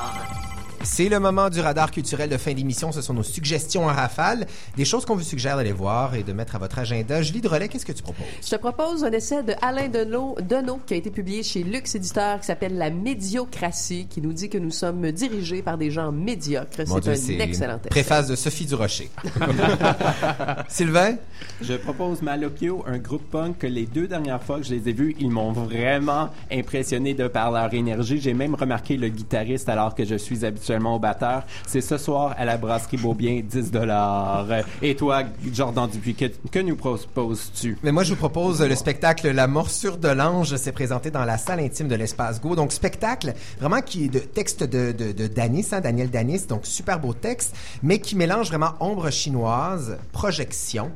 C'est 1.01 1.09
le 1.09 1.19
moment 1.19 1.49
du 1.49 1.61
radar 1.61 1.91
culturel 1.91 2.29
de 2.29 2.37
fin 2.37 2.53
d'émission. 2.53 2.93
Ce 2.93 3.01
sont 3.01 3.15
nos 3.15 3.23
suggestions 3.23 3.85
en 3.85 3.95
rafale, 3.95 4.47
des 4.77 4.85
choses 4.85 5.07
qu'on 5.07 5.17
vous 5.17 5.23
suggère 5.23 5.57
d'aller 5.57 5.73
voir 5.73 6.15
et 6.15 6.23
de 6.23 6.35
mettre 6.35 6.57
à 6.57 6.59
votre 6.59 6.79
agenda. 6.79 7.23
Julie 7.23 7.41
Drolet, 7.41 7.69
qu'est-ce 7.69 7.87
que 7.87 7.93
tu 7.93 8.03
proposes? 8.03 8.27
Je 8.45 8.51
te 8.51 8.57
propose 8.57 9.03
un 9.03 9.11
essai 9.11 9.43
de 9.43 9.55
Alain 9.63 9.89
Deneau, 9.89 10.37
Deneau 10.47 10.79
qui 10.87 10.93
a 10.93 10.99
été 10.99 11.11
publié 11.11 11.43
chez 11.43 11.63
Lux 11.63 11.95
Éditeur 11.95 12.41
qui 12.41 12.45
s'appelle 12.45 12.77
La 12.77 12.91
médiocratie, 12.91 14.09
qui 14.11 14.21
nous 14.21 14.35
dit 14.35 14.51
que 14.51 14.59
nous 14.59 14.71
sommes 14.71 15.11
dirigés 15.11 15.63
par 15.63 15.79
des 15.79 15.91
gens 15.91 16.13
médiocres. 16.13 16.83
C'est 16.85 17.09
un 17.09 17.41
excellent 17.41 17.79
essai. 17.79 17.89
Préface 17.89 18.29
de 18.29 18.37
Sophie 18.37 18.67
Durocher. 18.67 19.09
Sylvain? 20.69 21.15
Je 21.63 21.73
propose 21.79 22.21
Malocchio, 22.21 22.85
un 22.87 22.99
groupe 22.99 23.31
punk 23.31 23.57
que 23.57 23.67
les 23.67 23.87
deux 23.87 24.07
dernières 24.07 24.43
fois 24.43 24.59
que 24.59 24.67
je 24.67 24.75
les 24.75 24.91
ai 24.91 24.93
vus, 24.93 25.17
ils 25.19 25.31
m'ont 25.31 25.53
vraiment 25.53 26.29
impressionné 26.53 27.15
de 27.15 27.27
par 27.27 27.53
leur 27.53 27.73
énergie. 27.73 28.21
J'ai 28.21 28.35
même 28.35 28.55
remarqué 28.55 28.99
le 28.99 29.09
guitariste 29.09 29.71
alors 29.71 29.95
que 29.95 30.05
je 30.05 30.17
suis 30.17 30.45
habituellement 30.45 30.90
au 30.95 30.99
batteur. 30.99 31.45
C'est 31.67 31.81
ce 31.81 31.97
soir 31.99 32.35
à 32.39 32.45
la 32.45 32.57
brasserie 32.57 32.97
Beaubien, 32.97 33.43
10 33.45 33.71
dollars. 33.71 34.47
Et 34.83 34.95
toi, 34.95 35.23
Jordan 35.53 35.89
Dupuis, 35.89 36.15
que, 36.15 36.27
que 36.51 36.59
nous 36.59 36.77
proposes-tu? 36.77 37.79
Mais 37.83 37.93
moi, 37.93 38.03
je 38.03 38.11
vous 38.11 38.19
propose 38.19 38.63
le 38.63 38.75
spectacle 38.75 39.31
La 39.31 39.47
morsure 39.47 39.97
de 39.97 40.09
l'ange. 40.09 40.57
C'est 40.57 40.73
présenté 40.73 41.11
dans 41.11 41.25
la 41.25 41.39
salle 41.39 41.61
intime 41.61 41.89
de 41.89 41.95
l'Espace 41.95 42.41
Go. 42.41 42.55
Donc, 42.55 42.73
spectacle 42.73 43.35
vraiment 43.59 43.81
qui 43.81 44.07
est 44.07 44.09
de 44.09 44.19
texte 44.19 44.65
de, 44.65 44.93
de, 44.93 45.27
Danis, 45.27 45.69
hein, 45.73 45.81
Daniel 45.81 46.11
Danis. 46.11 46.47
Donc, 46.47 46.67
super 46.67 47.01
beau 47.01 47.13
texte, 47.13 47.55
mais 47.83 47.99
qui 47.99 48.17
mélange 48.17 48.49
vraiment 48.49 48.75
ombre 48.81 49.11
chinoise, 49.11 49.99
projection, 50.13 50.91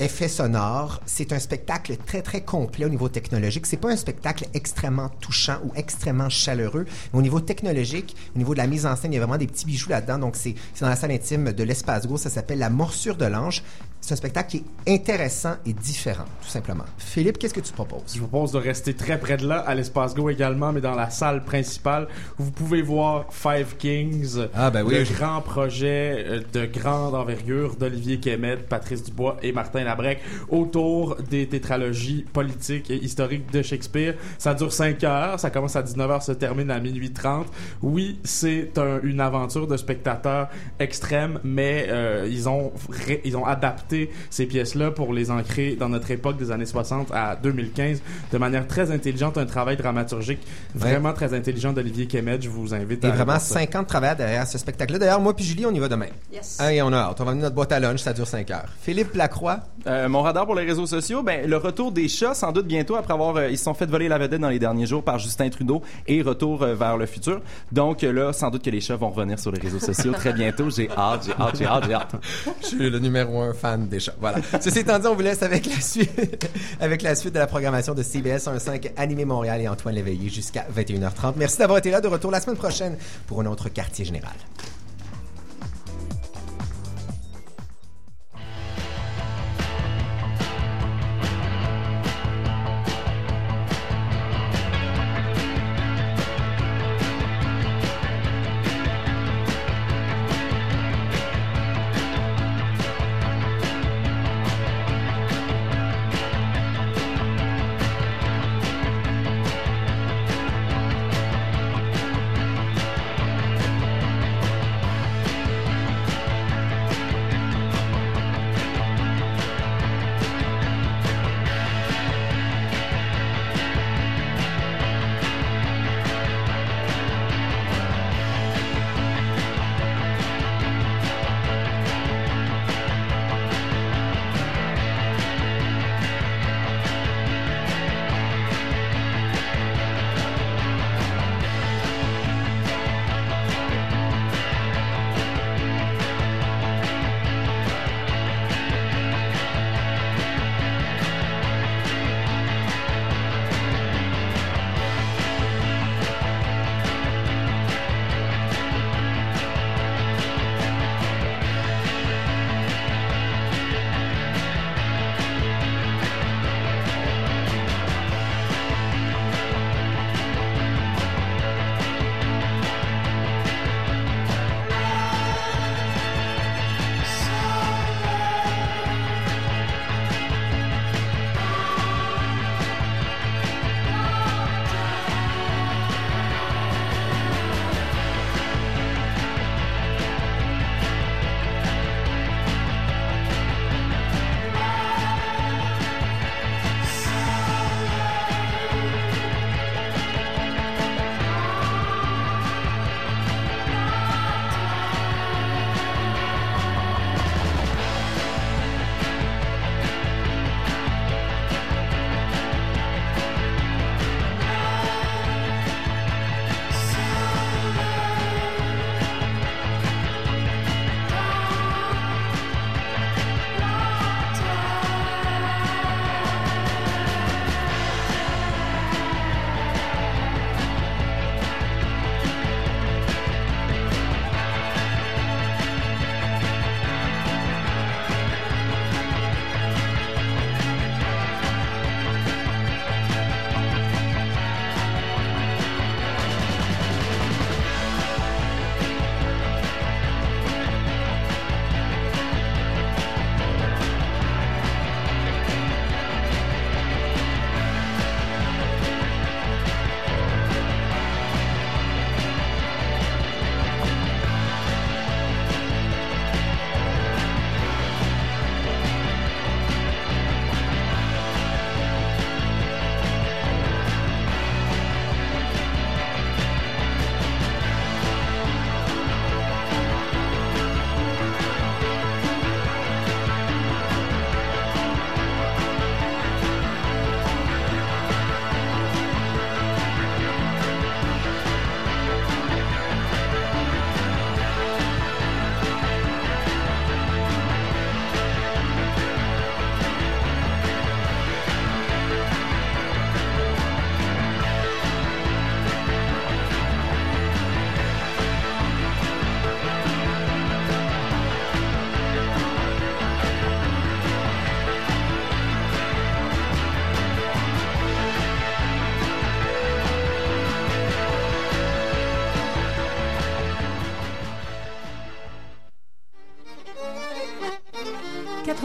effets 0.00 0.28
sonores. 0.28 1.00
C'est 1.06 1.32
un 1.32 1.38
spectacle 1.38 1.96
très, 1.96 2.22
très 2.22 2.40
complet 2.42 2.84
au 2.84 2.88
niveau 2.88 3.08
technologique. 3.08 3.66
C'est 3.66 3.76
pas 3.76 3.90
un 3.90 3.96
spectacle 3.96 4.46
extrêmement 4.54 5.08
touchant 5.20 5.58
ou 5.64 5.72
extrêmement 5.74 6.28
chaleureux. 6.28 6.86
Mais 7.12 7.18
au 7.18 7.22
niveau 7.22 7.40
technologique, 7.40 8.16
au 8.34 8.38
niveau 8.38 8.52
de 8.54 8.58
la 8.58 8.66
mise 8.66 8.86
en 8.86 8.96
scène, 8.96 9.12
il 9.12 9.16
y 9.16 9.18
a 9.18 9.20
vraiment 9.20 9.38
des 9.38 9.46
petits 9.46 9.66
bijoux 9.66 9.90
là-dedans. 9.90 10.18
Donc, 10.18 10.36
c'est 10.36 10.54
dans 10.80 10.88
la 10.88 10.96
salle 10.96 11.10
intime 11.10 11.52
de 11.52 11.64
l'Espace 11.64 12.06
Go. 12.06 12.16
Ça 12.16 12.30
s'appelle 12.30 12.58
La 12.58 12.70
morsure 12.70 13.16
de 13.16 13.26
l'ange. 13.26 13.62
C'est 14.00 14.14
un 14.14 14.16
spectacle 14.16 14.50
qui 14.50 14.64
est 14.86 14.94
intéressant 14.94 15.56
et 15.66 15.72
différent, 15.74 16.24
tout 16.40 16.48
simplement. 16.48 16.84
Philippe, 16.96 17.36
qu'est-ce 17.36 17.52
que 17.52 17.60
tu 17.60 17.72
proposes? 17.72 18.14
Je 18.14 18.20
vous 18.20 18.28
propose 18.28 18.52
de 18.52 18.58
rester 18.58 18.94
très 18.94 19.18
près 19.18 19.36
de 19.36 19.46
là, 19.46 19.58
à 19.58 19.74
l'espace 19.74 20.14
Go 20.14 20.30
également, 20.30 20.72
mais 20.72 20.80
dans 20.80 20.94
la 20.94 21.10
salle 21.10 21.44
principale, 21.44 22.06
où 22.38 22.44
vous 22.44 22.50
pouvez 22.52 22.80
voir 22.80 23.26
Five 23.30 23.76
Kings, 23.76 24.46
Ah, 24.54 24.70
ben 24.70 24.82
oui, 24.84 24.94
le 24.94 25.04
je- 25.04 25.12
grand 25.12 25.42
projet 25.42 26.24
euh, 26.26 26.40
de 26.52 26.64
grande 26.64 27.14
envergure 27.14 27.74
d'Olivier 27.76 28.18
Kemet, 28.18 28.56
Patrice 28.58 29.02
Dubois 29.02 29.36
et 29.42 29.52
Martin 29.52 29.84
la 29.84 29.94
break 29.96 30.20
autour 30.48 31.16
des 31.28 31.46
tétralogies 31.48 32.24
politiques 32.32 32.90
et 32.90 32.96
historiques 32.96 33.50
de 33.52 33.60
Shakespeare. 33.62 34.14
Ça 34.38 34.54
dure 34.54 34.72
5 34.72 35.02
heures, 35.04 35.40
ça 35.40 35.50
commence 35.50 35.76
à 35.76 35.82
19h, 35.82 36.22
se 36.22 36.32
termine 36.32 36.70
à 36.70 36.78
minuit 36.80 37.12
30. 37.12 37.46
Oui, 37.82 38.18
c'est 38.24 38.78
un- 38.78 39.00
une 39.02 39.20
aventure 39.20 39.66
de 39.66 39.76
spectateurs 39.76 40.48
extrême, 40.78 41.40
mais 41.44 41.86
euh, 41.88 42.26
ils 42.30 42.48
ont 42.48 42.72
ré- 42.88 43.20
ils 43.24 43.36
ont 43.36 43.44
adapté 43.44 43.87
ces 44.30 44.46
pièces-là 44.46 44.90
pour 44.90 45.12
les 45.12 45.30
ancrer 45.30 45.76
dans 45.76 45.88
notre 45.88 46.10
époque 46.10 46.36
des 46.36 46.50
années 46.50 46.66
60 46.66 47.10
à 47.12 47.36
2015 47.36 48.02
de 48.32 48.38
manière 48.38 48.66
très 48.66 48.90
intelligente, 48.90 49.38
un 49.38 49.46
travail 49.46 49.76
dramaturgique 49.76 50.40
vraiment 50.74 51.12
très 51.12 51.34
intelligent 51.34 51.72
d'Olivier 51.72 52.06
Kemet. 52.06 52.40
Je 52.40 52.48
vous 52.48 52.74
invite 52.74 53.04
Et 53.04 53.08
à 53.08 53.10
vraiment 53.10 53.24
voir 53.24 53.40
ça. 53.40 53.54
50 53.54 53.86
travailleurs 53.86 54.16
derrière 54.16 54.46
ce 54.46 54.58
spectacle-là. 54.58 54.98
D'ailleurs, 54.98 55.20
moi 55.20 55.34
puis 55.34 55.44
Julie, 55.44 55.66
on 55.66 55.72
y 55.72 55.78
va 55.78 55.88
demain. 55.88 56.06
Yes. 56.32 56.58
Hein, 56.60 56.70
et 56.70 56.82
on 56.82 56.92
a 56.92 56.96
hâte. 56.98 57.20
On 57.20 57.24
va 57.24 57.30
venir 57.32 57.44
notre 57.44 57.54
boîte 57.54 57.72
à 57.72 57.80
lunch, 57.80 58.00
ça 58.00 58.12
dure 58.12 58.26
5 58.26 58.50
heures. 58.50 58.68
Philippe 58.80 59.14
Lacroix. 59.14 59.60
Euh, 59.86 60.08
mon 60.08 60.22
radar 60.22 60.44
pour 60.44 60.54
les 60.54 60.64
réseaux 60.64 60.86
sociaux, 60.86 61.22
ben 61.22 61.48
le 61.48 61.56
retour 61.56 61.92
des 61.92 62.08
chats, 62.08 62.34
sans 62.34 62.52
doute 62.52 62.66
bientôt 62.66 62.96
après 62.96 63.14
avoir 63.14 63.36
euh, 63.36 63.48
ils 63.48 63.58
se 63.58 63.64
sont 63.64 63.74
fait 63.74 63.86
voler 63.86 64.08
la 64.08 64.18
vedette 64.18 64.40
dans 64.40 64.48
les 64.48 64.58
derniers 64.58 64.86
jours 64.86 65.02
par 65.02 65.18
Justin 65.18 65.48
Trudeau 65.48 65.82
et 66.06 66.22
retour 66.22 66.62
euh, 66.62 66.74
vers 66.74 66.96
le 66.96 67.06
futur. 67.06 67.40
Donc 67.72 68.04
euh, 68.04 68.12
là, 68.12 68.32
sans 68.32 68.50
doute 68.50 68.62
que 68.62 68.70
les 68.70 68.80
chats 68.80 68.96
vont 68.96 69.10
revenir 69.10 69.38
sur 69.38 69.52
les 69.52 69.60
réseaux 69.60 69.78
sociaux 69.78 70.12
très 70.12 70.32
bientôt. 70.32 70.70
J'ai 70.70 70.90
hâte, 70.90 71.26
j'ai 71.26 71.32
hâte, 71.32 71.56
j'ai 71.58 71.66
hâte, 71.66 71.84
j'ai 71.86 71.94
hâte. 71.94 72.14
Je 72.60 72.66
suis 72.66 72.90
le 72.90 72.98
numéro 72.98 73.40
un 73.40 73.54
fan 73.54 73.77
Voilà. 74.20 74.38
Ceci 74.60 74.80
étant 74.80 74.98
dit, 74.98 75.06
on 75.06 75.14
vous 75.14 75.22
laisse 75.22 75.42
avec 75.42 75.66
la 75.66 75.80
suite, 75.80 76.48
avec 76.80 77.02
la 77.02 77.14
suite 77.14 77.34
de 77.34 77.38
la 77.38 77.46
programmation 77.46 77.94
de 77.94 78.02
CBS 78.02 78.40
105 78.40 78.92
Animé 78.96 79.24
Montréal 79.24 79.60
et 79.60 79.68
Antoine 79.68 79.94
Léveillé 79.94 80.28
jusqu'à 80.28 80.66
21h30. 80.76 81.34
Merci 81.36 81.58
d'avoir 81.58 81.78
été 81.78 81.90
là. 81.90 82.00
De 82.00 82.08
retour 82.08 82.30
la 82.30 82.40
semaine 82.40 82.56
prochaine 82.56 82.96
pour 83.26 83.40
un 83.40 83.46
autre 83.46 83.68
quartier 83.68 84.04
général. 84.04 84.34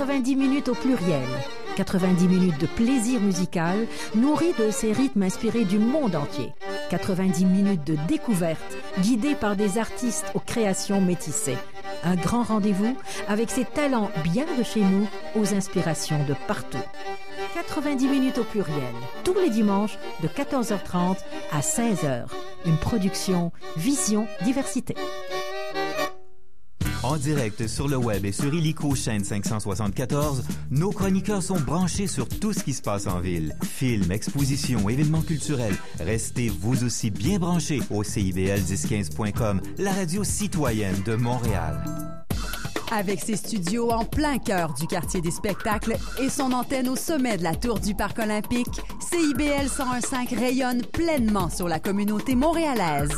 90 0.05 0.35
minutes 0.35 0.67
au 0.67 0.75
pluriel. 0.75 1.23
90 1.77 2.27
minutes 2.27 2.59
de 2.59 2.67
plaisir 2.67 3.21
musical 3.21 3.87
nourri 4.15 4.51
de 4.59 4.69
ces 4.69 4.91
rythmes 4.91 5.23
inspirés 5.23 5.63
du 5.63 5.79
monde 5.79 6.17
entier. 6.17 6.51
90 6.89 7.45
minutes 7.45 7.87
de 7.87 7.95
découverte 8.09 8.75
guidées 8.99 9.33
par 9.33 9.55
des 9.55 9.77
artistes 9.77 10.25
aux 10.33 10.41
créations 10.41 10.99
métissées. 10.99 11.57
Un 12.03 12.17
grand 12.17 12.43
rendez-vous 12.43 12.97
avec 13.29 13.49
ces 13.49 13.63
talents 13.63 14.11
bien 14.25 14.45
de 14.57 14.63
chez 14.63 14.81
nous 14.81 15.07
aux 15.37 15.53
inspirations 15.53 16.21
de 16.25 16.35
partout. 16.49 16.83
90 17.53 18.05
minutes 18.09 18.39
au 18.39 18.43
pluriel, 18.43 18.93
tous 19.23 19.35
les 19.35 19.49
dimanches 19.49 19.97
de 20.21 20.27
14h30 20.27 21.15
à 21.53 21.61
16h. 21.61 22.25
Une 22.65 22.77
production 22.77 23.53
Vision 23.77 24.27
Diversité. 24.43 24.95
En 27.13 27.17
direct 27.17 27.67
sur 27.67 27.87
le 27.87 27.95
web 27.95 28.25
et 28.25 28.31
sur 28.31 28.51
Illico 28.51 28.95
chaîne 28.95 29.23
574, 29.23 30.43
nos 30.71 30.89
chroniqueurs 30.89 31.43
sont 31.43 31.59
branchés 31.59 32.07
sur 32.07 32.27
tout 32.27 32.53
ce 32.53 32.63
qui 32.63 32.73
se 32.73 32.81
passe 32.81 33.05
en 33.05 33.19
ville. 33.19 33.55
Films, 33.61 34.11
expositions, 34.11 34.89
événements 34.89 35.21
culturels. 35.21 35.75
Restez 35.99 36.49
vous 36.49 36.83
aussi 36.83 37.11
bien 37.11 37.37
branchés 37.37 37.81
au 37.91 38.01
CIBL1015.com, 38.01 39.61
la 39.77 39.91
radio 39.91 40.23
citoyenne 40.23 41.03
de 41.05 41.13
Montréal. 41.13 41.83
Avec 42.91 43.19
ses 43.19 43.35
studios 43.35 43.91
en 43.91 44.05
plein 44.05 44.39
cœur 44.39 44.73
du 44.73 44.87
quartier 44.87 45.21
des 45.21 45.29
spectacles 45.29 45.95
et 46.19 46.29
son 46.29 46.51
antenne 46.51 46.89
au 46.89 46.95
sommet 46.95 47.37
de 47.37 47.43
la 47.43 47.55
tour 47.55 47.79
du 47.79 47.93
Parc 47.93 48.17
olympique, 48.17 48.81
CIBL 49.11 49.69
1015 49.69 50.39
rayonne 50.39 50.81
pleinement 50.81 51.51
sur 51.51 51.67
la 51.67 51.79
communauté 51.79 52.33
montréalaise. 52.33 53.11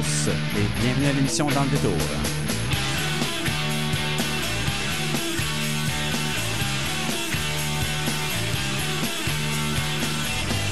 Et 0.00 0.80
bienvenue 0.80 1.06
à 1.06 1.12
l'émission 1.12 1.46
Dans 1.48 1.64
le. 1.64 2.47